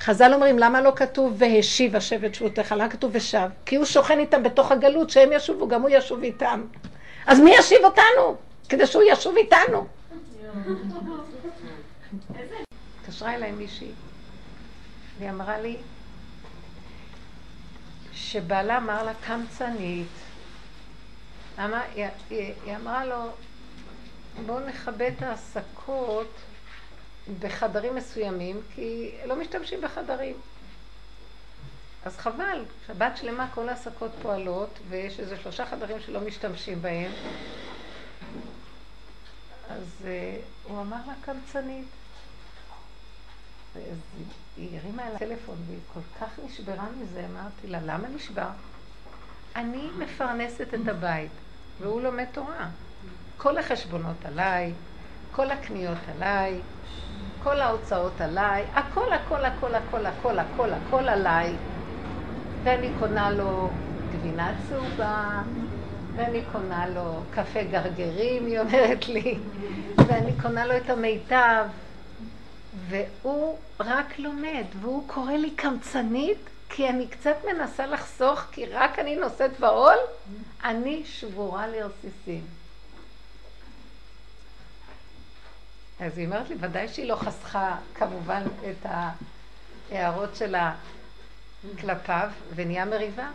חז"ל 0.01 0.35
אומרים, 0.35 0.59
למה 0.59 0.81
לא 0.81 0.93
כתוב 0.97 1.35
והשיב 1.39 1.97
השב 1.97 2.25
את 2.25 2.35
שבותיך? 2.35 2.73
למה 2.73 2.89
כתוב 2.89 3.11
ושב? 3.15 3.49
כי 3.67 3.77
הוא 3.77 3.85
שוכן 3.85 4.19
איתם 4.19 4.43
בתוך 4.43 4.73
הגלות, 4.73 5.11
שהם 5.11 5.33
ישובו, 5.33 5.69
גם 5.69 5.83
הוא 5.83 5.91
ישוב 5.93 6.23
איתם. 6.23 6.65
אז 7.27 7.41
מי 7.41 7.55
ישיב 7.55 7.85
אותנו? 7.85 8.37
כדי 8.69 8.87
שהוא 8.87 9.03
ישוב 9.07 9.37
איתנו. 9.37 9.87
התקשרה 13.01 13.35
אליי 13.35 13.53
מישהי, 13.53 13.91
והיא 15.19 15.31
אמרה 15.31 15.61
לי, 15.61 15.77
שבעלה 18.33 18.77
אמר 18.77 19.03
לה 19.03 19.13
קמצנית. 19.15 20.09
למה? 21.59 21.83
היא, 21.95 22.07
היא, 22.31 22.77
אמרה 22.77 23.05
לו, 23.05 23.31
בואו 24.47 24.61
נכבה 24.61 25.09
את 25.09 25.23
ההעסקות 25.23 26.31
בחדרים 27.41 27.95
מסוימים, 27.95 28.61
כי 28.75 29.15
לא 29.25 29.37
משתמשים 29.37 29.81
בחדרים. 29.81 30.37
אז 32.05 32.17
חבל, 32.17 32.65
שבת 32.87 33.17
שלמה 33.17 33.49
כל 33.55 33.69
ההעסקות 33.69 34.11
פועלות, 34.23 34.79
ויש 34.89 35.21
איזה 35.21 35.37
שלושה 35.43 35.67
חדרים 35.67 35.97
שלא 36.07 36.21
משתמשים 36.21 36.83
בהם. 36.83 37.13
אז 39.71 40.03
uh, 40.03 40.09
הוא 40.71 40.81
אמר 40.81 41.01
לה 41.07 41.15
קמצנית. 41.25 42.00
אז 43.75 43.81
היא 44.57 44.79
הרימה 44.79 45.09
אל 45.09 45.15
הטלפון 45.17 45.57
והיא 45.67 45.81
כל 45.95 46.01
כך 46.21 46.39
נשברה 46.45 46.87
מזה, 47.01 47.27
אמרתי 47.27 47.67
לה, 47.67 47.81
למה 47.83 48.09
נשבר? 48.09 48.49
אני 49.57 49.91
מפרנסת 49.99 50.75
את 50.75 50.89
הבית, 50.89 51.31
והוא 51.81 52.03
לומד 52.03 52.25
תורה. 52.33 52.69
כל 53.37 53.59
החשבונות 53.59 54.25
עליי, 54.25 54.73
כל 55.33 55.51
הקניות 55.51 55.99
עליי, 56.15 56.61
כל 57.43 57.61
ההוצאות 57.61 58.21
עליי, 58.21 58.65
הכל, 58.75 59.13
הכל, 59.13 59.45
הכל, 59.45 59.75
הכל, 59.75 60.07
הכל, 60.07 60.39
הכל, 60.39 60.73
הכל 60.73 61.09
עליי. 61.09 61.57
ואני 62.63 62.91
קונה 62.99 63.31
לו 63.31 63.71
גבינה 64.13 64.55
צהובה, 64.69 65.43
ואני 66.17 66.43
קונה 66.53 66.89
לו 66.89 67.23
קפה 67.31 67.63
גרגרים, 67.63 68.47
היא 68.47 68.61
אומרת 68.61 69.09
לי, 69.09 69.39
ואני 69.97 70.33
קונה 70.43 70.67
לו 70.67 70.77
את 70.77 70.91
המיטב. 70.91 71.65
והוא 72.91 73.59
רק 73.81 74.19
לומד, 74.19 74.65
והוא 74.81 75.09
קורא 75.09 75.33
לי 75.33 75.51
קמצנית, 75.51 76.39
כי 76.69 76.89
אני 76.89 77.09
קצת 77.09 77.37
מנסה 77.53 77.87
לחסוך, 77.87 78.41
כי 78.53 78.67
רק 78.67 78.99
אני 78.99 79.17
נושאת 79.17 79.61
בעול, 79.61 79.97
אני 80.65 81.03
שבורה 81.05 81.67
לרסיסים. 81.67 82.47
אז 86.01 86.19
היא 86.19 86.27
אומרת 86.27 86.51
לי, 86.51 86.57
ודאי 86.61 86.89
שהיא 86.89 87.07
לא 87.07 87.17
חסכה 87.17 87.77
כמובן 87.95 88.43
את 88.71 88.87
ההערות 89.91 90.37
שלה 90.37 90.75
כלפיו, 91.81 92.31
ונהיה 92.55 92.85
מריבה. 92.85 93.31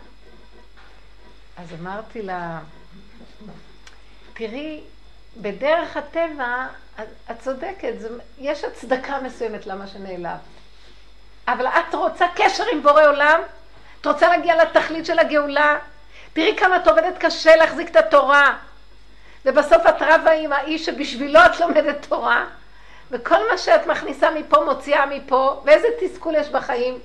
אז 1.56 1.72
אמרתי 1.80 2.22
לה, 2.22 2.60
תראי, 4.34 4.80
בדרך 5.36 5.96
הטבע, 5.96 6.66
את 7.30 7.40
צודקת, 7.40 7.92
יש 8.38 8.64
הצדקה 8.64 9.20
מסוימת 9.20 9.66
למה 9.66 9.86
שנעלב. 9.86 10.38
אבל 11.48 11.66
את 11.66 11.94
רוצה 11.94 12.26
קשר 12.36 12.64
עם 12.72 12.82
בורא 12.82 13.06
עולם? 13.06 13.40
את 14.00 14.06
רוצה 14.06 14.28
להגיע 14.28 14.64
לתכלית 14.64 15.06
של 15.06 15.18
הגאולה? 15.18 15.78
תראי 16.32 16.56
כמה 16.56 16.76
את 16.76 16.88
עובדת 16.88 17.18
קשה 17.18 17.56
להחזיק 17.56 17.90
את 17.90 17.96
התורה. 17.96 18.56
ובסוף 19.46 19.86
את 19.88 19.94
רבה 20.00 20.30
עם 20.30 20.52
האיש 20.52 20.86
שבשבילו 20.86 21.40
את 21.46 21.60
לומדת 21.60 22.06
תורה, 22.08 22.44
וכל 23.10 23.50
מה 23.50 23.58
שאת 23.58 23.86
מכניסה 23.86 24.30
מפה 24.30 24.64
מוציאה 24.64 25.06
מפה, 25.06 25.62
ואיזה 25.64 25.88
תסכול 26.00 26.34
יש 26.34 26.48
בחיים. 26.48 26.98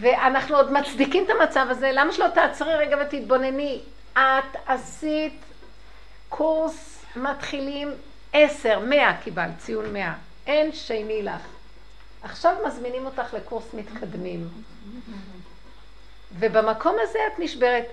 ואנחנו 0.00 0.56
עוד 0.56 0.72
מצדיקים 0.72 1.24
את 1.24 1.30
המצב 1.30 1.66
הזה, 1.70 1.90
למה 1.92 2.12
שלא 2.12 2.26
תעצרי 2.34 2.74
רגע 2.74 2.96
ותתבונני? 3.00 3.80
את 4.12 4.56
עשית 4.66 5.40
קורס 6.28 7.04
מתחילים 7.16 7.90
עשר, 8.32 8.80
מאה 8.80 9.16
קיבלת, 9.22 9.58
ציון 9.58 9.92
מאה. 9.92 10.14
אין 10.46 10.72
שני 10.72 11.22
לך. 11.22 11.42
עכשיו 12.22 12.56
מזמינים 12.66 13.06
אותך 13.06 13.34
לקורס 13.34 13.74
מתקדמים. 13.74 14.48
ובמקום 16.38 16.96
הזה 17.02 17.18
את 17.32 17.38
נשברת. 17.38 17.84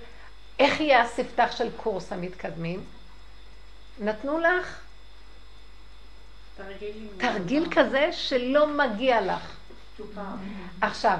איך 0.59 0.79
יהיה 0.79 1.01
הספתח 1.01 1.51
של 1.57 1.69
קורס 1.77 2.11
המתקדמים? 2.11 2.83
נתנו 3.99 4.39
לך 4.39 4.81
תרגיל 7.17 7.67
כזה 7.71 8.09
שלא 8.11 8.67
מגיע 8.67 9.21
לך. 9.21 9.55
עכשיו, 10.81 11.17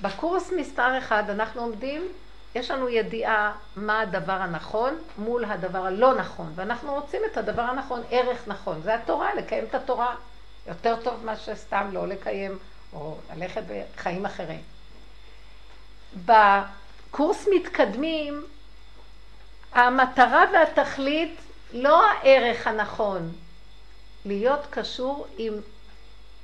בקורס 0.00 0.50
מספר 0.56 0.98
אחד 0.98 1.30
אנחנו 1.30 1.60
עומדים, 1.60 2.08
יש 2.54 2.70
לנו 2.70 2.88
ידיעה 2.88 3.52
מה 3.76 4.00
הדבר 4.00 4.32
הנכון 4.32 4.98
מול 5.18 5.44
הדבר 5.44 5.86
הלא 5.86 6.14
נכון, 6.14 6.52
ואנחנו 6.54 6.94
רוצים 6.94 7.22
את 7.32 7.36
הדבר 7.36 7.62
הנכון, 7.62 8.02
ערך 8.10 8.48
נכון. 8.48 8.82
זה 8.82 8.94
התורה, 8.94 9.34
לקיים 9.34 9.64
את 9.64 9.74
התורה. 9.74 10.14
יותר 10.66 10.96
טוב 11.04 11.24
מאשר 11.24 11.56
סתם 11.56 11.88
לא 11.92 12.08
לקיים 12.08 12.58
או 12.92 13.16
ללכת 13.36 13.62
בחיים 13.68 14.26
אחרים. 14.26 14.62
בקורס 16.26 17.48
מתקדמים, 17.56 18.44
המטרה 19.72 20.44
והתכלית 20.52 21.36
לא 21.72 22.10
הערך 22.10 22.66
הנכון, 22.66 23.32
להיות 24.24 24.60
קשור 24.70 25.26
עם 25.38 25.54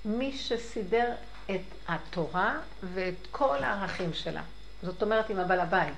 מי 0.04 0.32
שסידר 0.32 1.12
את 1.50 1.60
התורה 1.88 2.58
ואת 2.82 3.26
כל 3.30 3.56
הערכים 3.60 4.14
שלה. 4.14 4.42
זאת 4.82 5.02
אומרת, 5.02 5.30
עם 5.30 5.38
הבעל 5.38 5.60
הבית. 5.60 5.94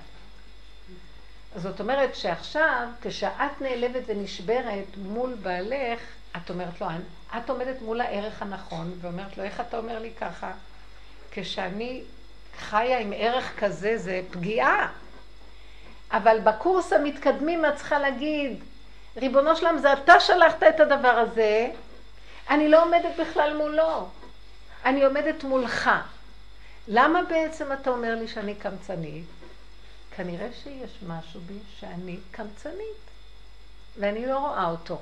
זאת 1.56 1.80
אומרת 1.80 2.16
שעכשיו, 2.16 2.88
כשאת 3.02 3.60
נעלבת 3.60 4.02
ונשברת 4.06 4.86
מול 4.96 5.34
בעלך, 5.42 6.00
את 6.36 6.50
אומרת 6.50 6.80
לו, 6.80 6.86
את 7.36 7.50
עומדת 7.50 7.82
מול 7.82 8.00
הערך 8.00 8.42
הנכון, 8.42 8.92
ואומרת 9.00 9.38
לו, 9.38 9.44
איך 9.44 9.60
אתה 9.60 9.78
אומר 9.78 9.98
לי 9.98 10.10
ככה? 10.20 10.52
כשאני 11.30 12.02
חיה 12.58 12.98
עם 12.98 13.12
ערך 13.16 13.60
כזה, 13.60 13.98
זה 13.98 14.20
פגיעה. 14.30 14.88
אבל 16.12 16.40
בקורס 16.44 16.92
המתקדמים 16.92 17.66
את 17.66 17.76
צריכה 17.76 17.98
להגיד, 17.98 18.64
ריבונו 19.16 19.56
שלם, 19.56 19.78
זה 19.78 19.92
אתה 19.92 20.20
שלחת 20.20 20.62
את 20.62 20.80
הדבר 20.80 21.08
הזה, 21.08 21.70
אני 22.50 22.68
לא 22.68 22.84
עומדת 22.84 23.12
בכלל 23.20 23.56
מולו, 23.56 24.08
אני 24.84 25.04
עומדת 25.04 25.44
מולך. 25.44 25.90
למה 26.88 27.22
בעצם 27.28 27.72
אתה 27.72 27.90
אומר 27.90 28.14
לי 28.14 28.28
שאני 28.28 28.54
קמצנית? 28.54 29.24
כנראה 30.16 30.48
שיש 30.62 30.90
משהו 31.06 31.40
בי 31.40 31.58
שאני 31.80 32.18
קמצנית, 32.30 33.02
ואני 33.98 34.26
לא 34.26 34.38
רואה 34.38 34.70
אותו. 34.70 34.98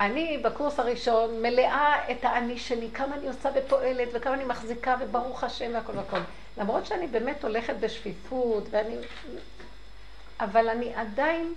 אני 0.00 0.38
בקורס 0.44 0.78
הראשון 0.78 1.42
מלאה 1.42 2.10
את 2.10 2.24
האני 2.24 2.58
שלי, 2.58 2.88
כמה 2.94 3.14
אני 3.14 3.28
עושה 3.28 3.50
ופועלת, 3.54 4.08
וכמה 4.12 4.34
אני 4.34 4.44
מחזיקה, 4.44 4.96
וברוך 5.00 5.44
השם 5.44 5.70
והכל 5.74 5.98
והכל. 5.98 6.20
למרות 6.58 6.86
שאני 6.86 7.06
באמת 7.06 7.44
הולכת 7.44 7.74
בשפיפות, 7.80 8.64
ואני... 8.70 8.96
אבל 10.40 10.68
אני 10.68 10.94
עדיין 10.94 11.54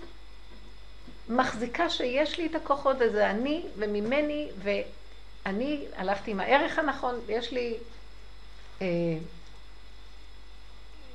מחזיקה 1.29 1.89
שיש 1.89 2.37
לי 2.37 2.45
את 2.45 2.55
הכוחות, 2.55 2.95
וזה 2.99 3.29
אני 3.29 3.63
וממני, 3.77 4.49
ואני 4.57 5.85
הלכתי 5.95 6.31
עם 6.31 6.39
הערך 6.39 6.79
הנכון, 6.79 7.19
ויש 7.25 7.51
לי... 7.51 7.77
אה, 8.81 8.87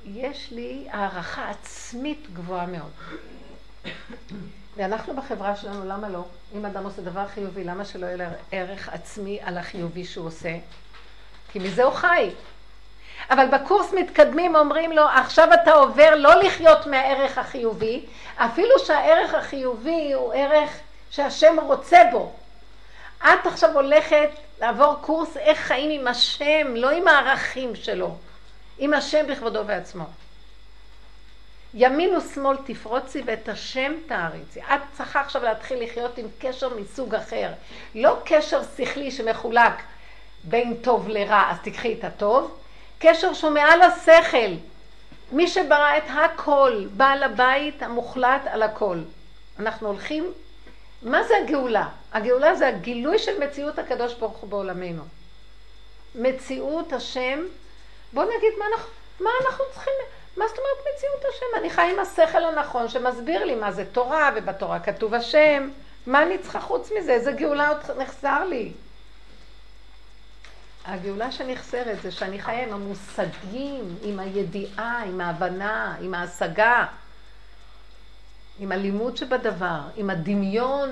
יש 0.05 0.51
לי 0.51 0.87
הערכה 0.91 1.49
עצמית 1.49 2.27
גבוהה 2.33 2.65
מאוד. 2.65 2.91
ואנחנו 4.75 5.15
בחברה 5.15 5.55
שלנו, 5.55 5.85
למה 5.85 6.09
לא? 6.09 6.23
אם 6.55 6.65
אדם 6.65 6.83
עושה 6.83 7.01
דבר 7.01 7.27
חיובי, 7.27 7.63
למה 7.63 7.85
שלא 7.85 8.05
יהיה 8.05 8.17
לו 8.17 8.23
ערך 8.51 8.89
עצמי 8.89 9.39
על 9.43 9.57
החיובי 9.57 10.05
שהוא 10.05 10.27
עושה? 10.27 10.57
כי 11.51 11.59
מזה 11.59 11.83
הוא 11.83 11.93
חי. 11.93 12.29
אבל 13.29 13.45
בקורס 13.47 13.93
מתקדמים 13.93 14.55
אומרים 14.55 14.91
לו, 14.91 15.03
עכשיו 15.07 15.47
אתה 15.53 15.71
עובר 15.71 16.15
לא 16.15 16.35
לחיות 16.35 16.87
מהערך 16.87 17.37
החיובי, 17.37 18.05
אפילו 18.35 18.79
שהערך 18.85 19.33
החיובי 19.33 20.13
הוא 20.13 20.33
ערך 20.33 20.69
שהשם 21.09 21.55
רוצה 21.59 21.99
בו. 22.11 22.33
את 23.23 23.45
עכשיו 23.45 23.73
הולכת 23.73 24.29
לעבור 24.63 24.95
קורס 25.01 25.37
איך 25.37 25.59
חיים 25.59 26.01
עם 26.01 26.07
השם, 26.07 26.75
לא 26.75 26.89
עם 26.89 27.07
הערכים 27.07 27.75
שלו, 27.75 28.15
עם 28.77 28.93
השם 28.93 29.27
בכבודו 29.27 29.67
ועצמו. 29.67 30.03
ימין 31.73 32.15
ושמאל 32.15 32.57
תפרוצי 32.65 33.21
ואת 33.25 33.49
השם 33.49 33.93
תעריצי. 34.07 34.61
את 34.61 34.81
צריכה 34.97 35.21
עכשיו 35.21 35.43
להתחיל 35.43 35.83
לחיות 35.83 36.17
עם 36.17 36.25
קשר 36.39 36.69
מסוג 36.75 37.15
אחר. 37.15 37.49
לא 37.95 38.17
קשר 38.25 38.61
שכלי 38.77 39.11
שמחולק 39.11 39.73
בין 40.43 40.77
טוב 40.81 41.07
לרע, 41.07 41.43
אז 41.51 41.57
תקחי 41.63 41.93
את 41.93 42.03
הטוב. 42.03 42.57
קשר 42.99 43.33
שהוא 43.33 43.51
מעל 43.51 43.81
השכל. 43.81 44.51
מי 45.31 45.47
שברא 45.47 45.97
את 45.97 46.03
הכל, 46.07 46.85
בעל 46.97 47.23
הבית 47.23 47.83
המוחלט 47.83 48.41
על 48.45 48.63
הכל. 48.63 48.97
אנחנו 49.59 49.87
הולכים, 49.87 50.31
מה 51.03 51.23
זה 51.23 51.33
הגאולה? 51.43 51.89
הגאולה 52.13 52.55
זה 52.55 52.67
הגילוי 52.67 53.19
של 53.19 53.43
מציאות 53.47 53.79
הקדוש 53.79 54.13
ברוך 54.13 54.37
הוא 54.37 54.49
בעולמנו. 54.49 55.03
מציאות 56.15 56.93
השם, 56.93 57.39
בואו 58.13 58.25
נגיד 58.25 58.53
מה 58.59 58.65
אנחנו, 58.73 58.89
מה 59.19 59.29
אנחנו 59.45 59.65
צריכים... 59.73 59.93
מה 60.37 60.45
זאת 60.47 60.57
אומרת 60.57 60.95
מציאות 60.95 61.33
השם? 61.33 61.45
אני 61.59 61.69
חי 61.69 61.91
עם 61.93 61.99
השכל 61.99 62.43
הנכון 62.43 62.89
שמסביר 62.89 63.45
לי 63.45 63.55
מה 63.55 63.71
זה 63.71 63.85
תורה, 63.91 64.31
ובתורה 64.35 64.79
כתוב 64.79 65.13
השם. 65.13 65.69
מה 66.07 66.23
אני 66.23 66.37
צריכה 66.37 66.59
חוץ 66.59 66.91
מזה? 66.97 67.11
איזה 67.11 67.31
גאולה 67.31 67.69
עוד 67.69 67.77
נחסר 67.97 68.45
לי? 68.45 68.71
הגאולה 70.85 71.31
שנחסרת 71.31 72.01
זה 72.01 72.11
שאני 72.11 72.41
חיה 72.41 72.63
עם 72.63 72.73
המושגים, 72.73 73.95
עם 74.03 74.19
הידיעה, 74.19 75.03
עם 75.03 75.21
ההבנה, 75.21 75.95
עם 76.01 76.13
ההשגה, 76.13 76.85
עם 78.59 78.71
הלימוד 78.71 79.17
שבדבר, 79.17 79.79
עם 79.95 80.09
הדמיון. 80.09 80.89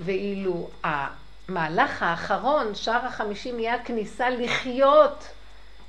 ואילו 0.00 0.68
המהלך 0.82 2.02
האחרון, 2.02 2.74
שער 2.74 3.06
החמישים, 3.06 3.58
יהיה 3.58 3.74
הכניסה 3.74 4.30
לחיות. 4.30 5.28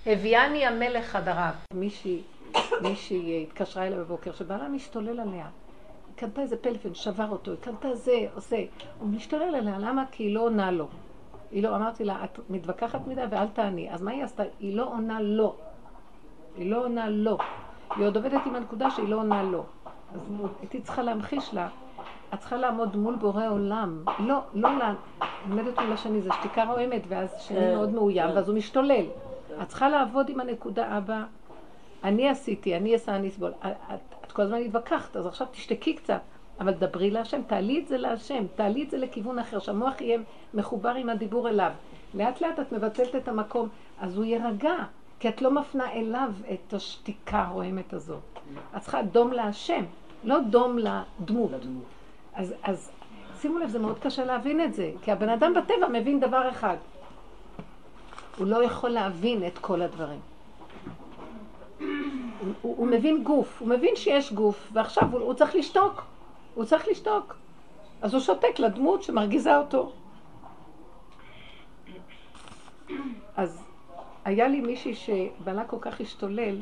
הביאני 0.05 0.66
המלך 0.66 1.05
חדריו. 1.05 1.53
מישהי, 1.74 2.22
מישהי 2.82 3.47
התקשרה 3.47 3.88
אליי 3.88 3.99
בבוקר, 3.99 4.34
שבעלה 4.34 4.68
משתולל 4.68 5.20
עליה. 5.20 5.45
היא 6.07 6.16
קנתה 6.16 6.41
איזה 6.41 6.57
פלאפון, 6.57 6.95
שבר 6.95 7.30
אותו, 7.30 7.51
היא 7.51 7.59
קנתה 7.59 7.95
זה, 7.95 8.26
עושה. 8.36 8.57
הוא 8.99 9.09
משתולל 9.09 9.55
עליה, 9.55 9.80
למה? 9.80 10.03
כי 10.12 10.24
היא 10.24 10.36
לא 10.36 10.41
עונה 10.41 10.72
לו. 10.72 10.88
היא 11.51 11.64
לא, 11.64 11.76
אמרתי 11.76 12.03
לה, 12.03 12.24
את 12.24 12.39
מתווכחת 12.49 13.07
מדי 13.07 13.22
ואל 13.32 13.47
תעני. 13.47 13.93
אז 13.93 14.01
מה 14.01 14.12
היא 14.12 14.24
עשתה? 14.24 14.43
היא 14.59 14.76
לא 14.76 14.84
עונה 14.84 15.22
לא. 15.22 15.55
היא 16.57 16.72
לא 16.72 16.84
עונה 16.86 17.09
לא. 17.09 17.38
היא 17.96 18.06
עוד 18.06 18.16
עובדת 18.16 18.42
עם 18.46 18.56
הנקודה 18.56 18.92
שהיא 18.92 19.10
לא 19.10 19.16
עונה 19.16 19.44
לא. 19.44 19.64
אז 20.14 20.20
הייתי 20.62 20.82
צריכה 20.82 21.02
להמחיש 21.02 21.54
לה, 21.54 21.68
את 22.34 22.39
צריכה 22.39 22.58
לעמוד 22.58 22.96
מול 22.96 23.16
בורא 23.16 23.48
עולם. 23.48 24.04
לא, 24.20 24.39
לא 24.54 24.78
לה, 24.78 24.94
עומדת 25.50 25.80
מול 25.80 25.94
השני, 25.94 26.22
זה 26.22 26.30
שתיקה 26.39 26.64
רועמת, 26.64 27.02
ואז 27.08 27.42
שני 27.42 27.60
כן, 27.60 27.76
מאוד 27.76 27.89
מאוים, 27.89 28.30
כן. 28.30 28.36
ואז 28.36 28.50
הוא 28.50 28.58
משתולל. 28.58 29.06
את 29.62 29.68
צריכה 29.68 29.89
לעבוד 29.89 30.30
עם 30.30 30.39
הנקודה 30.39 30.98
אבא. 30.98 31.24
אני 32.04 32.30
עשיתי, 32.30 32.78
אני 32.78 32.94
אעשה, 32.94 33.16
אני 33.16 33.28
אסבול. 33.28 33.52
את, 33.66 34.00
את 34.26 34.32
כל 34.32 34.42
הזמן 34.42 34.58
התווכחת, 34.58 35.18
אז 35.18 35.28
עכשיו 35.28 35.48
תשתקי 35.52 35.94
קצת. 35.94 36.22
אבל 36.60 36.72
דברי 36.72 37.12
להשם, 37.12 37.42
תעלי 37.48 37.80
את 37.80 37.88
זה 37.88 37.98
להשם, 37.98 38.44
תעלי 38.56 38.84
את 38.84 38.89
זה 38.89 38.98
לכיוון 38.98 39.39
אחר, 39.39 39.60
שהמוח 39.60 40.02
יהיה 40.02 40.20
מחובר 40.54 40.89
עם 40.89 41.10
הדיבור 41.10 41.50
אליו. 41.50 41.72
לאט 42.14 42.42
לאט 42.42 42.60
את 42.60 42.72
מבטלת 42.72 43.16
את 43.16 43.28
המקום, 43.28 43.70
אז 44.00 44.18
הוא 44.18 44.26
יירגע, 44.26 44.76
כי 45.22 45.30
את 45.30 45.41
לא 45.41 45.51
מפנה 45.51 45.91
אליו 45.91 46.32
את 46.53 46.74
השתיקה 46.74 47.43
הרועמת 47.43 47.93
הזאת. 47.93 48.39
את 48.78 48.82
צריכה 48.82 49.01
דום 49.01 49.32
להשם, 49.32 49.84
לא 50.24 50.39
דום 50.39 50.78
לדמות. 50.78 51.51
אז, 52.34 52.53
אז 52.63 52.91
שימו 53.41 53.59
לב, 53.59 53.69
זה 53.69 53.80
מאוד 53.80 53.99
קשה 53.99 54.26
להבין 54.26 54.61
את 54.61 54.74
זה, 54.74 54.91
כי 55.01 55.11
הבן 55.11 55.30
אדם 55.30 55.53
בטבע 55.53 55.88
מבין 55.93 56.19
דבר 56.19 56.49
אחד. 56.49 56.78
הוא 58.38 58.47
לא 58.47 58.63
יכול 58.63 58.89
להבין 58.89 59.47
את 59.47 59.57
כל 59.57 59.82
הדברים. 59.82 60.19
הוא, 61.80 61.88
הוא, 62.61 62.78
הוא 62.78 62.88
מבין 62.88 63.24
גוף, 63.24 63.61
הוא 63.61 63.69
מבין 63.69 63.95
שיש 63.95 64.34
גוף, 64.34 64.69
ועכשיו 64.74 65.03
הוא, 65.11 65.19
הוא 65.19 65.34
צריך 65.34 65.55
לשתוק. 65.55 66.03
הוא 66.55 66.65
צריך 66.65 66.88
לשתוק. 66.88 67.36
אז 68.01 68.13
הוא 68.13 68.22
שותק 68.22 68.59
לדמות 68.59 69.03
שמרגיזה 69.03 69.57
אותו. 69.57 69.91
אז 73.36 73.70
היה 74.26 74.47
לי 74.47 74.61
מישהי 74.61 74.95
שבעלה 74.95 75.65
כל 75.65 75.78
כך 75.82 76.01
השתולל, 76.01 76.61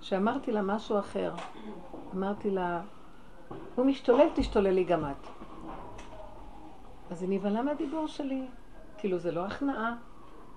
שאמרתי 0.00 0.52
לה 0.52 0.62
משהו 0.62 0.98
אחר. 0.98 1.32
אמרתי 2.14 2.50
לה, 2.50 2.80
הוא 3.74 3.86
משתולל, 3.86 4.28
תשתוללי 4.34 4.84
גם 4.84 5.04
את. 5.04 5.26
אז 7.10 7.22
היא 7.22 7.30
נבהלה 7.30 7.62
מהדיבור 7.62 8.06
שלי. 8.06 8.46
כאילו, 8.98 9.18
זה 9.18 9.32
לא 9.32 9.44
הכנעה. 9.44 9.96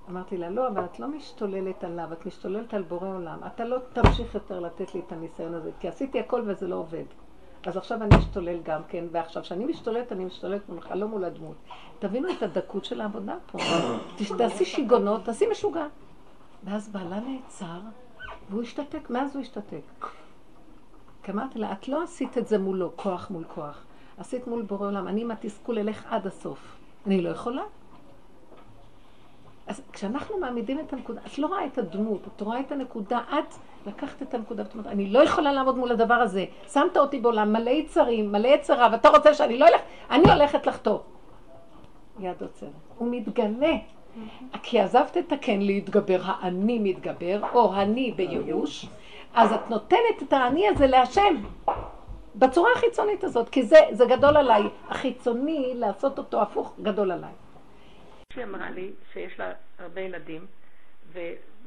אמרתי 0.09 0.37
לה, 0.37 0.49
לא, 0.49 0.67
אבל 0.67 0.85
את 0.85 0.99
לא 0.99 1.07
משתוללת 1.07 1.83
עליו, 1.83 2.13
את 2.13 2.25
משתוללת 2.25 2.73
על 2.73 2.81
בורא 2.81 3.07
עולם. 3.07 3.39
אתה 3.45 3.65
לא 3.65 3.77
תמשיך 3.93 4.35
יותר 4.35 4.59
לתת 4.59 4.95
לי 4.95 5.01
את 5.07 5.11
הניסיון 5.11 5.53
הזה, 5.53 5.71
כי 5.79 5.87
עשיתי 5.87 6.19
הכל 6.19 6.43
וזה 6.45 6.67
לא 6.67 6.75
עובד. 6.75 7.05
אז 7.65 7.77
עכשיו 7.77 8.03
אני 8.03 8.17
אשתולל 8.17 8.57
גם 8.63 8.81
כן, 8.87 9.05
ועכשיו 9.11 9.43
כשאני 9.43 9.65
משתוללת, 9.65 10.11
אני 10.11 10.25
משתוללת 10.25 10.69
מולך, 10.69 10.91
לא 10.95 11.07
מול 11.07 11.23
הדמות. 11.23 11.55
תבינו 11.99 12.31
את 12.31 12.43
הדקות 12.43 12.85
של 12.85 13.01
העבודה 13.01 13.35
פה. 13.51 13.57
תעשי 14.37 14.65
שיגונות, 14.65 15.25
תעשי 15.25 15.45
משוגע. 15.51 15.85
ואז 16.63 16.89
בעלה 16.89 17.19
נעצר, 17.19 17.79
והוא 18.49 18.61
השתתק. 18.61 19.09
מאז 19.09 19.35
הוא 19.35 19.41
השתתק? 19.41 20.07
כי 21.23 21.31
אמרתי 21.31 21.59
לה, 21.59 21.71
את 21.71 21.87
לא 21.87 22.03
עשית 22.03 22.37
את 22.37 22.47
זה 22.47 22.57
מולו, 22.57 22.91
כוח 22.95 23.29
מול 23.29 23.43
כוח. 23.43 23.83
עשית 24.17 24.47
מול 24.47 24.61
בורא 24.61 24.87
עולם. 24.87 25.07
אני 25.07 25.21
עם 25.21 25.31
התסכול 25.31 25.79
אלך 25.79 26.05
עד 26.09 26.27
הסוף. 26.27 26.77
אני 27.05 27.21
לא 27.21 27.29
יכולה. 27.29 27.63
אז 29.67 29.81
כשאנחנו 29.93 30.37
מעמידים 30.37 30.79
את 30.79 30.93
הנקודה, 30.93 31.21
את 31.25 31.39
לא 31.39 31.47
רואה 31.47 31.65
את 31.65 31.77
הדמות, 31.77 32.27
את 32.35 32.41
רואה 32.41 32.59
את 32.59 32.71
הנקודה, 32.71 33.19
את 33.29 33.53
לקחת 33.87 34.21
את 34.21 34.33
הנקודה 34.33 34.63
ואת 34.63 34.73
אומרת, 34.73 34.87
אני 34.87 35.09
לא 35.09 35.23
יכולה 35.23 35.51
לעמוד 35.51 35.77
מול 35.77 35.91
הדבר 35.91 36.13
הזה. 36.13 36.45
שמת 36.73 36.97
אותי 36.97 37.19
בעולם 37.19 37.53
מלא 37.53 37.69
יצרים, 37.69 38.31
מלא 38.31 38.47
יצרה, 38.47 38.89
ואתה 38.91 39.09
רוצה 39.09 39.33
שאני 39.33 39.57
לא 39.57 39.67
אלך, 39.67 39.81
אני 40.11 40.31
הולכת 40.31 40.67
לחטוא. 40.67 40.99
יד 42.19 42.41
עוצרת. 42.41 42.69
הוא 42.97 43.07
מתגלה. 43.11 43.73
כי 44.63 44.79
עזבת 44.79 45.17
את 45.17 45.31
הכן 45.31 45.61
להתגבר, 45.61 46.19
האני 46.25 46.79
מתגבר, 46.79 47.39
או 47.53 47.73
אני 47.75 48.11
בייאוש, 48.11 48.85
אז 49.33 49.53
את 49.53 49.69
נותנת 49.69 50.23
את 50.27 50.33
האני 50.33 50.67
הזה 50.67 50.87
להשם. 50.87 51.43
בצורה 52.35 52.69
החיצונית 52.75 53.23
הזאת, 53.23 53.49
כי 53.49 53.63
זה, 53.63 53.77
זה 53.91 54.05
גדול 54.05 54.37
עליי. 54.37 54.63
החיצוני, 54.89 55.73
לעשות 55.75 56.17
אותו 56.17 56.41
הפוך, 56.41 56.73
גדול 56.81 57.11
עליי. 57.11 57.31
היא 58.35 58.43
אמרה 58.43 58.69
לי 58.69 58.91
שיש 59.13 59.39
לה 59.39 59.51
הרבה 59.79 60.01
ילדים, 60.01 60.45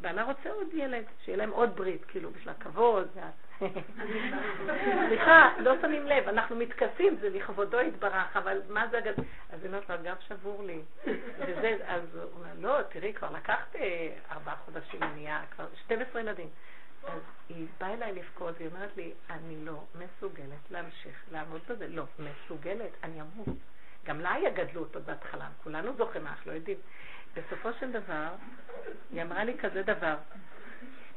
ובעלה 0.06 0.22
רוצה 0.22 0.50
עוד 0.50 0.74
ילד, 0.74 1.04
שיהיה 1.24 1.38
להם 1.38 1.50
עוד 1.50 1.76
ברית, 1.76 2.04
כאילו, 2.04 2.30
בשביל 2.30 2.48
הכבוד. 2.48 3.08
סליחה, 5.08 5.52
לא 5.58 5.72
שמים 5.82 6.06
לב, 6.06 6.28
אנחנו 6.28 6.56
מתכסים, 6.56 7.16
זה 7.20 7.28
לכבודו 7.28 7.80
יתברך, 7.80 8.36
אבל 8.36 8.60
מה 8.68 8.88
זה 8.90 8.98
הגד... 8.98 9.12
אז 9.50 9.62
היא 9.62 9.66
אומרת 9.66 9.88
לו, 9.88 9.94
הגב 9.94 10.16
שבור 10.28 10.62
לי. 10.64 10.80
וזה, 11.38 11.76
אז 11.86 12.16
הוא 12.16 12.22
אומר, 12.22 12.50
לא, 12.58 12.82
תראי, 12.82 13.12
כבר 13.12 13.30
לקחת 13.30 13.76
אה, 13.76 14.08
ארבעה 14.32 14.56
חודשים, 14.56 15.00
נהיה 15.14 15.42
כבר 15.50 15.66
12 15.84 16.20
ילדים. 16.20 16.48
אז 17.06 17.20
היא 17.48 17.66
באה 17.80 17.94
אליי 17.94 18.12
לבכות, 18.12 18.54
והיא 18.58 18.68
אומרת 18.68 18.96
לי, 18.96 19.12
אני 19.30 19.64
לא 19.64 19.84
מסוגלת 19.94 20.70
להמשיך 20.70 21.24
לעמוד 21.32 21.60
בזה. 21.68 21.88
לא, 21.88 22.04
מסוגלת, 22.18 22.90
אני 23.02 23.20
אמות. 23.20 23.56
גם 24.04 24.20
לה 24.20 24.32
היה 24.32 24.50
גדלות 24.50 24.94
עוד 24.94 25.06
בהתחלה, 25.06 25.48
כולנו 25.62 25.92
זוכרים 25.96 26.26
אנחנו 26.26 26.50
לא 26.50 26.56
יודעים. 26.56 26.78
בסופו 27.36 27.68
של 27.80 27.92
דבר, 27.92 28.28
היא 29.12 29.22
אמרה 29.22 29.44
לי 29.44 29.58
כזה 29.58 29.82
דבר, 29.82 30.14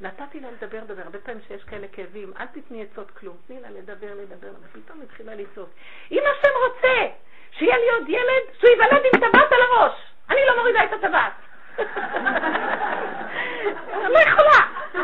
נתתי 0.01 0.39
לה 0.39 0.51
לדבר, 0.51 0.83
לדבר, 0.83 1.01
הרבה 1.01 1.19
פעמים 1.19 1.41
שיש 1.47 1.63
כאלה 1.63 1.87
כאבים, 1.87 2.33
אל 2.39 2.45
תתני 2.45 2.83
עצות 2.83 3.11
כלום, 3.11 3.37
תני 3.47 3.61
לה 3.61 3.69
לדבר, 3.69 4.13
לדבר, 4.15 4.51
ופתאום 4.61 5.01
התחילה 5.01 5.35
לצעוק. 5.35 5.69
אם 6.11 6.23
השם 6.31 6.49
רוצה 6.67 7.07
שיהיה 7.51 7.77
לי 7.77 7.89
עוד 7.89 8.09
ילד, 8.09 8.43
שהוא 8.59 8.69
ייוולד 8.69 9.03
עם 9.13 9.19
טבעת 9.19 9.51
על 9.51 9.59
הראש, 9.71 9.93
אני 10.29 10.39
לא 10.47 10.57
מורידה 10.57 10.83
את 10.83 10.93
הטבעת. 10.93 11.33
לא 14.13 14.19
יכולה. 14.19 14.59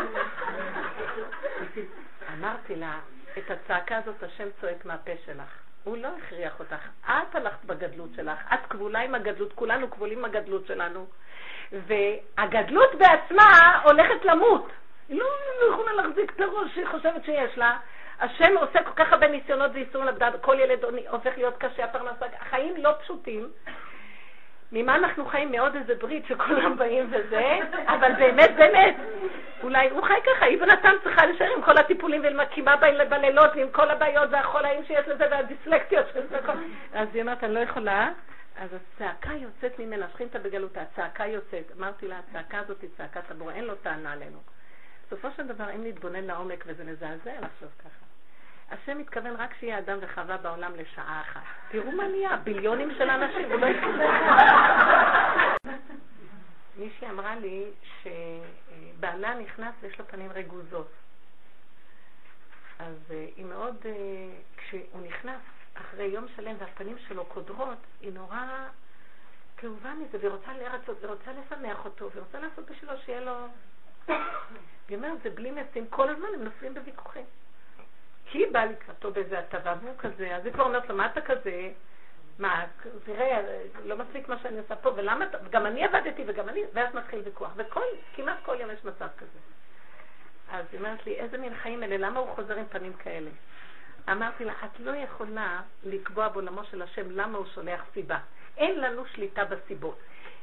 אמרתי 2.34 2.76
לה, 2.76 2.99
את 3.38 3.51
הצעקה 3.51 3.97
הזאת 3.97 4.24
השם 4.24 4.47
צועק 4.61 4.86
מהפה 4.86 5.11
שלך. 5.26 5.59
הוא 5.86 5.97
לא 5.97 6.07
הכריח 6.17 6.59
אותך. 6.59 6.88
את 7.05 7.36
הלכת 7.36 7.65
בגדלות 7.65 8.09
שלך, 8.15 8.39
את 8.53 8.59
כבולה 8.69 8.99
עם 8.99 9.15
הגדלות, 9.15 9.53
כולנו 9.53 9.89
כבולים 9.89 10.19
עם 10.19 10.25
הגדלות 10.25 10.67
שלנו. 10.67 11.05
והגדלות 11.71 12.95
בעצמה 12.95 13.81
הולכת 13.83 14.25
למות. 14.25 14.69
היא 15.09 15.19
לא 15.19 15.73
יכולה 15.73 15.93
להחזיק 15.93 16.31
את 16.36 16.41
הראש 16.41 16.73
שהיא 16.73 16.88
חושבת 16.88 17.25
שיש 17.25 17.57
לה. 17.57 17.77
השם 18.19 18.57
עושה 18.57 18.83
כל 18.83 19.03
כך 19.03 19.13
הרבה 19.13 19.27
ניסיונות 19.27 19.71
ואיסורים 19.73 20.07
לדעת, 20.07 20.33
כל 20.41 20.59
ילד 20.59 20.83
הופך 21.09 21.31
להיות 21.38 21.57
קשה, 21.57 21.86
הפרנסה, 21.86 22.25
החיים 22.39 22.73
לא 22.77 22.91
פשוטים. 23.01 23.49
ממה 24.76 24.95
אנחנו 24.95 25.26
חיים? 25.26 25.51
מעוד 25.51 25.76
איזה 25.76 25.95
ברית 25.95 26.26
שכולם 26.26 26.78
באים 26.78 27.07
וזה, 27.11 27.59
אבל 27.88 28.11
באמת, 28.17 28.49
באמת, 28.57 28.95
אולי 29.63 29.89
הוא 29.89 30.01
חי 30.03 30.19
ככה, 30.26 30.45
היא 30.45 30.59
בנתן 30.59 30.93
צריכה 31.03 31.26
להישאר 31.26 31.53
עם 31.55 31.61
כל 31.61 31.78
הטיפולים 31.78 32.21
ולמקימה 32.23 32.76
בלילות 33.09 33.51
ועם 33.55 33.69
כל 33.71 33.89
הבעיות 33.89 34.30
והחולאים 34.32 34.86
שיש 34.86 35.07
לזה 35.07 35.26
והדיסלקטיות 35.32 36.05
של 36.13 36.28
זה. 36.28 36.39
אז 36.93 37.07
היא 37.13 37.21
אומרת, 37.21 37.43
אני 37.43 37.53
לא 37.53 37.59
יכולה. 37.59 38.09
אז 38.57 38.69
הצעקה 38.73 39.34
יוצאת 39.34 39.80
ממנה, 39.80 40.05
שכינתה 40.13 40.39
בגלותה, 40.39 40.82
הצעקה 40.82 41.26
יוצאת. 41.26 41.71
אמרתי 41.78 42.07
לה, 42.07 42.19
הצעקה 42.19 42.59
הזאת 42.59 42.82
היא 42.82 42.89
צעקת 42.97 43.32
הבורא, 43.32 43.53
אין 43.53 43.63
לו 43.63 43.76
טענה 43.76 44.11
עלינו. 44.11 44.38
בסופו 45.07 45.28
של 45.38 45.47
דבר, 45.47 45.65
אם 45.76 45.88
נתבונן 45.88 46.23
לעומק 46.23 46.63
וזה 46.67 46.84
מזעזע 46.84 47.32
לחשוב 47.41 47.69
ככה. 47.80 48.05
השם 48.72 48.97
מתכוון 48.97 49.36
רק 49.36 49.53
שיהיה 49.59 49.80
אדם 49.80 49.97
וחווה 50.01 50.38
בעולם 50.38 50.72
לשעה 50.76 51.22
אחת. 51.22 51.41
תראו 51.70 51.91
מה 51.91 52.07
נהיה, 52.07 52.38
ביליונים 52.38 52.91
של 52.97 53.09
אנשים, 53.09 53.51
הוא 53.51 53.59
לא 53.59 53.66
יתכוון. 53.66 54.11
מישהי 56.78 57.09
אמרה 57.09 57.36
לי 57.36 57.72
שבעלה 58.01 59.34
נכנס 59.34 59.74
ויש 59.82 59.99
לו 59.99 60.07
פנים 60.07 60.32
רגוזות. 60.32 60.91
אז 62.80 62.95
אה, 63.11 63.26
היא 63.36 63.45
מאוד, 63.45 63.76
אה, 63.86 63.91
כשהוא 64.57 65.01
נכנס 65.07 65.41
אחרי 65.74 66.05
יום 66.05 66.26
שלם 66.36 66.55
והפנים 66.59 66.97
שלו 67.07 67.26
קודרות, 67.26 67.78
היא 68.01 68.13
נורא 68.13 68.68
כאובה 69.57 69.93
מזה, 69.93 70.18
והיא 70.18 70.32
רוצה 70.32 70.53
לרצות, 70.53 70.97
ורוצה 71.01 71.32
לשמח 71.32 71.86
אותו, 71.86 72.09
ורוצה 72.16 72.39
לעשות 72.39 72.72
בשבילו 72.72 72.93
שיהיה 73.05 73.22
לו... 73.22 73.47
היא 74.88 74.97
אומרת, 74.97 75.22
זה 75.24 75.30
בלי 75.30 75.51
מסים, 75.51 75.88
כל 75.89 76.09
הזמן 76.09 76.28
הם 76.34 76.43
נופלים 76.43 76.74
בוויכוחים. 76.74 77.26
כי 78.26 78.38
היא 78.38 78.47
באה 78.51 78.65
לקראתו 78.65 79.11
באיזה 79.11 79.39
הטבה, 79.39 79.76
והוא 79.82 79.97
כזה, 79.97 80.36
אז 80.36 80.45
היא 80.45 80.53
כבר 80.53 80.63
אומרת 80.63 80.89
לו, 80.89 80.95
מה 80.95 81.05
אתה 81.05 81.21
כזה? 81.21 81.69
מה, 82.39 82.65
תראה, 83.03 83.41
לא 83.84 83.97
מספיק 83.97 84.30
מה 84.30 84.39
שאני 84.39 84.57
עושה 84.57 84.76
פה, 84.76 84.91
ולמה, 84.95 85.26
גם 85.49 85.65
אני 85.65 85.84
עבדתי 85.84 86.23
וגם 86.28 86.49
אני, 86.49 86.61
ואז 86.73 86.95
מתחיל 86.95 87.21
ויכוח, 87.26 87.51
וכמעט 87.55 88.38
כל 88.45 88.55
יום 88.59 88.71
יש 88.71 88.86
מצב 88.86 89.07
כזה. 89.17 89.39
אז 90.51 90.65
היא 90.71 90.80
אומרת 90.80 91.05
לי, 91.05 91.15
איזה 91.15 91.38
מין 91.38 91.55
חיים 91.55 91.84
אלה, 91.84 91.97
למה 91.97 92.19
הוא 92.19 92.36
חוזר 92.36 92.55
עם 92.55 92.65
פנים 92.65 92.93
כאלה? 92.93 93.30
אמרתי 94.11 94.45
לה, 94.45 94.53
את 94.65 94.80
לא 94.80 94.91
יכולה 94.91 95.61
לקבוע 95.84 96.30
בעולמו 96.30 96.63
של 96.63 96.82
השם 96.82 97.11
למה 97.11 97.38
הוא 97.38 97.45
שולח 97.53 97.82
סיבה. 97.93 98.17
אין 98.57 98.80
לנו 98.80 99.05
שליטה 99.05 99.45
בסיבות. 99.45 99.99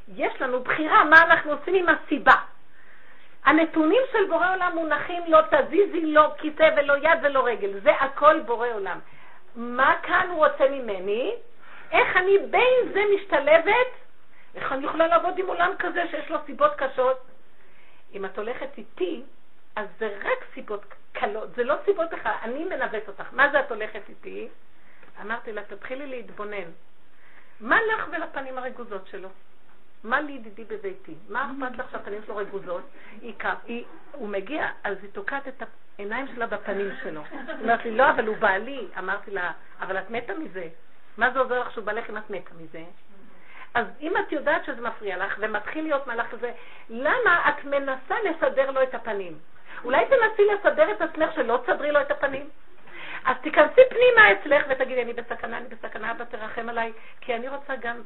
יש 0.08 0.40
לנו 0.40 0.62
בחירה 0.62 1.04
מה 1.04 1.22
אנחנו 1.22 1.52
עושים 1.52 1.74
עם 1.74 1.86
הסיבה. 1.88 2.34
הנתונים 3.44 4.02
של 4.12 4.24
בורא 4.28 4.54
עולם 4.54 4.72
מונחים, 4.74 5.22
לא 5.28 5.38
תזיזי 5.50 6.06
לא 6.06 6.32
כיסא 6.38 6.70
ולא 6.76 6.96
יד 6.96 7.18
ולא 7.22 7.46
רגל, 7.46 7.80
זה 7.80 7.92
הכל 7.94 8.40
בורא 8.40 8.68
עולם. 8.68 8.98
מה 9.56 9.96
כאן 10.02 10.26
הוא 10.30 10.46
רוצה 10.46 10.68
ממני? 10.70 11.34
איך 11.92 12.16
אני 12.16 12.38
בין 12.38 12.92
זה 12.92 13.00
משתלבת? 13.16 13.90
איך 14.54 14.72
אני 14.72 14.86
יכולה 14.86 15.06
לעבוד 15.06 15.38
עם 15.38 15.46
עולם 15.46 15.72
כזה 15.78 16.02
שיש 16.10 16.30
לו 16.30 16.38
סיבות 16.46 16.72
קשות? 16.76 17.18
אם 18.14 18.24
את 18.24 18.38
הולכת 18.38 18.78
איתי, 18.78 19.22
אז 19.76 19.88
זה 19.98 20.16
רק 20.22 20.44
סיבות 20.54 20.84
קלות, 21.12 21.54
זה 21.54 21.64
לא 21.64 21.74
סיבות 21.84 22.14
אחת, 22.14 22.30
אני 22.42 22.64
מנווט 22.64 23.08
אותך. 23.08 23.24
מה 23.32 23.50
זה 23.50 23.60
את 23.60 23.70
הולכת 23.70 24.08
איתי? 24.08 24.48
אמרתי 25.20 25.52
לה, 25.52 25.62
תתחילי 25.64 26.06
להתבונן. 26.06 26.70
מה 27.60 27.78
לך 27.82 28.06
ולפנים 28.12 28.58
הרגוזות 28.58 29.06
שלו? 29.06 29.28
מה 30.04 30.20
לי 30.20 30.32
ידידי 30.32 30.64
בביתי? 30.64 31.14
מה 31.28 31.52
אכפת 31.52 31.78
לך 31.78 31.90
שהפנים 31.90 32.20
שלו 32.26 32.36
רגוזות? 32.36 32.82
הוא 34.12 34.28
מגיע, 34.28 34.68
אז 34.84 34.96
היא 35.02 35.10
תוקעת 35.12 35.48
את 35.48 35.62
העיניים 35.98 36.26
שלה 36.34 36.46
בפנים 36.46 36.90
שלו. 37.02 37.22
היא 37.30 37.40
אומרת 37.60 37.84
לי, 37.84 37.90
לא, 37.90 38.10
אבל 38.10 38.26
הוא 38.26 38.36
בעלי. 38.36 38.86
אמרתי 38.98 39.30
לה, 39.30 39.52
אבל 39.80 39.98
את 39.98 40.10
מתה 40.10 40.34
מזה. 40.34 40.68
מה 41.16 41.30
זה 41.30 41.38
עוזר 41.38 41.60
לך 41.60 41.72
שהוא 41.72 41.84
בעלך 41.84 42.10
אם 42.10 42.16
את 42.16 42.30
מתה 42.30 42.54
מזה? 42.54 42.84
אז 43.74 43.86
אם 44.00 44.12
את 44.16 44.32
יודעת 44.32 44.64
שזה 44.64 44.80
מפריע 44.80 45.26
לך 45.26 45.36
ומתחיל 45.38 45.84
להיות 45.84 46.06
מהלך 46.06 46.30
כזה, 46.30 46.52
למה 46.90 47.48
את 47.48 47.64
מנסה 47.64 48.14
לסדר 48.24 48.70
לו 48.70 48.82
את 48.82 48.94
הפנים? 48.94 49.38
אולי 49.84 50.04
תנסי 50.06 50.42
לסדר 50.54 50.92
את 50.92 51.02
עצמך 51.02 51.32
שלא 51.34 51.60
תסדרי 51.66 51.92
לו 51.92 52.00
את 52.00 52.10
הפנים? 52.10 52.48
אז 53.24 53.36
תיכנסי 53.42 53.80
פנימה 53.90 54.32
אצלך 54.32 54.64
ותגידי, 54.68 55.02
אני 55.02 55.12
בסכנה, 55.12 55.58
אני 55.58 55.68
בסכנה, 55.68 56.10
אבא 56.10 56.24
תרחם 56.24 56.68
עליי, 56.68 56.92
כי 57.20 57.34
אני 57.34 57.48
רוצה 57.48 57.76
גם 57.76 58.02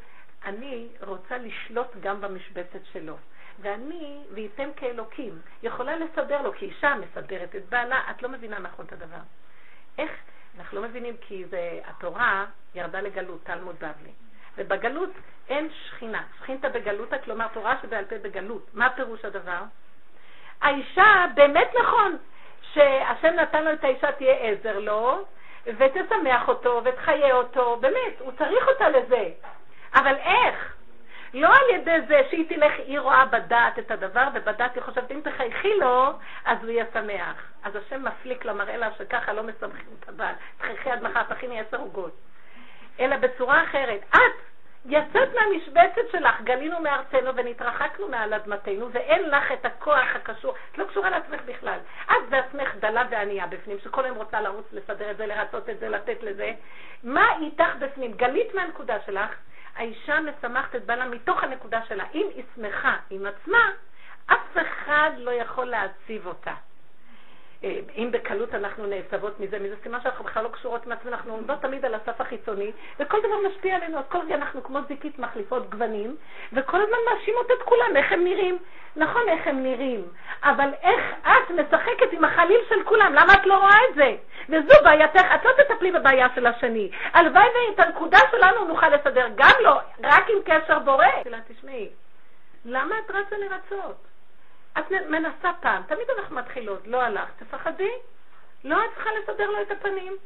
אני 0.47 0.89
רוצה 1.01 1.39
לשלוט 1.39 1.97
גם 2.01 2.21
במשבצת 2.21 2.85
שלו. 2.93 3.17
ואני, 3.61 4.25
וייתם 4.31 4.69
כאלוקים, 4.77 5.39
יכולה 5.63 5.97
לסדר 5.97 6.43
לו, 6.43 6.53
כי 6.53 6.65
אישה 6.65 6.95
מסדרת 6.95 7.57
את 7.57 7.69
בעלה, 7.69 8.01
את 8.11 8.23
לא 8.23 8.29
מבינה 8.29 8.59
נכון 8.59 8.87
את 8.87 8.93
הדבר. 8.93 9.17
איך? 9.99 10.11
אנחנו 10.59 10.81
לא 10.81 10.89
מבינים 10.89 11.17
כי 11.21 11.45
זה, 11.45 11.81
התורה 11.85 12.47
ירדה 12.75 13.01
לגלות, 13.01 13.45
תלמוד 13.45 13.77
בבלי. 13.77 14.13
ובגלות 14.59 15.11
אין 15.49 15.69
שכינה. 15.71 16.23
שכינתה 16.39 16.69
בגלותה, 16.69 17.19
כלומר 17.19 17.47
תורה 17.49 17.77
שבעל 17.83 18.05
פה 18.05 18.19
בגלות. 18.19 18.67
מה 18.75 18.91
פירוש 18.91 19.25
הדבר? 19.25 19.63
האישה, 20.61 21.27
באמת 21.35 21.71
נכון, 21.83 22.17
שהשם 22.73 23.35
נתן 23.35 23.65
לו 23.65 23.73
את 23.73 23.85
האישה 23.85 24.13
תהיה 24.13 24.35
עזר 24.35 24.79
לו, 24.79 25.25
ותשמח 25.67 26.49
אותו, 26.49 26.81
ותחיה 26.85 27.35
אותו, 27.35 27.77
באמת, 27.81 28.21
הוא 28.21 28.33
צריך 28.39 28.69
אותה 28.69 28.89
לזה. 28.89 29.29
אבל 29.95 30.15
איך? 30.15 30.77
לא 31.35 31.49
על 31.49 31.75
ידי 31.75 32.01
זה 32.09 32.21
שהיא 32.31 32.49
תלך, 32.49 32.73
היא 32.79 33.01
רואה 33.01 33.25
בדעת 33.25 33.79
את 33.79 33.91
הדבר, 33.91 34.29
ובדעת 34.35 34.75
היא 34.75 34.83
חושבת, 34.83 35.11
אם 35.11 35.21
תחייכי 35.25 35.75
לו, 35.75 36.13
אז 36.45 36.59
הוא 36.63 36.71
יהיה 36.71 36.85
שמח. 36.93 37.53
אז 37.65 37.77
השם 37.77 38.05
מפליק 38.05 38.45
לה, 38.45 38.53
מראה 38.53 38.77
לה 38.77 38.89
שככה 38.99 39.33
לא 39.33 39.43
מסמכים 39.43 39.87
את 40.01 40.09
הבעל. 40.09 40.35
תחייכי 40.59 40.91
עד 40.91 41.03
מחר, 41.03 41.23
תכיני 41.23 41.61
עשר 41.61 41.77
עוגות. 41.77 42.13
אלא 43.01 43.17
בצורה 43.17 43.63
אחרת. 43.63 44.01
את 44.15 44.47
יצאת 44.89 45.29
מהמשבצת 45.35 46.11
שלך, 46.13 46.41
גלינו 46.41 46.81
מארצנו 46.81 47.37
ונתרחקנו 47.37 48.09
מעל 48.09 48.35
אדמתנו, 48.35 48.93
ואין 48.93 49.31
לך 49.31 49.53
את 49.53 49.65
הכוח 49.65 50.09
הקשור, 50.15 50.55
את 50.73 50.79
לא 50.79 50.85
קשורה 50.85 51.11
לעצמך 51.11 51.41
בכלל. 51.45 51.79
את 52.11 52.29
בעצמך 52.29 52.75
דלה 52.81 53.05
וענייה 53.11 53.47
בפנים, 53.47 53.79
שכל 53.79 54.05
היום 54.05 54.17
רוצה 54.17 54.41
לרוץ, 54.41 54.67
לסדר 54.73 55.11
את 55.11 55.17
זה, 55.17 55.27
לרצות 55.27 55.69
את 55.69 55.79
זה, 55.79 55.89
לתת 55.89 56.23
לזה. 56.23 56.53
מה 57.05 57.27
איתך 57.41 57.75
בפנים? 57.79 58.13
גלית 58.13 58.55
מהנקודה 58.55 58.97
שלך, 59.07 59.31
האישה 59.77 60.19
משמחת 60.21 60.77
את 60.77 60.87
בעלה 60.87 61.09
מתוך 61.09 61.43
הנקודה 61.43 61.81
שלה. 61.89 62.05
אם 62.15 62.27
היא 62.35 62.45
שמחה 62.55 62.97
עם 63.11 63.27
עצמה, 63.27 63.71
אף 64.27 64.57
אחד 64.63 65.11
לא 65.19 65.31
יכול 65.31 65.65
להציב 65.65 66.27
אותה. 66.27 66.55
אה, 67.65 67.79
אם 67.97 68.09
בקלות 68.13 68.55
אנחנו 68.55 68.87
נעצבות 68.87 69.41
מזה, 69.41 69.59
מזה 69.59 69.75
סימן 69.83 70.01
שאנחנו 70.03 70.25
בכלל 70.25 70.45
לא 70.45 70.49
קשורות 70.49 70.87
עם 70.87 70.93
עצמנו, 70.93 71.17
אנחנו 71.17 71.33
עומדות 71.33 71.61
תמיד 71.61 71.85
על 71.85 71.95
הסף 71.95 72.21
החיצוני, 72.21 72.73
וכל 73.01 73.19
דבר 73.19 73.49
משפיע 73.49 73.77
עלינו, 73.77 73.99
אז 73.99 74.05
כל 74.09 74.19
רגע 74.19 74.35
אנחנו 74.35 74.63
כמו 74.63 74.79
זיקית 74.89 75.19
מחליפות 75.19 75.71
גוונים, 75.71 76.17
וכל 76.53 76.83
הזמן 76.83 76.97
מאשימות 77.11 77.51
את 77.51 77.63
כולם, 77.65 77.97
איך 77.97 78.13
הם 78.13 78.25
נראים. 78.25 78.59
נכון, 78.97 79.23
איך 79.29 79.47
הם 79.47 79.63
נראים, 79.63 80.09
אבל 80.43 80.69
איך 80.83 81.15
את 81.23 81.51
משחקת 81.51 82.13
עם 82.13 82.25
החליל 82.25 82.61
של 82.69 82.85
כולם, 82.85 83.15
למה 83.15 83.35
את 83.35 83.47
לא 83.47 83.59
רואה 83.59 83.79
את 83.91 83.95
זה? 83.95 84.17
וזו 84.49 84.75
בעייתך, 84.85 85.27
את 85.35 85.45
לא 85.45 85.51
תטפלי 85.63 85.93
בבעיה 85.93 86.27
של 86.35 86.47
השני. 86.47 86.91
הלוואי 87.13 87.45
ואת 87.45 87.87
הנקודה 87.87 88.19
שלנו 88.31 88.65
נוכל 88.65 88.89
לסדר, 88.89 89.29
גם 89.35 89.53
לא, 89.61 89.81
רק 90.03 90.25
עם 90.31 90.39
קשר 90.45 90.79
בורא. 90.79 91.07
תשמעי, 91.49 91.89
למה 92.65 92.95
את 92.99 93.11
רצה 93.11 93.37
לרצות? 93.37 93.97
את 94.79 94.91
מנסה 94.91 95.51
פעם, 95.61 95.83
תמיד 95.83 96.07
אנחנו 96.19 96.37
מתחילות, 96.37 96.87
לא 96.87 97.03
הלך, 97.03 97.29
תפחדי, 97.39 97.93
לא 98.65 98.85
את 98.85 98.91
צריכה 98.95 99.11
לסדר 99.23 99.51
לו 99.51 99.63
את 99.63 99.71
הפנים. 99.71 100.17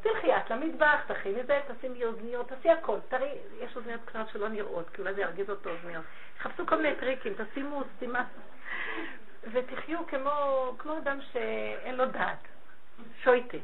תלכי 0.00 0.36
את 0.36 0.50
למטבח, 0.50 1.00
תכיני 1.06 1.44
זה, 1.44 1.60
תשימי 1.68 2.04
אוזניות, 2.04 2.48
תעשי 2.48 2.70
הכל. 2.70 2.98
תראי, 3.08 3.30
יש 3.60 3.76
אוזניות 3.76 4.00
קטנות 4.04 4.28
שלא 4.28 4.48
נראות, 4.48 4.90
כי 4.90 5.00
אולי 5.00 5.14
זה 5.14 5.20
ירגיז 5.20 5.50
אותו 5.50 5.70
אוזניות. 5.70 6.04
חפשו 6.38 6.66
כל 6.66 6.76
מיני 6.76 6.94
טריקים, 6.96 7.32
תשימו 7.34 7.82
סתימה, 7.96 8.24
ותחיו 9.52 10.06
כמו, 10.06 10.30
כמו 10.78 10.98
אדם 10.98 11.18
שאין 11.32 11.96
לו 11.96 12.06
דעת. 12.06 12.38
שויטה. 13.22 13.56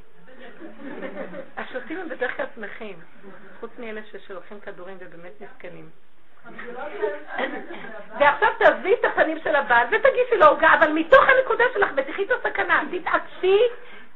השוטים 1.57 1.99
הם 1.99 2.09
בדרך 2.09 2.37
כלל 2.37 2.47
שמחים, 2.55 3.01
חוץ 3.61 3.71
מאלה 3.79 4.01
ששולחים 4.05 4.61
כדורים 4.61 4.97
ובאמת 5.01 5.33
מסכנים. 5.41 5.91
ועכשיו 8.19 8.49
תעזבי 8.59 8.95
את 8.95 9.05
הפנים 9.05 9.39
של 9.45 9.57
הבעל 9.57 9.87
ותגישי 9.87 10.37
לו 10.37 10.47
עוגה, 10.47 10.75
אבל 10.79 10.93
מתוך 10.93 11.25
הנקודה 11.29 11.65
שלך, 11.75 11.91
ותחי 11.97 12.23
את 12.23 12.31
הסכנה, 12.31 12.83
תתעקשי 12.91 13.59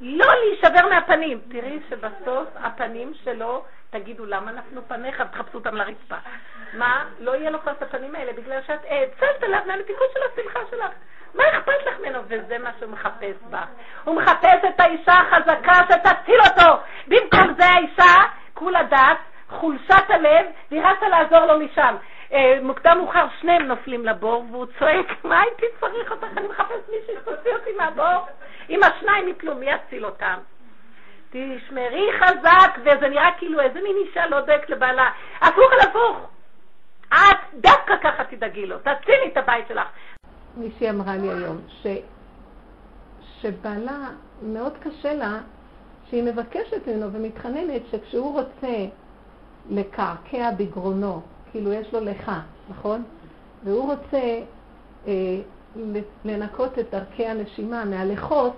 לא 0.00 0.26
להישבר 0.34 0.88
מהפנים. 0.88 1.40
תראי 1.50 1.78
שבסוף 1.90 2.48
הפנים 2.56 3.12
שלו, 3.24 3.64
תגידו 3.90 4.26
למה 4.26 4.52
נפלו 4.52 4.82
פניך, 4.88 5.22
תחפשו 5.32 5.58
אותם 5.58 5.74
לרצפה. 5.74 6.16
מה? 6.72 7.04
לא 7.20 7.36
יהיה 7.36 7.50
לו 7.50 7.60
כבר 7.60 7.72
את 7.72 7.82
הפנים 7.82 8.14
האלה, 8.14 8.32
בגלל 8.32 8.60
שאת 8.66 8.80
האצלת 8.88 9.42
עליו 9.42 9.60
מהמתיקות 9.66 10.08
של 10.14 10.20
השמחה 10.32 10.60
שלך. 10.70 10.90
מה 11.34 11.44
אכפת 11.48 11.86
לך 11.86 12.00
ממנו? 12.00 12.18
וזה 12.28 12.58
מה 12.58 12.70
שהוא 12.78 12.90
מחפש 12.90 13.36
בה. 13.50 13.62
הוא 14.04 14.16
מחפש 14.16 14.64
את 14.68 14.80
האישה 14.80 15.12
החזקה 15.12 15.80
שתציל 15.88 16.40
אותו. 16.40 16.82
במקום 17.06 17.54
זה 17.56 17.64
האישה, 17.64 18.24
כולה 18.54 18.82
דעת, 18.82 19.18
חולשת 19.48 20.04
הלב, 20.08 20.46
והיא 20.70 20.82
רצה 20.82 21.08
לעזור 21.08 21.46
לו 21.46 21.58
משם. 21.58 21.96
אה, 22.32 22.58
מוקדם 22.62 22.98
מאוחר 22.98 23.26
שניהם 23.40 23.62
נופלים 23.62 24.06
לבור, 24.06 24.44
והוא 24.50 24.66
צועק, 24.78 25.24
מה 25.24 25.40
הייתי 25.40 25.66
צריך 25.80 26.10
אותך? 26.10 26.26
אני 26.36 26.48
מחפש 26.48 26.88
מישהי 26.88 27.14
שתוציא 27.20 27.52
אותי 27.52 27.70
מהבור. 27.78 28.26
אם 28.70 28.80
השניים 28.82 29.28
יפלו, 29.28 29.54
מי 29.54 29.66
יציל 29.70 30.06
אותם? 30.06 30.38
תשמרי 31.30 32.08
חזק, 32.18 32.78
וזה 32.80 33.08
נראה 33.08 33.30
כאילו 33.38 33.60
איזה 33.60 33.80
מין 33.80 33.96
אישה 34.06 34.26
לא 34.26 34.40
דואגת 34.40 34.70
לבעלה. 34.70 35.10
הפוך 35.40 35.72
על 35.72 35.88
הפוך. 35.88 36.30
את 37.08 37.54
דווקא 37.54 37.94
ככה 38.02 38.24
תדאגי 38.24 38.66
לו, 38.66 38.78
תצילי 38.78 39.28
את 39.32 39.36
הבית 39.36 39.68
שלך. 39.68 39.88
מישהי 40.56 40.90
אמרה 40.90 41.16
לי 41.16 41.28
היום, 41.28 41.58
ש... 41.68 41.86
שבעלה, 43.40 44.08
מאוד 44.42 44.72
קשה 44.82 45.14
לה, 45.14 45.38
שהיא 46.10 46.22
מבקשת 46.22 46.86
ממנו 46.86 47.12
ומתחננת 47.12 47.82
שכשהוא 47.90 48.40
רוצה 48.40 48.86
לקעקע 49.70 50.50
בגרונו 50.58 51.22
כאילו 51.52 51.72
יש 51.72 51.92
לו 51.92 52.00
לך, 52.00 52.32
נכון? 52.70 53.02
והוא 53.64 53.94
רוצה 53.94 54.40
אה, 55.06 55.12
לנקות 56.24 56.78
את 56.78 56.86
דרכי 56.90 57.26
הנשימה 57.26 57.84
מהלכות, 57.84 58.52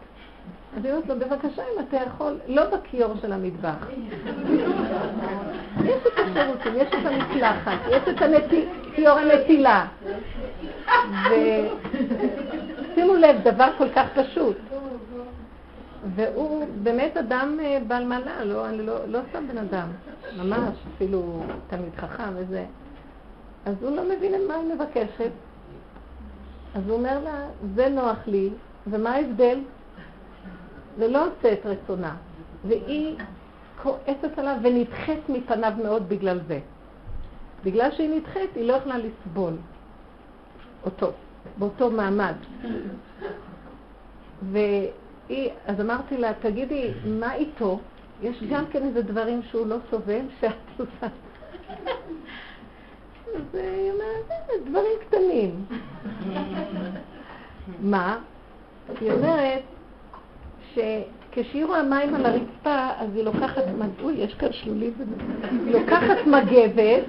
אז 0.76 0.84
היא 0.84 0.92
אומרת 0.92 1.08
לו, 1.08 1.16
בבקשה, 1.18 1.62
אם 1.62 1.84
אתה 1.88 1.96
יכול, 1.96 2.38
לא 2.46 2.62
בכיור 2.64 3.14
של 3.20 3.32
המטבח. 3.32 3.86
יש 5.84 6.06
את 6.06 6.18
השירותים, 6.18 6.72
יש 6.76 6.88
את 6.88 7.06
המקלחת, 7.06 7.78
יש 7.90 8.02
את 8.08 8.22
כיור 8.94 9.18
הנטילה. 9.18 9.86
ושימו 11.30 13.14
לב, 13.14 13.36
דבר 13.44 13.68
כל 13.78 13.88
כך 13.94 14.06
פשוט. 14.14 14.56
והוא 16.14 16.66
באמת 16.82 17.16
אדם 17.16 17.58
אה, 17.62 17.78
בעל 17.86 18.04
מעלה, 18.04 18.44
לא, 18.44 18.70
לא, 18.70 18.94
לא 19.06 19.18
סתם 19.30 19.48
בן 19.48 19.58
אדם, 19.58 19.88
ממש, 20.36 20.74
אפילו 20.94 21.42
תלמיד 21.68 21.94
חכם 21.96 22.32
וזה. 22.36 22.64
אז 23.66 23.74
הוא 23.80 23.96
לא 23.96 24.02
מבין 24.08 24.48
מה 24.48 24.54
היא 24.54 24.74
מבקשת. 24.74 25.30
אז 26.74 26.82
הוא 26.88 26.96
אומר 26.96 27.20
לה, 27.24 27.46
זה 27.74 27.88
נוח 27.88 28.18
לי, 28.26 28.50
ומה 28.86 29.10
ההבדל? 29.10 29.60
זה 30.98 31.08
לא 31.08 31.26
עושה 31.26 31.52
את 31.52 31.66
רצונה. 31.66 32.16
והיא 32.64 33.16
כועסת 33.82 34.38
עליו 34.38 34.56
ונדחית 34.62 35.28
מפניו 35.28 35.72
מאוד 35.82 36.08
בגלל 36.08 36.40
זה. 36.48 36.60
בגלל 37.64 37.90
שהיא 37.90 38.10
נדחית, 38.10 38.50
היא 38.54 38.64
לא 38.64 38.72
יכולה 38.72 38.96
לסבול 38.98 39.52
אותו, 40.84 41.12
באותו 41.58 41.90
מעמד. 41.90 42.34
והיא, 44.42 45.50
אז 45.66 45.80
אמרתי 45.80 46.16
לה, 46.16 46.32
תגידי, 46.40 46.90
מה 47.04 47.34
איתו? 47.34 47.80
יש 48.22 48.42
גם 48.50 48.64
כן 48.66 48.82
איזה 48.82 49.02
דברים 49.02 49.42
שהוא 49.42 49.66
לא 49.66 49.76
סובל, 49.90 50.24
שאת 50.40 50.52
עושה. 50.78 51.06
אז 53.34 53.54
היא 53.54 53.92
אומרת, 53.92 54.30
אה, 54.30 54.54
דברים 54.66 54.92
קטנים. 55.08 55.64
מה? 57.92 58.18
היא 59.00 59.12
אומרת 59.12 59.62
שכשהיא 60.74 61.64
רואה 61.64 61.82
מים 61.82 62.14
על 62.14 62.26
הרצפה, 62.26 62.88
אז 62.98 63.08
היא 63.14 63.24
לוקחת, 63.24 63.62
אוי, 64.02 64.14
יש 64.14 64.34
כאן 64.34 64.52
שלולית, 64.52 64.94
היא 65.50 65.72
לוקחת 65.72 66.26
מגבת 66.26 67.04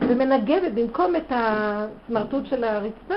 ומנגבת 0.00 0.72
במקום 0.74 1.16
את 1.16 1.30
הסמרטוט 1.30 2.46
של 2.46 2.64
הרצפה, 2.64 3.14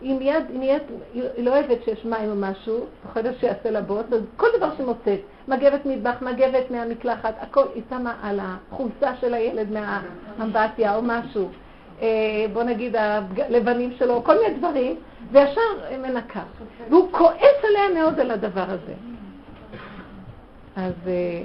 היא 0.00 0.14
מיד, 0.14 0.44
היא 0.48 0.58
נהיית, 0.58 0.82
היא 1.12 1.44
לא 1.44 1.50
אוהבת 1.50 1.84
שיש 1.84 2.04
מים 2.04 2.30
או 2.30 2.36
משהו, 2.36 2.86
פוחדת 3.02 3.34
שיעשה 3.40 3.70
לה 3.70 3.80
בוץ, 3.80 4.06
אז 4.12 4.20
כל 4.36 4.46
דבר 4.56 4.70
שמוצאת, 4.76 5.20
מגבת 5.48 5.86
מטבח, 5.86 6.22
מגבת 6.22 6.70
מהמקלחת, 6.70 7.34
הכל, 7.40 7.64
היא 7.74 7.82
שמה 7.90 8.14
על 8.22 8.40
החולצה 8.42 9.16
של 9.20 9.34
הילד 9.34 9.66
מהאמבטיה 9.70 10.96
או 10.96 11.02
משהו, 11.02 11.48
אה, 12.02 12.08
בוא 12.52 12.62
נגיד 12.62 12.96
הלבנים 12.96 13.92
שלו, 13.98 14.24
כל 14.24 14.34
מיני 14.42 14.54
דברים, 14.58 14.96
וישר 15.32 15.60
מנקה. 16.02 16.42
והוא 16.90 17.12
כועס 17.12 17.64
עליה 17.68 18.02
מאוד 18.02 18.20
על 18.20 18.30
הדבר 18.30 18.64
הזה. 18.68 18.94
אז 20.76 20.92
אה, 21.06 21.42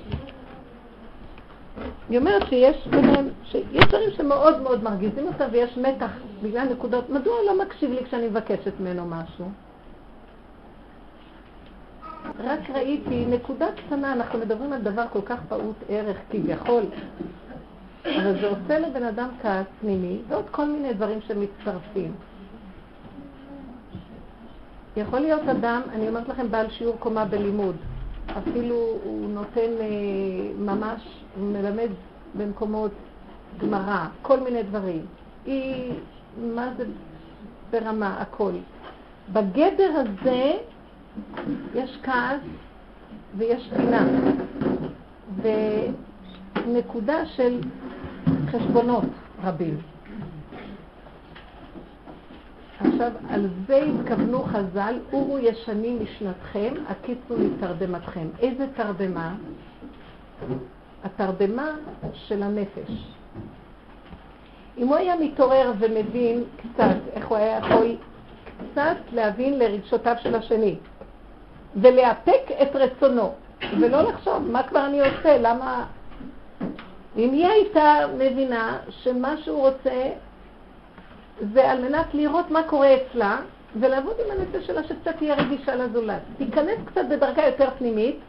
היא 2.10 2.20
אומרת 2.20 2.48
שיש 2.50 2.88
ביניהם, 2.88 3.30
שיש 3.44 3.86
דברים 3.88 4.10
שמאוד 4.18 4.62
מאוד 4.62 4.84
מרגיזים 4.84 5.28
אותה 5.28 5.46
ויש 5.52 5.78
מתח 5.78 6.12
בגלל 6.42 6.68
נקודות, 6.72 7.10
מדוע 7.10 7.34
לא 7.48 7.64
מקשיב 7.64 7.92
לי 7.92 8.06
כשאני 8.06 8.28
מבקשת 8.28 8.74
ממנו 8.80 9.06
משהו? 9.06 9.46
רק 12.40 12.70
ראיתי 12.70 13.26
נקודה 13.26 13.68
קטנה, 13.72 14.14
אנחנו 14.14 14.40
מדברים 14.40 14.74
על 14.74 14.82
דבר 14.82 15.04
כל 15.12 15.22
כך 15.26 15.40
פעוט 15.50 15.76
ערך 15.90 16.18
כביכול, 16.32 16.84
אבל 18.06 18.42
זה 18.42 18.48
עושה 18.48 18.80
לבן 18.80 19.04
אדם 19.04 19.30
כעס 19.42 19.66
פנימי 19.82 20.18
ועוד 20.28 20.46
כל 20.52 20.66
מיני 20.66 20.94
דברים 20.94 21.20
שמצטרפים. 21.22 22.14
יכול 24.98 25.20
להיות 25.20 25.42
אדם, 25.42 25.82
אני 25.94 26.08
אומרת 26.10 26.30
לכם, 26.30 26.52
בעל 26.52 26.70
שיעור 26.70 26.96
קומה 27.00 27.26
בלימוד, 27.26 27.76
אפילו 28.38 28.76
הוא 29.04 29.30
נותן 29.30 29.72
אה, 29.80 29.86
ממש, 30.58 31.21
מלמד 31.38 31.90
במקומות 32.38 32.92
גמרא, 33.58 34.06
כל 34.22 34.40
מיני 34.40 34.64
דברים. 34.64 35.06
היא, 35.46 35.94
מה 36.38 36.70
זה 36.78 36.86
ברמה, 37.72 38.22
הכל. 38.22 38.52
בגדר 39.34 39.92
הזה 39.96 40.52
יש 41.76 42.00
כעס 42.04 42.42
ויש 43.38 43.70
פינה, 43.76 44.06
ונקודה 46.66 47.26
של 47.26 47.60
חשבונות 48.52 49.04
רבים. 49.44 49.78
עכשיו, 52.80 53.12
על 53.30 53.48
זה 53.68 53.84
התכוונו 53.84 54.44
חז"ל, 54.44 55.00
אורו 55.14 55.40
ישנים 55.40 56.04
משנתכם, 56.04 56.74
הקיצו 56.88 57.36
מתרדמתכם. 57.38 58.28
איזה 58.40 58.68
תרדמה? 58.76 59.36
התרדמה 61.04 61.72
של 62.14 62.44
הנפש. 62.44 62.92
אם 64.78 64.88
הוא 64.88 64.96
היה 64.96 65.16
מתעורר 65.16 65.72
ומבין 65.80 66.44
קצת 66.58 66.96
איך 67.14 67.28
הוא 67.28 67.38
היה 67.38 67.58
יכול 67.58 67.96
קצת 68.72 68.98
להבין 69.12 69.60
לרגשותיו 69.60 70.16
של 70.22 70.36
השני 70.36 70.76
ולאפק 71.76 72.42
את 72.62 72.76
רצונו 72.76 73.34
ולא 73.80 74.02
לחשוב 74.02 74.52
מה 74.52 74.64
כבר 74.64 74.86
אני 74.86 75.00
עושה, 75.00 75.38
למה... 75.38 75.86
אם 77.18 77.32
היא 77.32 77.48
הייתה 77.48 77.96
מבינה 78.18 78.78
שמה 78.90 79.38
שהוא 79.38 79.68
רוצה 79.68 80.10
זה 81.54 81.72
על 81.72 81.82
מנת 81.82 82.14
לראות 82.14 82.52
מה 82.52 82.64
קורה 82.64 82.96
אצלה 82.96 83.38
ולעבוד 83.80 84.16
עם 84.26 84.40
הנפש 84.40 84.68
שלה 84.68 84.84
שקצת 84.84 85.18
תהיה 85.18 85.36
רגישה 85.36 85.76
לזולת. 85.76 86.22
תיכנס 86.38 86.78
קצת 86.86 87.02
בדרגה 87.10 87.46
יותר 87.46 87.70
פנימית 87.78 88.20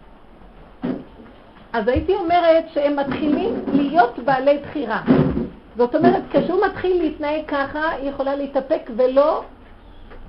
אז 1.72 1.88
הייתי 1.88 2.14
אומרת 2.14 2.64
שהם 2.74 2.96
מתחילים 2.96 3.64
להיות 3.72 4.18
בעלי 4.18 4.58
בחירה. 4.58 5.02
זאת 5.76 5.94
אומרת, 5.94 6.22
כשהוא 6.30 6.66
מתחיל 6.66 7.02
להתנהג 7.02 7.42
ככה, 7.48 7.90
היא 7.90 8.10
יכולה 8.10 8.36
להתאפק 8.36 8.90
ולא 8.96 9.42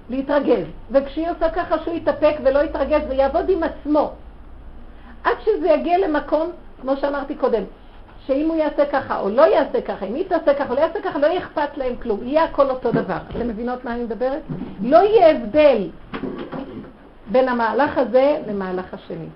להתרגז. 0.09 0.65
וכשהיא 0.91 1.29
עושה 1.29 1.49
ככה 1.49 1.79
שהוא 1.83 1.95
יתאפק 1.95 2.35
ולא 2.43 2.63
יתרגז 2.63 3.01
ויעבוד 3.09 3.49
עם 3.49 3.63
עצמו, 3.63 4.11
עד 5.23 5.35
שזה 5.45 5.67
יגיע 5.67 5.97
למקום, 5.97 6.51
כמו 6.81 6.97
שאמרתי 6.97 7.35
קודם, 7.35 7.63
שאם 8.25 8.47
הוא 8.47 8.55
יעשה 8.55 8.85
ככה 8.85 9.19
או 9.19 9.29
לא 9.29 9.41
יעשה 9.41 9.81
ככה, 9.81 10.05
אם 10.05 10.13
היא 10.13 10.25
תעשה 10.27 10.53
ככה 10.53 10.69
או 10.69 10.75
לא 10.75 10.79
יעשה 10.79 11.01
ככה, 11.01 11.19
לא 11.19 11.27
יהיה 11.27 11.39
אכפת 11.39 11.77
להם 11.77 11.95
כלום, 11.95 12.19
יהיה 12.23 12.43
הכל 12.43 12.69
אותו 12.69 12.91
דבר. 12.91 13.17
אתם 13.29 13.47
מבינות 13.47 13.85
מה 13.85 13.93
אני 13.93 14.03
מדברת? 14.03 14.41
לא 14.81 14.97
יהיה 14.97 15.31
הבדל 15.31 15.89
בין 17.31 17.49
המהלך 17.49 17.97
הזה 17.97 18.37
למהלך 18.47 18.93
השני. 18.93 19.27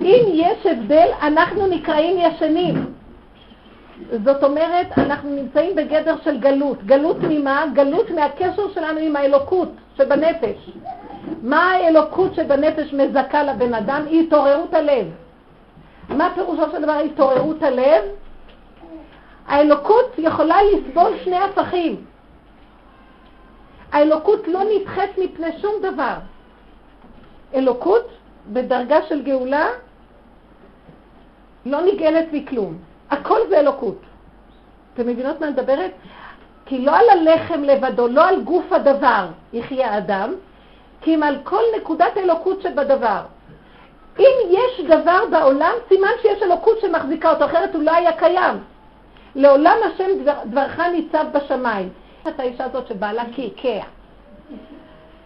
אם 0.00 0.24
יש 0.32 0.66
הבדל, 0.66 1.08
אנחנו 1.22 1.66
נקראים 1.66 2.16
ישנים. 2.18 2.86
זאת 4.24 4.44
אומרת, 4.44 4.98
אנחנו 4.98 5.30
נמצאים 5.30 5.76
בגדר 5.76 6.14
של 6.24 6.38
גלות. 6.38 6.82
גלות 6.84 7.16
ממה? 7.20 7.64
גלות 7.74 8.10
מהקשר 8.10 8.72
שלנו 8.74 8.98
עם 9.00 9.16
האלוקות 9.16 9.68
שבנפש. 9.96 10.70
מה 11.42 11.70
האלוקות 11.72 12.34
שבנפש 12.34 12.92
מזכה 12.92 13.42
לבן 13.42 13.74
אדם? 13.74 14.02
היא 14.06 14.26
התעוררות 14.26 14.74
הלב. 14.74 15.06
מה 16.08 16.30
פירושו 16.34 16.70
של 16.72 16.82
דבר 16.82 16.92
התעוררות 16.92 17.62
הלב? 17.62 18.04
האלוקות 19.46 20.14
יכולה 20.18 20.56
לסבול 20.62 21.12
שני 21.24 21.36
הפכים. 21.36 21.96
האלוקות 23.92 24.48
לא 24.48 24.60
נדחית 24.64 25.18
מפני 25.18 25.58
שום 25.60 25.72
דבר. 25.82 26.14
אלוקות 27.54 28.08
בדרגה 28.52 29.02
של 29.08 29.22
גאולה 29.22 29.68
לא 31.66 31.82
נגאלת 31.82 32.26
מכלום. 32.32 32.78
הכל 33.10 33.38
זה 33.48 33.60
אלוקות. 33.60 34.00
אתם 34.94 35.06
מבינות 35.06 35.40
מה 35.40 35.46
אני 35.46 35.54
מדברת? 35.54 35.90
כי 36.66 36.78
לא 36.78 36.96
על 36.96 37.10
הלחם 37.10 37.62
לבדו, 37.62 38.08
לא 38.08 38.28
על 38.28 38.42
גוף 38.42 38.72
הדבר 38.72 39.26
יחיה 39.52 39.90
האדם, 39.90 40.34
כי 41.00 41.14
אם 41.14 41.22
על 41.22 41.38
כל 41.44 41.62
נקודת 41.76 42.16
אלוקות 42.16 42.62
שבדבר. 42.62 43.20
אם 44.18 44.34
יש 44.50 44.80
דבר 44.80 45.20
בעולם, 45.30 45.72
סימן 45.88 46.08
שיש 46.22 46.42
אלוקות 46.42 46.80
שמחזיקה 46.80 47.30
אותו, 47.30 47.44
אחרת 47.44 47.74
הוא 47.74 47.82
לא 47.82 47.92
היה 47.92 48.12
קיים. 48.12 48.56
לעולם 49.34 49.76
השם 49.84 50.22
דבר, 50.22 50.34
דברך 50.44 50.80
ניצב 50.80 51.24
בשמיים. 51.32 51.88
את 52.28 52.40
האישה 52.40 52.64
הזאת 52.64 52.86
שבעלה 52.86 53.24
קעקע. 53.36 53.84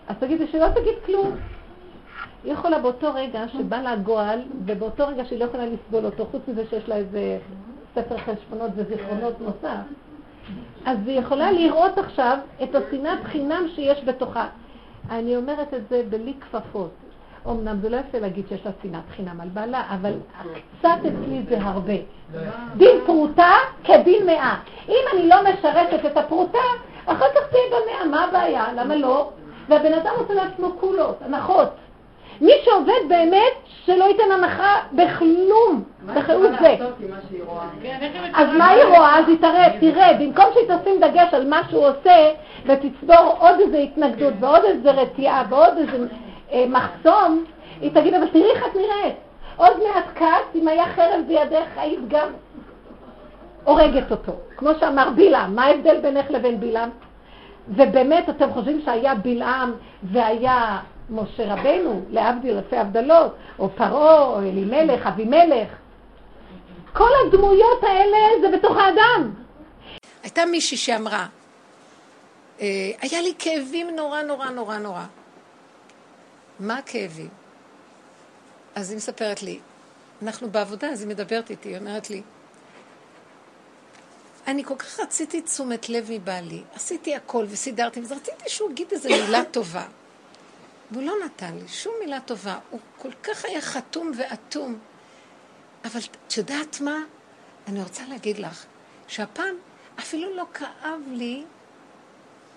אז 0.08 0.16
תגידי 0.20 0.46
שלא 0.46 0.68
תגיד 0.68 0.94
כלום. 1.06 1.36
היא 2.44 2.52
יכולה 2.52 2.78
באותו 2.78 3.14
רגע 3.14 3.48
שבא 3.48 3.76
לה 3.82 3.96
גועל, 3.96 4.42
ובאותו 4.66 5.06
רגע 5.06 5.24
שהיא 5.24 5.38
לא 5.40 5.44
יכולה 5.44 5.66
לסבול 5.66 6.04
אותו, 6.04 6.26
חוץ 6.30 6.42
מזה 6.48 6.64
שיש 6.70 6.88
לה 6.88 6.96
איזה 6.96 7.38
ספר 7.94 8.16
חשבונות 8.18 8.70
וזיכרונות 8.76 9.40
נוסף, 9.40 9.84
אז 10.86 10.98
היא 11.06 11.18
יכולה 11.18 11.52
לראות 11.52 11.98
עכשיו 11.98 12.38
את 12.62 12.74
השנאת 12.74 13.24
חינם 13.24 13.62
שיש 13.74 14.04
בתוכה. 14.04 14.46
אני 15.10 15.36
אומרת 15.36 15.74
את 15.74 15.88
זה 15.90 16.02
בלי 16.10 16.34
כפפות. 16.40 16.90
אמנם 17.46 17.78
זה 17.80 17.88
לא 17.88 17.96
יפה 17.96 18.18
להגיד 18.18 18.44
שיש 18.48 18.66
לה 18.66 18.72
שנאת 18.82 19.04
חינם 19.16 19.40
על 19.40 19.48
בעלה, 19.48 19.82
אבל 19.94 20.12
קצת 20.78 20.98
אצלי 21.00 21.42
זה 21.48 21.58
הרבה. 21.60 21.92
דין 22.76 22.96
פרוטה 23.06 23.52
כדין 23.84 24.26
מאה. 24.26 24.56
אם 24.88 25.04
אני 25.14 25.28
לא 25.28 25.36
משרתת 25.42 26.06
את 26.06 26.16
הפרוטה, 26.16 26.58
אחר 27.06 27.26
כך 27.34 27.40
תהיה 27.50 27.62
במאה, 27.68 28.06
מה 28.10 28.24
הבעיה? 28.24 28.72
למה 28.72 28.96
לא? 28.96 29.30
והבן 29.68 29.94
אדם 29.94 30.12
עושה 30.18 30.34
לעצמו 30.34 30.72
קולות, 30.80 31.16
הנחות. 31.22 31.68
מי 32.40 32.52
שעובד 32.64 33.08
באמת, 33.08 33.52
שלא 33.84 34.04
ייתן 34.04 34.32
הנחה 34.32 34.74
בכלום, 34.92 35.84
בחירות 36.06 36.50
זה. 36.60 36.76
כן, 37.82 38.10
אז 38.34 38.48
מה 38.58 38.68
היא 38.68 38.84
רואה? 38.84 39.18
אז 39.18 39.28
היא 39.28 39.38
תראה, 39.40 39.68
תראה, 39.80 40.14
במקום 40.14 40.44
שהיא 40.52 40.78
תשים 40.78 41.00
דגש 41.00 41.34
על 41.34 41.48
מה 41.48 41.60
שהוא 41.70 41.86
עושה, 41.88 42.30
ותצבור 42.66 43.36
עוד 43.38 43.60
איזו 43.60 43.76
התנגדות 43.76 44.34
ועוד 44.40 44.64
איזו 44.64 44.90
רתיעה 44.94 45.44
ועוד 45.48 45.76
איזה 45.76 46.06
אה, 46.52 46.64
מחסום, 46.68 47.44
היא 47.80 47.90
תגיד, 47.94 48.14
אבל 48.14 48.26
תראי 48.26 48.50
איך 48.50 48.66
את 48.66 48.76
נראית. 48.76 49.14
עוד 49.56 49.72
מעט 49.78 50.04
כת, 50.14 50.54
אם 50.54 50.68
היה 50.68 50.84
חרב 50.84 51.20
בידך, 51.28 51.66
היית 51.76 52.08
גם 52.08 52.28
הורגת 53.64 54.10
אותו. 54.10 54.32
כמו 54.56 54.70
שאמר 54.80 55.10
בלעם, 55.16 55.54
מה 55.54 55.64
ההבדל 55.64 56.00
בינך 56.00 56.30
לבין 56.30 56.60
בלעם? 56.60 56.90
ובאמת, 57.68 58.28
אתם 58.28 58.52
חושבים 58.52 58.80
שהיה 58.84 59.14
בלעם 59.14 59.72
והיה 60.02 60.78
משה 61.10 61.54
רבנו, 61.54 62.04
להבדיל 62.10 62.56
אלפי 62.56 62.76
הבדלות, 62.76 63.36
או 63.58 63.70
פרעה, 63.76 64.22
או 64.22 64.38
אלימלך, 64.38 65.06
אבימלך. 65.06 65.68
כל 66.92 67.08
הדמויות 67.26 67.82
האלה 67.82 68.18
זה 68.40 68.56
בתוך 68.56 68.76
האדם. 68.76 69.34
הייתה 70.22 70.46
מישהי 70.46 70.76
שאמרה, 70.76 71.26
אה, 72.60 72.90
היה 73.00 73.20
לי 73.22 73.32
כאבים 73.38 73.96
נורא 73.96 74.22
נורא 74.22 74.50
נורא 74.50 74.78
נורא. 74.78 75.04
מה 76.60 76.78
הכאבים? 76.78 77.28
אז 78.74 78.90
היא 78.90 78.96
מספרת 78.96 79.42
לי, 79.42 79.58
אנחנו 80.22 80.50
בעבודה, 80.50 80.88
אז 80.88 81.00
היא 81.00 81.08
מדברת 81.08 81.50
איתי, 81.50 81.68
היא 81.68 81.78
אומרת 81.78 82.10
לי, 82.10 82.22
אני 84.46 84.64
כל 84.64 84.76
כך 84.76 85.00
רציתי 85.00 85.42
תשומת 85.42 85.88
לב 85.88 86.08
מבעלי, 86.10 86.62
עשיתי 86.74 87.14
הכל 87.14 87.46
וסידרתי, 87.48 88.00
אז 88.00 88.12
רציתי 88.12 88.44
שהוא 88.46 88.70
יגיד 88.70 88.86
איזו 88.92 89.08
מילה 89.08 89.44
טובה. 89.44 89.86
והוא 90.90 91.02
לא 91.02 91.14
נתן 91.24 91.54
לי 91.56 91.68
שום 91.68 91.94
מילה 92.00 92.20
טובה. 92.20 92.58
הוא 92.70 92.80
כל 92.98 93.12
כך 93.22 93.44
היה 93.44 93.60
חתום 93.60 94.12
ואטום. 94.16 94.78
אבל 95.84 96.00
את 96.26 96.36
יודעת 96.36 96.80
מה? 96.80 96.96
אני 97.68 97.82
רוצה 97.82 98.02
להגיד 98.08 98.38
לך 98.38 98.64
שהפעם 99.08 99.54
אפילו 99.98 100.36
לא 100.36 100.44
כאב 100.54 101.00
לי 101.10 101.44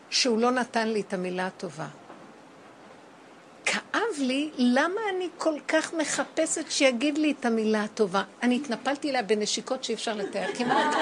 שהוא 0.09 0.39
לא 0.39 0.51
נתן 0.51 0.87
לי 0.87 1.01
את 1.01 1.13
המילה 1.13 1.47
הטובה. 1.47 1.87
כאב 3.65 4.19
לי 4.19 4.51
למה 4.57 5.01
אני 5.15 5.29
כל 5.37 5.55
כך 5.67 5.93
מחפשת 5.93 6.71
שיגיד 6.71 7.17
לי 7.17 7.33
את 7.39 7.45
המילה 7.45 7.83
הטובה. 7.83 8.23
אני 8.43 8.55
התנפלתי 8.55 9.09
אליה 9.09 9.23
בנשיקות 9.23 9.83
שאי 9.83 9.95
אפשר 9.95 10.15
לתאר 10.15 10.53
כמעט. 10.57 10.95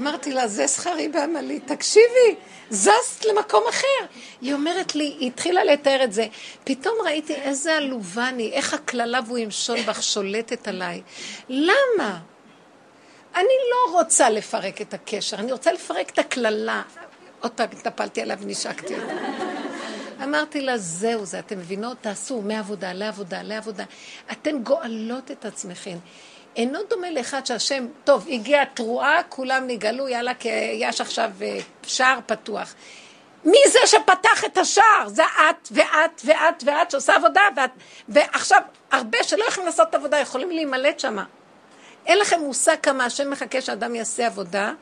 אמרתי 0.00 0.32
לה, 0.32 0.48
זה 0.48 0.68
שכרי 0.68 1.08
בעמלי, 1.08 1.60
תקשיבי, 1.60 2.34
זזת 2.70 3.24
למקום 3.28 3.64
אחר. 3.68 4.06
היא 4.40 4.54
אומרת 4.54 4.94
לי, 4.94 5.04
היא 5.04 5.26
התחילה 5.26 5.64
לתאר 5.64 6.04
את 6.04 6.12
זה, 6.12 6.26
פתאום 6.64 6.94
ראיתי 7.04 7.34
איזה 7.34 7.76
עלובה 7.76 8.28
אני, 8.28 8.52
איך 8.52 8.74
הקללה 8.74 9.20
והוא 9.26 9.38
ימשול 9.38 9.80
בך 9.82 10.02
שולטת 10.02 10.68
עליי. 10.68 11.02
למה? 11.48 12.18
אני 13.34 13.54
לא 13.70 13.98
רוצה 13.98 14.30
לפרק 14.30 14.80
את 14.80 14.94
הקשר, 14.94 15.36
אני 15.36 15.52
רוצה 15.52 15.72
לפרק 15.72 16.10
את 16.10 16.18
הקללה. 16.18 16.82
עוד 17.40 17.52
פעם 17.52 17.68
התנפלתי 17.72 18.22
עליו 18.22 18.38
ונשקתי 18.40 18.94
אותה. 18.94 19.14
אמרתי 20.24 20.60
לה, 20.60 20.78
זהו 20.78 21.24
זה, 21.24 21.38
אתם 21.38 21.58
מבינות? 21.58 21.96
תעשו 22.00 22.42
מעבודה 22.42 22.92
לעבודה 22.92 23.42
לעבודה. 23.42 23.84
אתן 24.32 24.62
גואלות 24.62 25.30
את 25.30 25.44
עצמכם. 25.44 25.96
אינו 26.56 26.78
דומה 26.88 27.10
לאחד 27.10 27.46
שהשם, 27.46 27.86
טוב, 28.04 28.26
הגיעה 28.30 28.66
תרועה, 28.66 29.22
כולם 29.28 29.66
נגאלו, 29.66 30.08
יאללה, 30.08 30.34
כי 30.34 30.48
יש 30.74 31.00
עכשיו 31.00 31.30
אה, 31.42 31.58
שער 31.82 32.18
פתוח. 32.26 32.74
מי 33.44 33.58
זה 33.72 33.78
שפתח 33.86 34.44
את 34.44 34.58
השער? 34.58 35.08
זה 35.08 35.24
את 35.24 35.68
ואת 35.70 36.22
ואת 36.24 36.62
ואת 36.66 36.90
שעושה 36.90 37.16
עבודה, 37.16 37.40
ואת, 37.56 37.70
ועכשיו 38.08 38.60
הרבה 38.90 39.18
שלא 39.22 39.44
יכולים 39.48 39.66
לעשות 39.66 39.88
את 39.88 39.94
העבודה 39.94 40.18
יכולים 40.18 40.50
להימלט 40.50 41.00
שמה. 41.00 41.24
אין 42.06 42.18
לכם 42.18 42.40
מושג 42.40 42.76
כמה 42.82 43.04
השם 43.04 43.30
מחכה 43.30 43.60
שאדם 43.60 43.94
יעשה 43.94 44.26
עבודה, 44.26 44.72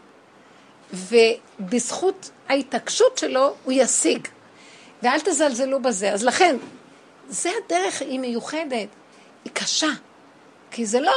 ובזכות 0.93 2.31
ההתעקשות 2.49 3.19
שלו 3.19 3.55
הוא 3.65 3.73
ישיג. 3.77 4.29
ואל 5.03 5.21
תזלזלו 5.21 5.83
בזה. 5.83 6.13
אז 6.13 6.25
לכן, 6.25 6.57
זה 7.29 7.51
הדרך, 7.65 8.03
היא 8.03 8.21
מיוחדת, 8.21 8.89
היא 9.45 9.53
קשה. 9.53 9.91
כי 10.71 10.87
זה 10.87 11.01
לא 11.01 11.13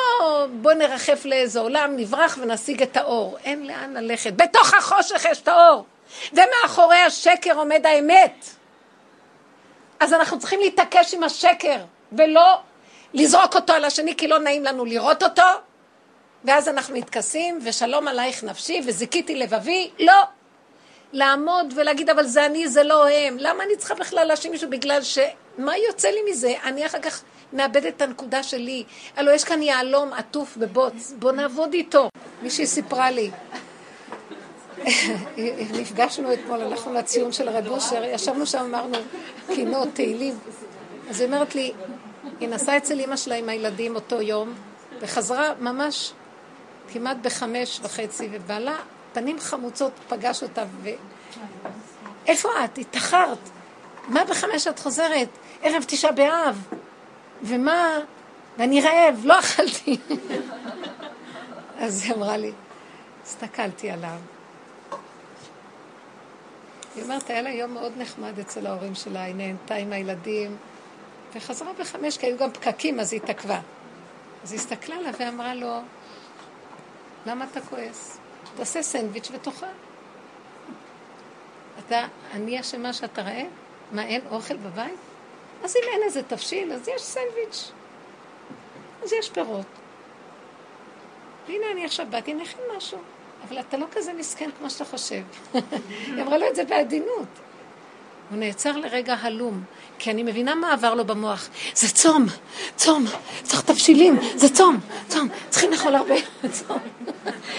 בוא 0.62 0.74
נרחף 0.74 1.26
לאיזה 1.26 1.60
עולם, 1.60 1.96
נברח 1.96 2.38
ונשיג 2.42 2.82
את 2.82 2.98
האור. 2.98 3.38
אין 3.44 3.68
לאן 3.68 3.94
ללכת. 3.94 4.34
בתוך 4.34 4.74
החושך 4.74 5.26
יש 5.32 5.42
את 5.42 5.48
האור. 5.48 5.86
ומאחורי 6.34 6.98
השקר 6.98 7.54
עומד 7.58 7.86
האמת. 7.86 8.46
אז 10.00 10.14
אנחנו 10.14 10.40
צריכים 10.40 10.60
להתעקש 10.60 11.14
עם 11.14 11.24
השקר, 11.24 11.78
ולא 12.12 12.60
לזרוק 13.14 13.56
אותו 13.56 13.74
על 13.74 13.86
השני, 13.86 14.16
כי 14.16 14.28
לא 14.28 14.40
נעים 14.40 14.64
לנו 14.64 14.86
לראות 14.86 15.24
אותו, 15.24 15.44
ואז 16.46 16.70
אנחנו 16.70 16.96
מתכסים, 16.96 17.60
ושלום 17.64 18.08
עלייך 18.08 18.44
נפשי, 18.44 18.82
וזיכיתי 18.86 19.36
לבבי, 19.36 19.90
לא. 20.00 20.24
לעמוד 21.14 21.74
ולהגיד, 21.76 22.10
אבל 22.10 22.24
זה 22.24 22.46
אני, 22.46 22.68
זה 22.68 22.84
לא 22.84 23.08
הם. 23.08 23.38
למה 23.40 23.64
אני 23.64 23.76
צריכה 23.78 23.96
בכלל 23.96 24.28
להאשים 24.28 24.52
מישהו? 24.52 24.70
בגלל 24.70 25.02
ש... 25.02 25.20
מה 25.58 25.78
יוצא 25.78 26.08
לי 26.10 26.20
מזה? 26.32 26.54
אני 26.64 26.86
אחר 26.86 27.00
כך 27.00 27.24
מאבדת 27.54 27.96
את 27.96 28.02
הנקודה 28.02 28.44
שלי. 28.44 28.84
הלוא 29.16 29.34
יש 29.34 29.44
כאן 29.44 29.62
יהלום 29.62 30.14
עטוף 30.14 30.58
בבוץ, 30.58 31.14
בוא 31.20 31.32
נעבוד 31.32 31.74
איתו. 31.74 32.10
מישהי 32.42 32.68
סיפרה 32.68 33.12
לי. 33.12 33.32
נפגשנו 35.82 36.34
אתמול, 36.34 36.62
הלכנו 36.62 36.94
לציון 36.94 37.32
של 37.32 37.48
הרב 37.48 37.68
אושר, 37.68 38.04
ישבנו 38.04 38.46
שם, 38.46 38.60
אמרנו 38.60 38.98
קינות, 39.48 39.88
תהילים. 39.94 40.40
אז 41.10 41.20
היא 41.20 41.28
אומרת 41.28 41.56
לי, 41.56 41.72
היא 42.40 42.50
נסעה 42.50 42.78
אצל 42.78 43.00
אמא 43.02 43.16
שלה 43.16 43.36
עם 43.36 43.50
הילדים 43.50 43.96
אותו 43.96 44.22
יום, 44.22 44.54
וחזרה 45.02 45.54
ממש 45.60 46.12
כמעט 46.94 47.18
בחמש 47.22 47.80
וחצי, 47.84 48.30
ובעלה, 48.32 48.76
פנים 49.14 49.40
חמוצות, 49.40 49.92
פגש 50.10 50.44
אותה, 50.44 50.64
ו... 50.84 50.90
איפה 52.28 52.50
את? 52.66 52.78
התאחרת. 52.78 53.50
מה 54.08 54.26
בחמש 54.26 54.68
את 54.68 54.80
חוזרת? 54.80 55.30
ערב 55.62 55.84
תשעה 55.88 56.12
באב. 56.12 56.68
ומה? 57.44 58.00
ואני 58.58 58.82
רעב, 58.82 59.22
לא 59.24 59.40
אכלתי. 59.40 59.98
אז 61.78 62.04
היא 62.04 62.14
אמרה 62.14 62.38
לי, 62.38 62.52
הסתכלתי 63.24 63.90
עליו. 63.92 64.18
היא 66.96 67.04
אומרת, 67.04 67.30
היה 67.30 67.42
לה 67.42 67.50
יום 67.50 67.74
מאוד 67.74 67.92
נחמד 67.98 68.40
אצל 68.40 68.68
ההורים 68.68 68.96
שלה, 68.96 69.24
היא 69.24 69.36
נהנתה 69.36 69.76
עם 69.76 69.94
הילדים, 69.94 70.58
וחזרה 71.36 71.74
בחמש, 71.80 72.18
כי 72.18 72.26
היו 72.26 72.38
גם 72.38 72.52
פקקים, 72.52 73.00
אז 73.00 73.14
היא 73.14 73.22
התעכבה. 73.24 73.60
אז 74.44 74.52
היא 74.52 74.60
הסתכלה 74.60 74.96
עליו 74.96 75.14
ואמרה 75.20 75.56
לו, 75.56 75.80
למה 77.26 77.46
אתה 77.52 77.62
כועס? 77.62 78.18
תעשה 78.56 78.84
סנדוויץ' 78.84 79.30
ותאכל. 79.34 79.66
אתה, 81.80 82.08
אני 82.34 82.60
אשמה 82.60 82.94
שאתה 82.94 83.22
רעב? 83.22 83.48
מה, 83.92 84.06
אין 84.06 84.22
אוכל 84.32 84.58
בבית? 84.58 85.11
אז 85.64 85.76
אם 85.76 85.82
אין 85.94 86.04
איזה 86.04 86.24
תבשיל, 86.24 86.74
אז 86.74 86.88
יש 86.88 87.02
סנדוויץ'. 87.02 87.72
אז 89.04 89.14
יש 89.14 89.30
פירות. 89.30 89.66
והנה 91.48 91.66
אני 91.72 91.86
עכשיו 91.86 92.06
באתי, 92.10 92.34
נכין 92.34 92.62
משהו. 92.78 92.98
אבל 93.48 93.60
אתה 93.60 93.78
לא 93.78 93.86
כזה 93.92 94.14
מסכן 94.14 94.50
כמו 94.60 94.70
שאתה 94.70 94.86
חושב. 94.86 95.22
היא 95.54 96.22
אמרה 96.22 96.38
לו 96.38 96.48
את 96.48 96.56
זה 96.56 96.66
בעדינות. 96.66 97.28
הוא 98.30 98.40
נעצר 98.40 98.78
לרגע 98.78 99.16
הלום, 99.22 99.64
כי 100.00 100.12
אני 100.12 100.24
מבינה 100.24 100.56
מה 100.56 100.74
עבר 100.74 100.94
לו 100.94 101.06
במוח. 101.06 101.50
זה 101.76 101.88
צום, 101.88 102.26
צום, 102.76 103.06
צריך 103.44 103.62
תבשילים, 103.62 104.20
זה 104.36 104.50
צום, 104.50 104.80
צום, 105.08 105.28
צריכים 105.50 105.72
לאכול 105.72 105.96
הרבה 105.96 106.16
צום. 106.58 106.78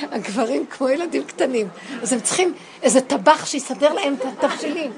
הגברים 0.02 0.66
כמו 0.66 0.88
ילדים 0.88 1.24
קטנים, 1.24 1.68
אז 2.02 2.12
הם 2.12 2.20
צריכים 2.20 2.54
איזה 2.82 3.00
טבח 3.00 3.46
שיסדר 3.46 3.92
להם 3.92 4.14
את 4.14 4.24
התבשילים. 4.24 4.92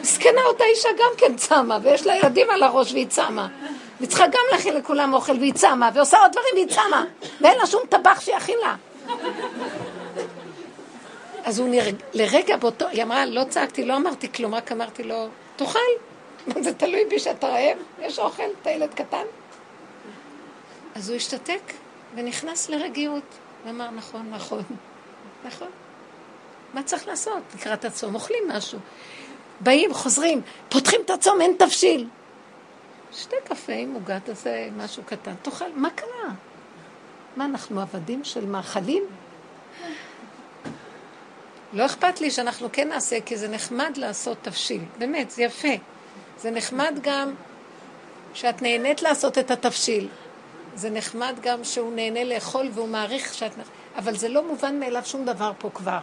מסכנה 0.00 0.42
אותה 0.46 0.64
אישה 0.64 0.88
גם 0.98 1.10
כן 1.16 1.36
צמה, 1.36 1.78
ויש 1.82 2.06
לה 2.06 2.16
ילדים 2.16 2.50
על 2.50 2.62
הראש 2.62 2.92
והיא 2.92 3.06
צמה. 3.06 3.48
והיא 3.98 4.08
צריכה 4.08 4.26
גם 4.26 4.42
להכין 4.52 4.76
לכולם 4.76 5.14
אוכל 5.14 5.32
והיא 5.38 5.52
צמה, 5.52 5.90
ועושה 5.94 6.18
עוד 6.18 6.32
דברים 6.32 6.54
והיא 6.54 6.68
צמה, 6.68 7.04
ואין 7.40 7.58
לה 7.58 7.66
שום 7.66 7.82
טבח 7.88 8.20
שיכין 8.20 8.58
לה. 8.62 8.74
אז 11.44 11.58
הוא 11.58 11.68
נרג... 11.68 11.94
לרגע 12.12 12.56
באותו, 12.56 12.88
היא 12.88 13.02
אמרה, 13.02 13.26
לא 13.26 13.44
צעקתי, 13.44 13.84
לא 13.84 13.96
אמרתי 13.96 14.32
כלום, 14.32 14.54
רק 14.54 14.72
אמרתי 14.72 15.02
לו, 15.02 15.28
תאכל. 15.56 15.78
זה 16.64 16.74
תלוי 16.74 17.04
בי 17.04 17.18
שאתה 17.18 17.46
רעב, 17.48 17.78
יש 18.00 18.18
אוכל, 18.18 18.42
אתה 18.62 18.70
ילד 18.70 18.94
קטן. 18.94 19.24
אז 20.94 21.08
הוא 21.08 21.16
השתתק 21.16 21.72
ונכנס 22.14 22.68
לרגיעות. 22.68 23.22
ואמר, 23.66 23.90
נכון, 23.90 24.30
נכון, 24.30 24.62
נכון. 25.44 25.68
מה 26.74 26.82
צריך 26.82 27.06
לעשות? 27.08 27.42
לקראת 27.54 27.84
הצום 27.84 28.14
אוכלים 28.14 28.42
משהו. 28.48 28.78
באים, 29.60 29.94
חוזרים, 29.94 30.40
פותחים 30.68 31.00
את 31.04 31.10
הצום, 31.10 31.40
אין 31.40 31.54
תבשיל. 31.58 32.08
שתי 33.12 33.36
קפה 33.44 33.72
עם 33.72 33.94
עוגה, 33.94 34.20
תעשה 34.20 34.68
משהו 34.76 35.02
קטן, 35.06 35.34
תאכל, 35.42 35.64
מה 35.74 35.90
קרה? 35.90 36.34
מה, 37.36 37.44
אנחנו 37.44 37.80
עבדים 37.80 38.24
של 38.24 38.46
מאכלים? 38.46 39.02
לא 41.72 41.86
אכפת 41.86 42.20
לי 42.20 42.30
שאנחנו 42.30 42.68
כן 42.72 42.88
נעשה, 42.88 43.20
כי 43.20 43.36
זה 43.36 43.48
נחמד 43.48 43.96
לעשות 43.96 44.38
תבשיל. 44.42 44.82
באמת, 44.98 45.30
זה 45.30 45.42
יפה. 45.42 45.68
זה 46.38 46.50
נחמד 46.50 46.98
גם 47.02 47.34
שאת 48.34 48.62
נהנית 48.62 49.02
לעשות 49.02 49.38
את 49.38 49.50
התבשיל. 49.50 50.08
זה 50.74 50.90
נחמד 50.90 51.34
גם 51.42 51.64
שהוא 51.64 51.92
נהנה 51.92 52.24
לאכול 52.24 52.68
והוא 52.74 52.88
מעריך 52.88 53.34
שאת... 53.34 53.52
אבל 53.96 54.16
זה 54.16 54.28
לא 54.28 54.46
מובן 54.46 54.80
מאליו 54.80 55.02
שום 55.04 55.24
דבר 55.24 55.52
פה 55.58 55.70
כבר. 55.74 55.98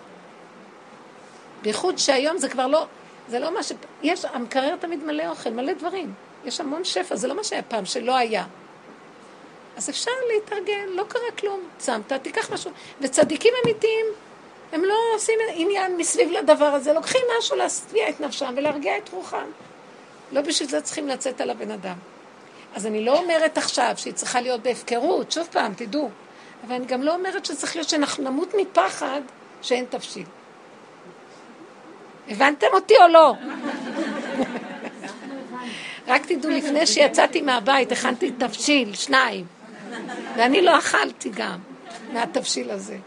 בייחוד 1.62 1.98
שהיום 1.98 2.38
זה 2.38 2.50
כבר 2.50 2.68
לא... 2.68 2.86
זה 3.32 3.40
לא 3.40 3.54
מה 3.54 3.64
ש... 3.64 3.72
יש... 4.04 4.26
המקרר 4.26 4.76
תמיד 4.76 5.04
מלא 5.04 5.28
אוכל, 5.28 5.50
מלא 5.50 5.74
דברים. 5.74 6.14
יש 6.46 6.60
המון 6.60 6.84
שפע, 6.84 7.16
זה 7.16 7.28
לא 7.28 7.36
מה 7.36 7.44
שהיה 7.44 7.62
פעם, 7.62 7.86
שלא 7.86 8.16
היה. 8.16 8.46
אז 9.78 9.90
אפשר 9.90 10.12
להתארגן, 10.34 10.88
לא 10.90 11.04
קרה 11.08 11.32
כלום. 11.40 11.60
צמת, 11.78 12.14
תיקח 12.14 12.54
משהו. 12.54 12.72
וצדיקים 13.02 13.54
אמיתיים 13.64 14.06
הם 14.72 14.84
לא 14.84 14.96
עושים 15.16 15.40
עניין 15.54 15.98
מסביב 15.98 16.32
לדבר 16.32 16.66
הזה, 16.66 16.94
לוקחים 16.94 17.22
משהו 17.40 17.56
להשביע 17.56 18.10
את 18.10 18.20
נפשם 18.20 18.54
ולהרגיע 18.58 18.98
את 18.98 19.10
רוחם. 19.10 19.48
לא 20.32 20.42
בשביל 20.42 20.70
זה 20.70 20.82
צריכים 20.82 21.08
לצאת 21.08 21.42
על 21.42 21.50
הבן 21.50 21.72
אדם. 21.72 21.96
אז 22.76 22.86
אני 22.86 23.06
לא 23.06 23.18
אומרת 23.18 23.58
עכשיו 23.58 23.94
שהיא 23.98 24.14
צריכה 24.14 24.42
להיות 24.42 24.62
בהפקרות, 24.62 25.32
שוב 25.32 25.48
פעם, 25.52 25.74
תדעו. 25.74 26.10
אבל 26.68 26.76
אני 26.76 26.86
גם 26.86 27.04
לא 27.04 27.14
אומרת 27.14 27.46
שצריך 27.46 27.76
להיות 27.76 27.90
שאנחנו 27.90 28.24
נמות 28.24 28.54
מפחד 28.58 29.22
שאין 29.62 29.86
תבשיל. 29.90 30.26
הבנתם 32.32 32.68
אותי 32.74 32.94
או 32.98 33.08
לא? 33.08 33.34
רק 36.08 36.26
תדעו, 36.26 36.52
לפני 36.52 36.88
שיצאתי 36.88 37.42
מהבית, 37.42 37.92
הכנתי 37.92 38.32
תבשיל, 38.32 38.96
שניים. 38.96 39.46
ואני 40.38 40.62
לא 40.62 40.78
אכלתי 40.78 41.30
גם 41.30 41.60
מהתבשיל 42.14 42.72
הזה. 42.72 42.98